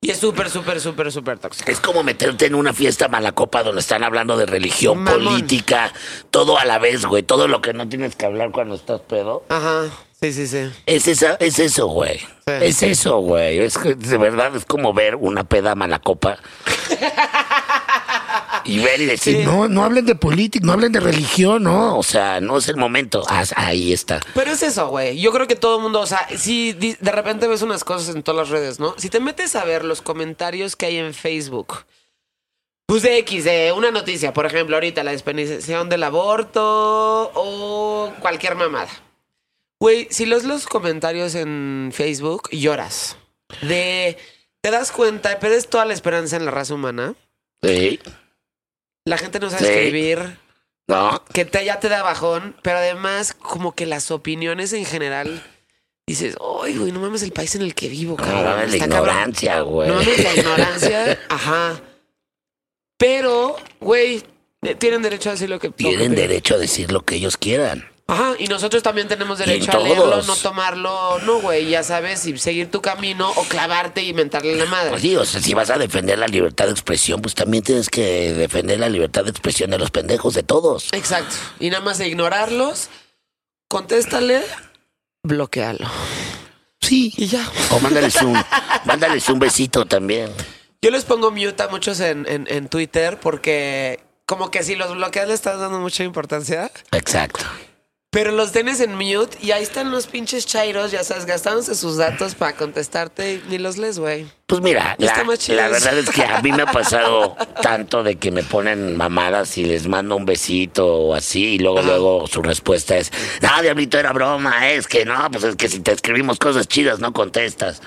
[0.00, 1.72] Y es súper, súper, súper, súper tóxica.
[1.72, 5.24] Es como meterte en una fiesta malacopa donde están hablando de religión, Mamón.
[5.24, 5.92] política,
[6.30, 7.24] todo a la vez, güey.
[7.24, 9.44] Todo lo que no tienes que hablar cuando estás pedo.
[9.48, 9.86] Ajá.
[10.20, 10.70] Sí, sí, sí.
[10.86, 12.20] Es, esa, es eso, güey.
[12.46, 13.58] Es eso, güey.
[13.58, 16.38] Es que de verdad es como ver una peda malacopa.
[18.64, 19.44] y ver y decir, Sí.
[19.44, 22.76] no, no hablen de política, no hablen de religión, no, o sea, no es el
[22.76, 23.22] momento.
[23.28, 24.20] Ah, ahí está.
[24.34, 25.20] Pero es eso, güey.
[25.20, 28.22] Yo creo que todo el mundo, o sea, si de repente ves unas cosas en
[28.22, 28.94] todas las redes, ¿no?
[28.98, 31.84] Si te metes a ver los comentarios que hay en Facebook,
[32.86, 38.54] pues de X, de una noticia, por ejemplo, ahorita la despenalización del aborto o cualquier
[38.54, 38.90] mamada.
[39.80, 43.16] Güey, si los los comentarios en Facebook, lloras.
[43.62, 44.16] De.
[44.62, 47.14] Te das cuenta, pierdes toda la esperanza en la raza humana.
[47.62, 48.00] Sí,
[49.06, 49.72] La gente no sabe Sí.
[49.72, 50.38] escribir.
[50.88, 55.42] no, que te, ya te da bajón, pero además como que las opiniones en general
[56.06, 58.44] dices, ay, güey, no mames el país en el que vivo, no, cabrón.
[58.44, 59.08] la está cabrón".
[59.08, 59.88] ignorancia, güey.
[59.88, 61.80] No mames la ignorancia, ajá.
[62.98, 64.22] Pero, güey,
[64.62, 67.16] eh, tienen derecho a decir lo que Tienen lo que- derecho a decir lo que
[67.16, 67.88] ellos quieran.
[68.08, 72.38] Ajá, y nosotros también tenemos derecho a leerlo, no tomarlo, no, güey, ya sabes, y
[72.38, 74.90] seguir tu camino o clavarte y mentarle la madre.
[74.90, 77.90] Pues sí, o sea, si vas a defender la libertad de expresión, pues también tienes
[77.90, 80.92] que defender la libertad de expresión de los pendejos de todos.
[80.92, 81.34] Exacto.
[81.58, 82.90] Y nada más de ignorarlos,
[83.66, 84.44] contéstale,
[85.24, 85.90] bloquealo.
[86.80, 87.12] Sí.
[87.16, 87.44] Y ya.
[87.72, 88.38] O mándales un,
[88.84, 90.30] mándales un besito también.
[90.80, 94.94] Yo les pongo mute a muchos en, en, en Twitter porque como que si los
[94.94, 96.70] bloqueas le estás dando mucha importancia.
[96.92, 97.44] Exacto.
[98.16, 101.98] Pero los tienes en mute y ahí están los pinches chairos, ya sabes, gastándose sus
[101.98, 104.24] datos para contestarte y ni los lees, güey.
[104.46, 108.42] Pues mira, la, verdad es que a mí me ha pasado tanto de que me
[108.42, 111.88] ponen mamadas y les mando un besito o así y luego Ajá.
[111.88, 113.12] luego su respuesta es,
[113.42, 117.00] no, diablito, era broma, es que no, pues es que si te escribimos cosas chidas
[117.00, 117.82] no contestas.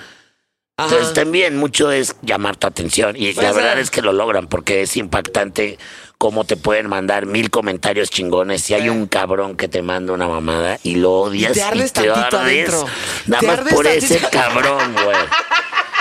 [0.76, 0.90] Ajá.
[0.90, 4.46] Entonces también mucho es llamar tu atención y Puede la verdad es que lo logran
[4.46, 5.76] porque es impactante
[6.20, 8.88] cómo te pueden mandar mil comentarios chingones si hay Sí.
[8.90, 12.86] un cabrón que te manda una mamada y lo odias Y te ardes tantito adentro.
[13.24, 15.16] nada Te más por ese cabrón, güey.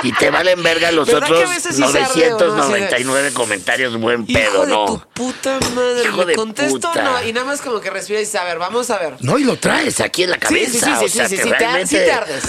[0.04, 2.06] Y te valen verga los ¿Verdad que a otros veces sí se arde o no?
[2.06, 4.86] Así de- 999 comentarios buen Hijo pedo, de ¿no?
[4.88, 7.02] tu puta madre, Hijo ¿le de contesto o puta.
[7.04, 7.24] no?
[7.24, 9.16] Y nada más como que respiras y dices, a ver, vamos a ver.
[9.22, 10.02] No, y lo traes.
[10.02, 11.62] Aquí en la Sí, cabeza, sí, sí, o sí, sea, sí, sí, te sí te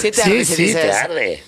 [0.00, 1.44] sí te Sí, y sí, dices, te arde.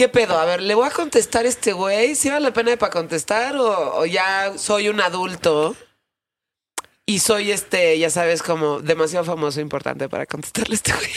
[0.00, 0.38] ¿Qué pedo?
[0.38, 2.14] A ver, ¿le voy a contestar a este güey?
[2.14, 5.76] ¿Sí vale la pena para contestar o, o ya soy un adulto
[7.04, 11.10] y soy este, ya sabes, como demasiado famoso e importante para contestarle a este güey?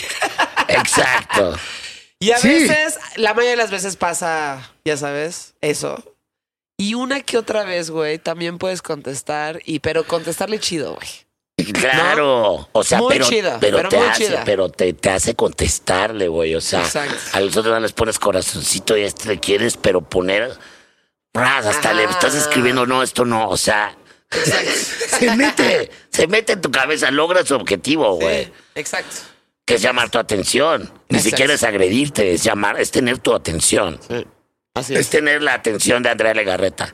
[0.68, 1.56] Exacto.
[2.20, 2.50] Y a Sí.
[2.50, 6.04] veces, la mayoría de las veces pasa, ya sabes, eso.
[6.78, 11.08] Y una que otra vez, güey, también puedes contestar, y pero contestarle chido, güey.
[11.56, 14.42] Claro, o sea, Muy pero, chida, pero, pero te muy hace, chida.
[14.44, 16.56] pero te, te hace contestarle, güey.
[16.56, 17.16] O sea, Exacto.
[17.34, 20.52] a los otros les pones corazoncito y a este le quieres, pero poner
[21.34, 23.96] ras, hasta le estás escribiendo, no, esto no, o sea,
[24.32, 28.46] se mete, se mete en tu cabeza, logra su objetivo, güey.
[28.46, 29.16] Sí, exacto.
[29.66, 30.82] Que es llamar tu atención.
[31.08, 31.30] Ni Exacto.
[31.30, 34.00] siquiera es agredirte, es llamar, es tener tu atención.
[34.08, 34.26] Sí,
[34.74, 35.10] Así Es es.
[35.12, 36.92] tener la atención de Andrea Legarreta.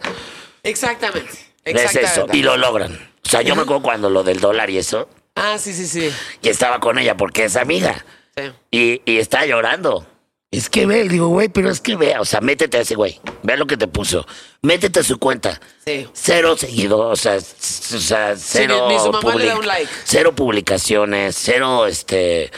[0.64, 1.32] Exactamente.
[1.64, 2.12] Es Exactamente.
[2.12, 2.28] eso.
[2.34, 3.09] Y lo logran.
[3.26, 6.10] O sea, yo me acuerdo cuando lo del dólar y eso, Ah, sí, sí, sí.
[6.42, 8.04] y estaba con ella porque es amiga.
[8.36, 8.44] Sí.
[8.72, 10.06] Y, y está llorando.
[10.52, 13.20] Es que ve, digo, güey, pero es que vea, o sea, métete a ese güey.
[13.44, 14.26] Vea lo que te puso.
[14.64, 15.62] Métete a su cuenta.
[15.86, 16.08] Sí.
[16.14, 19.68] Cero seguidores, o sea, o sea cero, ni- ni su mamá le da public- un
[19.68, 19.90] like.
[20.06, 22.50] cero publicaciones, cero, este,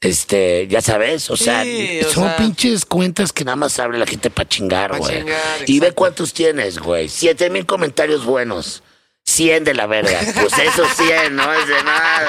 [0.00, 3.98] este, ya sabes, o sea, Sí, o son sea, pinches cuentas que nada más abre
[3.98, 5.18] la gente para chingar, Pa' güey.
[5.20, 7.08] chingar, Y ve cuántos tienes, güey.
[7.08, 8.82] Siete mil comentarios buenos.
[9.26, 10.20] 100 de la verga.
[10.40, 12.28] Pues esos 100 no es de nada,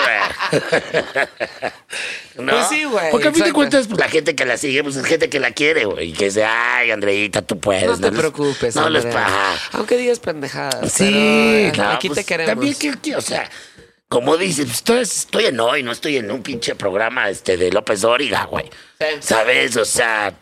[2.35, 2.45] güey.
[2.45, 2.53] ¿No?
[2.53, 3.11] Pues sí, güey.
[3.11, 5.39] Porque a fin de cuentas, pues, la gente que la sigue, pues es gente que
[5.39, 6.09] la quiere, güey.
[6.09, 7.85] Y que dice, ay, Andreita, tú puedes.
[7.85, 9.55] No te les- preocupes, No les pasa.
[9.73, 10.91] Aunque digas pendejadas.
[10.91, 12.51] Sí, pero, No, aquí pues, te queremos.
[12.55, 13.49] También que, que, o sea,
[14.09, 17.71] como dices, pues, estoy, estoy en hoy, no estoy en un pinche programa este de
[17.71, 18.65] López Dóriga, güey.
[18.99, 19.05] Sí.
[19.19, 19.77] ¿Sabes?
[19.77, 20.33] O sea,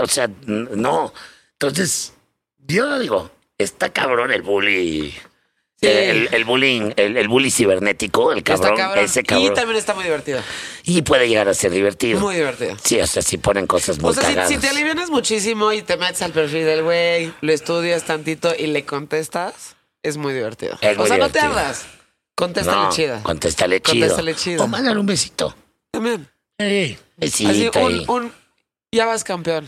[0.00, 1.12] o sea, no.
[1.52, 2.12] Entonces,
[2.58, 5.14] yo digo, está cabrón el bully.
[5.82, 5.88] Sí.
[5.88, 9.04] El, el bullying, el, el bully cibernético, el cabrón, cabrón.
[9.04, 9.50] ese cabrón.
[9.50, 10.40] Y también está muy divertido.
[10.84, 12.20] Y puede llegar a ser divertido.
[12.20, 12.76] Muy divertido.
[12.84, 14.50] Sí, o sea, si ponen cosas muy O sea, si, cagadas.
[14.50, 18.66] si te alivianas muchísimo y te metes al perfil del güey, lo estudias tantito y
[18.66, 20.76] le contestas, es muy divertido.
[20.82, 21.86] Es o sea, no te ardas.
[22.34, 23.22] Contéstale no, chida.
[23.22, 24.00] Contéstale chido.
[24.00, 24.64] Contéstale chido.
[24.64, 25.56] O mándale un besito.
[25.92, 26.28] También.
[26.58, 28.04] Ey, Besito Así, ahí.
[28.06, 28.32] un, un,
[28.92, 29.66] ya vas campeón.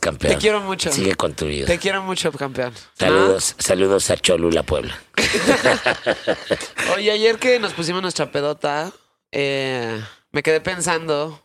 [0.00, 0.34] Campeón.
[0.34, 0.92] Te quiero mucho.
[0.92, 1.66] Sigue con tu vida.
[1.66, 2.74] Te quiero mucho, campeón.
[2.98, 5.00] Saludos, saludos a Cholula, Puebla.
[6.96, 8.92] Oye, ayer que nos pusimos nuestra pedota,
[9.30, 10.00] eh,
[10.30, 11.40] me quedé pensando.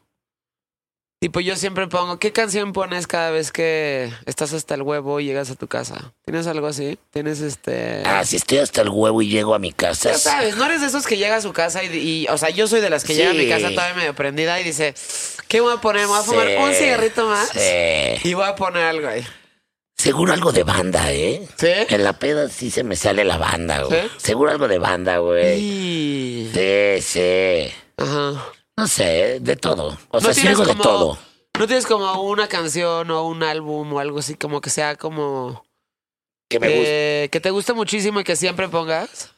[1.19, 5.25] Tipo, yo siempre pongo, ¿qué canción pones cada vez que estás hasta el huevo y
[5.25, 6.13] llegas a tu casa?
[6.25, 6.99] ¿Tienes algo así?
[7.09, 8.03] ¿Tienes este...?
[8.05, 10.11] Ah, si estoy hasta el huevo y llego a mi casa.
[10.11, 12.51] Ya sabes, no eres de esos que llega a su casa y, y- o sea,
[12.51, 13.49] yo soy de las que llega a mi Sí.
[13.49, 14.93] casa todavía medio prendida y dice,
[15.47, 16.03] ¿qué voy a poner?
[16.03, 17.59] Me voy a fumar Sí, un cigarrito más sí.
[18.29, 19.25] y voy a poner algo ahí.
[19.97, 21.47] Seguro algo de banda, ¿eh?
[21.57, 21.67] ¿Sí?
[21.89, 24.03] En la peda sí se me sale la banda, güey.
[24.03, 24.07] ¿Sí?
[24.17, 25.59] Seguro algo de banda, güey.
[25.59, 26.51] Y...
[26.53, 27.73] Sí, sí.
[27.97, 28.45] Ajá.
[28.77, 29.97] No sé, de todo.
[30.09, 31.17] O sea, sí algo de todo.
[31.57, 35.65] ¿No tienes como una canción o un álbum o algo así como que sea como...
[36.47, 36.83] Que me gusta.
[36.85, 39.31] eh, que te guste muchísimo y que siempre pongas?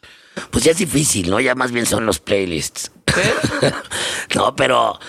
[0.51, 1.39] Pues ya es difícil, ¿no?
[1.39, 2.91] Ya más bien son los playlists.
[3.07, 3.67] ¿Sí?
[4.35, 4.99] no, pero,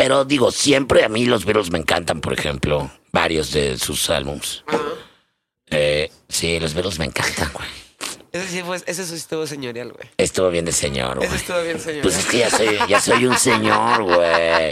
[0.00, 4.64] pero digo, siempre a mí los Beatles me encantan, por ejemplo, varios de sus álbums.
[4.66, 4.80] Ajá.
[5.66, 7.68] Eh, sí, los Beatles me encantan, güey.
[8.32, 10.08] Ese sí fue, ese sí estuvo señorial, güey.
[10.16, 11.28] Estuvo bien de señor, güey.
[11.28, 12.02] Ese estuvo bien señorial.
[12.02, 14.70] Pues es que ya soy, ya soy un señor, güey.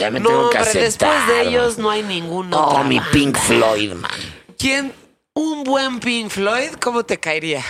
[0.00, 0.82] Ya me tengo que pero aceptar.
[0.82, 2.58] después de ellos no hay ninguno.
[2.58, 4.10] Oh, mi Pink Floyd, man.
[4.58, 4.92] ¿Quién?
[5.34, 7.64] Un buen Pink Floyd, ¿cómo te caería?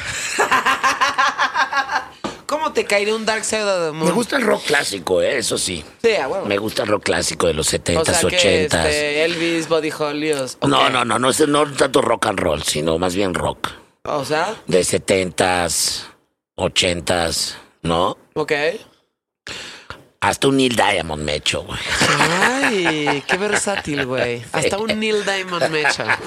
[2.74, 4.08] ¿Cómo te caería un Dark Side of the Moon?
[4.08, 5.38] Me gusta el rock clásico, ¿eh?
[5.38, 5.84] Eso sí.
[6.02, 6.44] Sí, a huevo.
[6.46, 8.64] Me gusta el rock clásico de los 70s, o sea que 80s.
[8.88, 10.32] este, Elvis, Body Holly.
[10.32, 13.68] os- No, no, no, no es no tanto rock and roll, sino más bien rock.
[14.06, 16.02] O sea, De 70s,
[16.56, 18.18] 80s, ¿no?
[18.34, 18.52] ok.
[20.24, 21.78] Hasta un Neil Diamond me echo, güey.
[22.40, 24.42] Ay, qué versátil, güey.
[24.52, 26.18] Hasta un Neil Diamond me echa.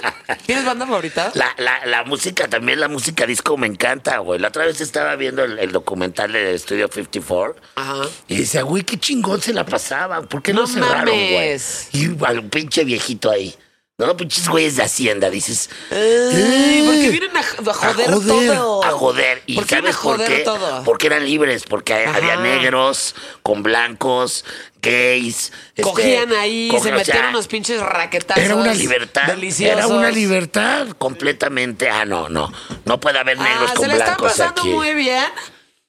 [0.46, 1.32] ¿Tienes banda favorita?
[1.34, 4.40] La, la, la música, también la música disco me encanta, güey.
[4.40, 8.02] La otra vez estaba viendo el, el documental de Studio 54 Ajá.
[8.28, 10.28] y decía, güey, qué chingón se la pasaban.
[10.28, 11.58] ¿Por qué no, No cerraron, güey?
[11.94, 13.56] Y al pinche viejito ahí.
[14.00, 15.72] No, pinches güeyes de Hacienda, dices.
[15.90, 18.84] Ay, porque vienen a, a joder, a joder, todo.
[18.84, 19.42] A joder.
[19.48, 20.38] ¿Y ¿Por sabes por qué?
[20.40, 20.84] todo?
[20.84, 22.16] Porque eran libres, porque Ajá.
[22.18, 24.46] había negros, con blancos,
[24.84, 25.52] gays.
[25.70, 28.44] este, Cogían ahí, cogían, se o metieron sea, unos pinches raquetazos.
[28.44, 29.24] Era una libertad.
[29.30, 29.78] Deliciosos.
[29.78, 31.90] Era una libertad completamente.
[31.90, 32.54] Ah, no, no.
[32.86, 34.70] No puede haber negros Ah, con se la están blancos pasando aquí.
[34.70, 35.26] muy bien.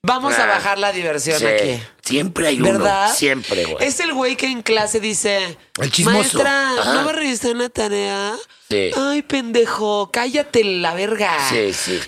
[0.08, 1.46] Vamos a bajar la diversión Sí.
[1.46, 1.80] aquí.
[2.02, 2.72] Siempre hay uno.
[2.72, 3.14] ¿Verdad?
[3.14, 3.86] Siempre, güey.
[3.86, 6.18] Es el güey que en clase dice: El chismoso.
[6.18, 6.94] Maestra, Ajá.
[6.94, 8.34] ¿no va a revisar una tarea?
[8.70, 8.90] Sí.
[8.96, 11.32] Ay, pendejo, cállate la verga.
[11.48, 12.00] Sí, sí.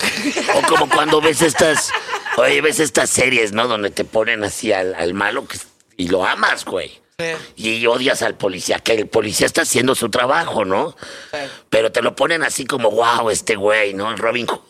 [0.54, 1.90] O como cuando ves estas,
[2.36, 3.68] oye, ves estas series, ¿no?
[3.68, 5.58] Donde te ponen así al, al malo que-
[5.96, 6.98] y lo amas, güey.
[7.18, 7.26] Sí.
[7.56, 10.96] Y odias al policía, que el policía está haciendo su trabajo, ¿no?
[11.32, 11.38] Sí.
[11.68, 14.10] Pero te lo ponen así como, wow, este güey, ¿no?
[14.10, 14.60] El Robin Hood.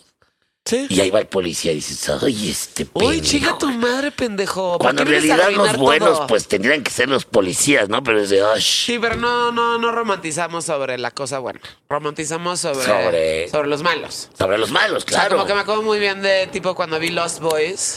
[0.65, 0.87] Sí.
[0.91, 3.25] Y ahí va el policía y dices, ay, este Uy, pendejo.
[3.25, 4.73] chinga tu madre, pendejo.
[4.73, 6.27] ¿Por Cuando en realidad los buenos, todo?
[6.29, 8.03] pues tendrían que ser los policías, ¿no?
[8.05, 11.61] Pero es de, "Ay, Sí, pero no, no, no romantizamos sobre la cosa buena.
[11.89, 14.29] Romantizamos sobre, Sobre- sobre los malos.
[14.39, 15.37] sobre los malos, O sea, claro.
[15.37, 17.97] como que me acuerdo muy bien de tipo cuando vi Lost Boys.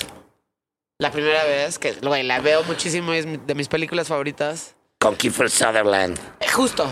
[0.99, 4.75] La primera vez, que güey, la veo muchísimo, es mi- de mis películas favoritas.
[4.99, 6.17] Con Kiefer Sutherland.
[6.39, 6.87] Eh, Justo.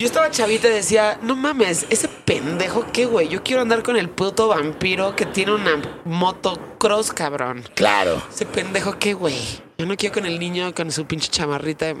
[0.00, 3.26] Yo estaba chavita y decía, no mames, ese pendejo, ¿qué, güey?
[3.26, 7.64] Yo quiero andar con el puto vampiro que tiene una motocross, cabrón.
[7.74, 8.22] Claro.
[8.32, 9.34] Ese pendejo, ¿qué, güey?
[9.76, 11.94] Yo no quiero con el niño con su pinche chamarrita,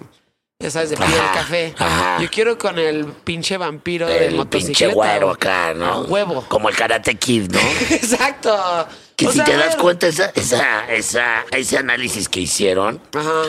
[0.62, 1.74] ya sabes, de piel Ajá, café.
[1.76, 2.22] ajá.
[2.22, 4.78] Yo quiero con el pinche vampiro de El motocicleta.
[4.78, 5.86] pinche güero acá, ¿no?
[5.86, 6.44] A huevo.
[6.46, 7.58] Como el Karate Kid, ¿no?
[7.90, 8.86] Exacto.
[9.16, 13.42] Que O si sea, te das cuenta, esa, esa, esa, ese análisis que hicieron, Ajá.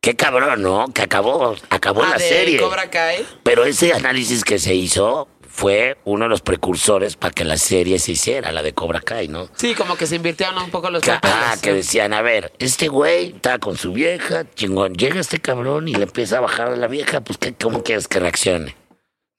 [0.00, 0.86] Qué cabrón, ¿no?
[0.92, 2.58] Que acabó, acabó la serie.
[2.58, 3.26] Cobra Kai.
[3.42, 7.98] Pero ese análisis que se hizo fue uno de los precursores para que la serie
[7.98, 9.48] se hiciera, la de Cobra Kai, ¿no?
[9.56, 11.36] Sí, como que se invirtieron un poco los Que, papeles.
[11.36, 15.88] ah, que decían, a ver, este güey está con su vieja, chingón, llega este cabrón
[15.88, 18.76] y le empieza a bajar a la vieja, pues ¿qué, ¿cómo quieres que reaccione?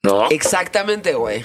[0.02, 0.28] ¿No?
[0.30, 1.40] Exactamente, güey.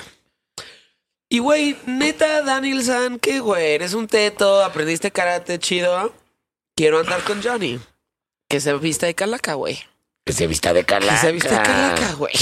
[1.29, 3.73] Y, güey, neta, Danielson, ¿qué, güey?
[3.75, 6.13] Eres un teto, aprendiste karate chido.
[6.75, 7.79] Quiero andar con Johnny.
[8.55, 9.77] Que se vista de calaca, güey.
[10.25, 11.19] Que se vista de Que calaca.
[11.19, 12.33] se vista de calaca, güey.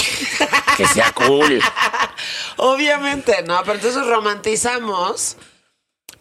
[0.76, 1.60] Que sea cool.
[2.56, 3.58] Obviamente, ¿no?
[3.62, 5.36] Pero entonces romantizamos.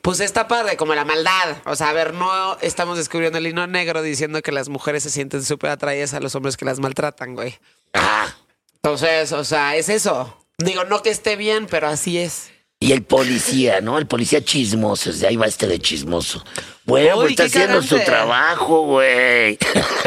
[0.02, 1.58] Pues está padre, como la maldad.
[1.66, 5.12] O sea, a ver, no estamos descubriendo el hino negro diciendo que las mujeres se
[5.12, 7.60] sienten súper atraídas a los hombres que las maltratan, güey.
[7.94, 8.36] Ajá.
[8.74, 10.44] Entonces, o sea, es eso.
[10.58, 12.50] Digo, no que esté bien, pero así es.
[12.84, 13.98] Y el policía, ¿no?
[13.98, 15.10] El policía chismoso.
[15.12, 16.44] Desde ahí va este de chismoso.
[16.84, 19.58] Bueno, Uy, está haciendo su trabajo, güey.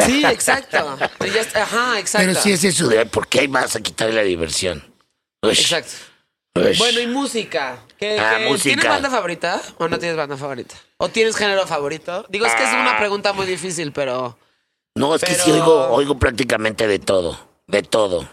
[0.05, 0.77] Sí, exacto.
[1.55, 2.29] Ajá, exacto.
[2.29, 4.85] Pero sí es eso de por qué hay más a quitarle la diversión.
[5.43, 5.91] Exacto.
[6.55, 7.79] Bueno, y música.
[7.99, 8.75] ¿Qué, Ah, qué- música.
[8.75, 10.75] ¿Tienes banda favorita o no tienes banda favorita?
[10.99, 12.27] ¿O tienes género favorito?
[12.29, 12.81] Digo, es que es Ah.
[12.83, 14.39] una pregunta muy difícil, pero...
[14.95, 17.39] No, es que sí oigo, oigo prácticamente de todo.
[17.67, 18.29] De todo.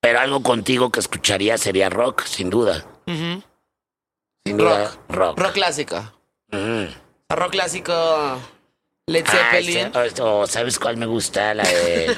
[0.00, 2.84] Pero algo contigo que escucharía sería rock, sin duda.
[4.46, 4.98] Rock.
[5.08, 5.38] rock.
[5.38, 5.96] Rock clásico.
[6.52, 6.88] Ujú.
[7.30, 7.92] Rock clásico...
[9.06, 9.90] Led Ah, Zeppelin.
[9.94, 11.52] ese- o- o ¿Sabes cuál me gusta?
[11.54, 12.16] La de...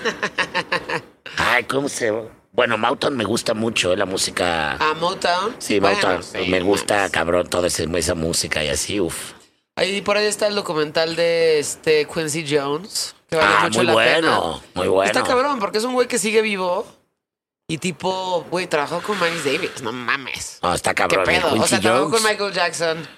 [1.38, 2.12] Ay, ¿cómo se...?
[2.52, 4.72] Bueno, Mountain me gusta mucho, eh, la música...
[4.72, 5.56] A Motown.
[5.58, 9.32] Sí, Bueno, sí, me gusta, cabrón, toda esa música y así, uff.
[9.74, 13.14] Ahí por ahí está el documental de este Quincy Jones.
[13.30, 14.12] Que vale Ah, mucho muy la bueno,
[14.60, 14.60] pena.
[14.74, 15.06] muy bueno.
[15.10, 16.86] Está cabrón, porque es un güey que sigue vivo
[17.72, 20.58] Y tipo, güey, trabajó con Miles Davis, no mames.
[20.62, 21.20] No, está ¿Qué cabrón.
[21.30, 21.54] el pedo?
[21.54, 22.22] O sea, trabajó con.
[22.22, 23.08] Michael Jackson.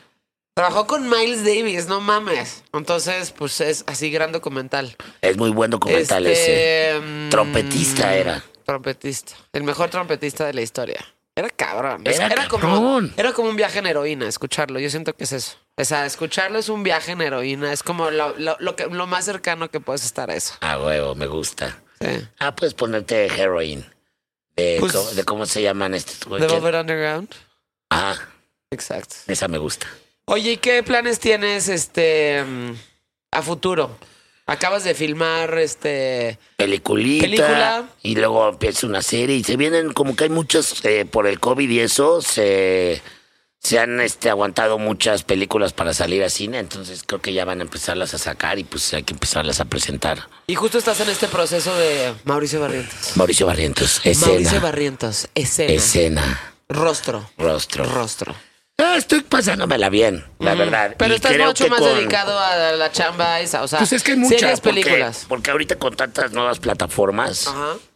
[0.54, 2.62] Trabajó con Miles Davis, no mames.
[2.72, 4.96] Entonces, pues es así gran documental.
[5.22, 6.92] Es muy buen documental ese.
[6.92, 8.44] Este, mm, Trompetista era.
[8.64, 9.32] Trompetista.
[9.52, 11.04] El mejor trompetista de la historia.
[11.34, 12.02] Era cabrón.
[12.04, 14.78] Era como, era como un viaje en heroína, escucharlo.
[14.78, 15.56] Yo siento que es eso.
[15.76, 17.72] O sea, escucharlo es un viaje en heroína.
[17.72, 20.54] Es como lo, lo- lo que, lo más cercano que puedes estar a eso.
[20.60, 21.80] Ah, huevo, me gusta.
[22.00, 22.24] Sí.
[22.38, 23.84] Ah, puedes ponerte heroin.
[24.56, 26.18] De, Pues- de cómo se llaman estos.
[26.18, 27.28] Que- Velvet Underground.
[27.90, 28.16] Ah,
[28.70, 29.16] Exacto.
[29.26, 29.86] esa me gusta.
[30.26, 32.42] Oye, ¿y qué planes tienes este
[33.30, 33.98] a futuro?
[34.46, 37.24] Acabas de filmar este Peliculita.
[37.24, 37.88] Película.
[38.02, 39.36] Y luego empieza una serie.
[39.36, 43.00] Y se vienen como que hay muchos, eh, por el COVID y eso, se,
[43.64, 46.58] se han este, aguantado muchas películas para salir a cine.
[46.58, 49.64] Entonces creo que ya van a empezarlas a sacar y pues hay que empezarlas a
[49.64, 50.28] presentar.
[50.46, 53.16] y justo estás en este proceso de Mauricio Barrientos.
[53.16, 54.26] Mauricio Barrientos, escena.
[54.32, 57.84] Mauricio Barrientos, escena, escena, rostro, rostro.
[57.86, 58.34] rostro.
[58.76, 60.96] Ah, estoy pasándomela bien, la verdad.
[60.98, 64.02] Pero Y estás mucho más con- dedicado a la chamba esa, o sea, Pues es
[64.02, 65.24] que hay muchas, porque- películas.
[65.28, 67.48] Porque, ahorita con tantas nuevas plataformas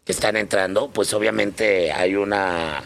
[0.04, 2.84] que están entrando, pues obviamente hay una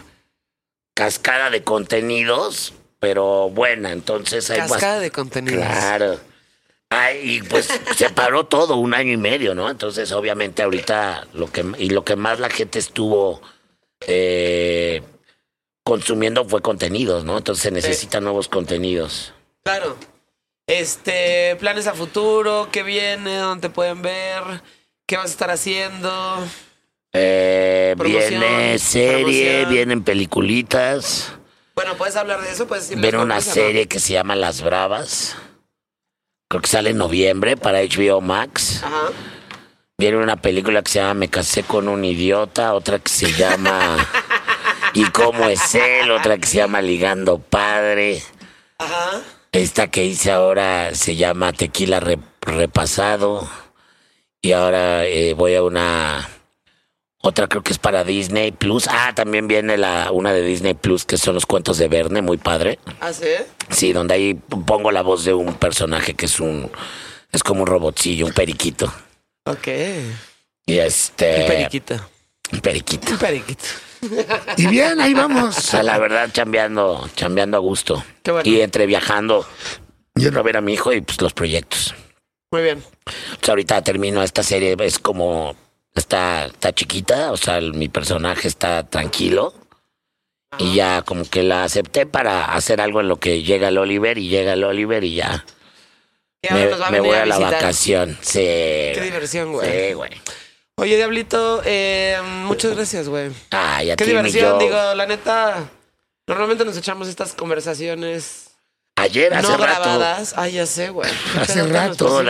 [0.95, 3.93] cascada de contenidos, pero buena.
[3.93, 5.65] Entonces hay Cascada de contenidos.
[5.65, 6.21] Claro.
[6.91, 9.71] Ay, y pues se paró todo un año y medio, ¿no?
[9.71, 13.41] Entonces, obviamente, ahorita lo que y lo que más la gente estuvo
[14.07, 15.03] eh,
[15.85, 17.39] consumiendo fue contenidos, ¿no?
[17.39, 19.33] Entonces se necesitan nuevos contenidos.
[19.65, 19.97] Claro.
[20.67, 24.43] Este, planes a futuro, qué viene, dónde te pueden ver,
[25.07, 26.39] qué vas a estar haciendo.
[27.15, 29.71] Eh, viene serie, promoción.
[29.71, 31.33] vienen peliculitas.
[31.75, 35.37] Bueno, puedes hablar de eso, puedes Viene una serie que se llama Las Bravas.
[36.49, 38.83] Creo que sale en noviembre para HBO Max.
[38.85, 39.11] Ajá.
[39.99, 43.97] Viene una película que se llama Me casé con un idiota, otra que se llama
[44.95, 46.11] ¿Y cómo es él?
[46.11, 48.23] Otra que se llama Ligando Padre.
[48.79, 49.21] Ajá.
[49.53, 53.49] Esta que hice ahora se llama Tequila Re- Repasado.
[54.43, 56.29] Y ahora eh, voy a una...
[57.25, 58.89] Otra creo que es para Disney Plus.
[58.89, 62.37] Ah, también viene la una de Disney Plus que son los cuentos de Verne, muy
[62.37, 62.81] padre.
[63.01, 63.27] ¿Ah, sí?
[63.71, 66.71] Sí, donde ahí pongo la voz de un personaje que es un...
[67.31, 68.93] Es como un robotcillo, un periquito.
[69.45, 69.69] Ok.
[70.67, 71.43] Y este...
[71.43, 71.95] Un periquito.
[72.53, 73.13] Un periquito.
[73.13, 73.65] Un periquito.
[74.57, 75.55] Y bien, ahí O vamos.
[75.55, 78.05] sea, la verdad, chambeando, chambeando a gusto.
[78.25, 78.51] Qué bueno.
[78.51, 79.47] Y entre viajando,
[80.17, 81.95] yendo a ver a mi hijo y pues los proyectos.
[82.51, 82.79] Muy bien.
[83.07, 85.55] O sea, ahorita termino esta serie, es como,
[85.95, 89.55] está, está chiquita, o sea, el- mi personaje está tranquilo.
[90.59, 94.19] Y ya como que la acepté para hacer algo en lo que llega el Oliver
[94.19, 95.47] y llega el Oliver y ya
[96.43, 98.19] Y me, voy a a la vacación.
[98.21, 98.41] Sí.
[98.41, 99.89] Qué diversión, güey.
[99.89, 100.11] Sí, güey.
[100.77, 103.31] Oye, Diablito, eh, muchas gracias, güey.
[103.51, 105.71] Ay, a Qué ti, diversión, digo, la neta.
[106.27, 108.51] Normalmente nos echamos estas conversaciones
[108.97, 110.35] Ayer, hace no rato, grabadas.
[110.37, 111.11] Ay, ya sé, güey.
[111.41, 112.23] Hace rato,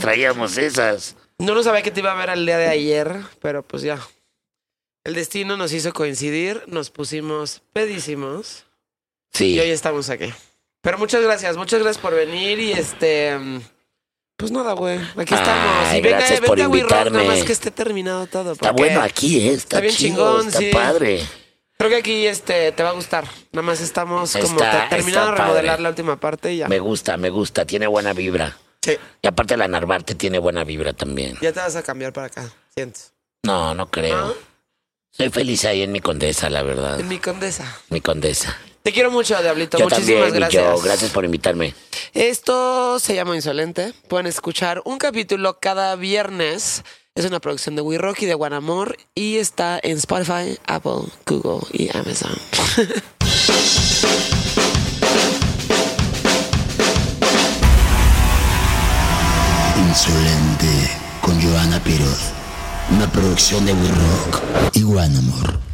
[0.00, 1.16] traíamos esas.
[1.42, 3.98] No lo sabía que te iba a ver el día de ayer, pero pues ya.
[5.04, 8.64] El destino nos hizo coincidir, nos pusimos pedísimos
[9.32, 9.54] Sí.
[9.54, 10.32] y hoy estamos aquí.
[10.82, 13.36] Pero muchas gracias, muchas gracias por venir y este.
[14.36, 14.98] Pues nada, güey.
[15.16, 15.86] Aquí estamos.
[15.88, 17.18] Ay, Y venga, gracias por Rock, invitarme.
[17.18, 18.52] nada más que esté terminado todo.
[18.52, 19.52] Está bueno aquí, ¿eh?
[19.52, 20.70] Está, está bien chido, chingón, está sí.
[20.72, 21.26] padre.
[21.78, 23.24] Creo que aquí este te va a gustar.
[23.52, 26.68] Nada más estamos como Está- terminando de remodelar la última parte y ya.
[26.68, 27.64] Me gusta, me gusta.
[27.64, 28.56] Tiene buena vibra.
[28.82, 28.96] Sí.
[29.22, 31.38] Y aparte la Narvarte tiene buena vibra también.
[31.40, 33.00] Ya te vas a cambiar para acá, siento.
[33.44, 34.28] No, no creo.
[34.28, 34.34] ¿No?
[35.10, 36.98] Soy feliz ahí en mi condesa, la verdad.
[36.98, 37.80] En mi condesa.
[37.90, 38.56] Mi condesa.
[38.82, 39.78] Te quiero mucho, Diablito.
[39.78, 40.64] Yo Muchísimas también, gracias.
[40.64, 40.82] Joe.
[40.82, 41.74] Gracias por invitarme.
[42.14, 43.92] Esto se llama Insolente.
[44.08, 46.82] Pueden escuchar un capítulo cada viernes.
[47.14, 51.66] Es una producción de We Rock y de Guanamor y está en Spotify, Apple, Google
[51.72, 52.32] y Amazon.
[59.92, 60.90] Insolente
[61.20, 62.32] con Joana Piroz.
[62.92, 64.42] Una producción de We Rock
[64.72, 65.71] y One Amor.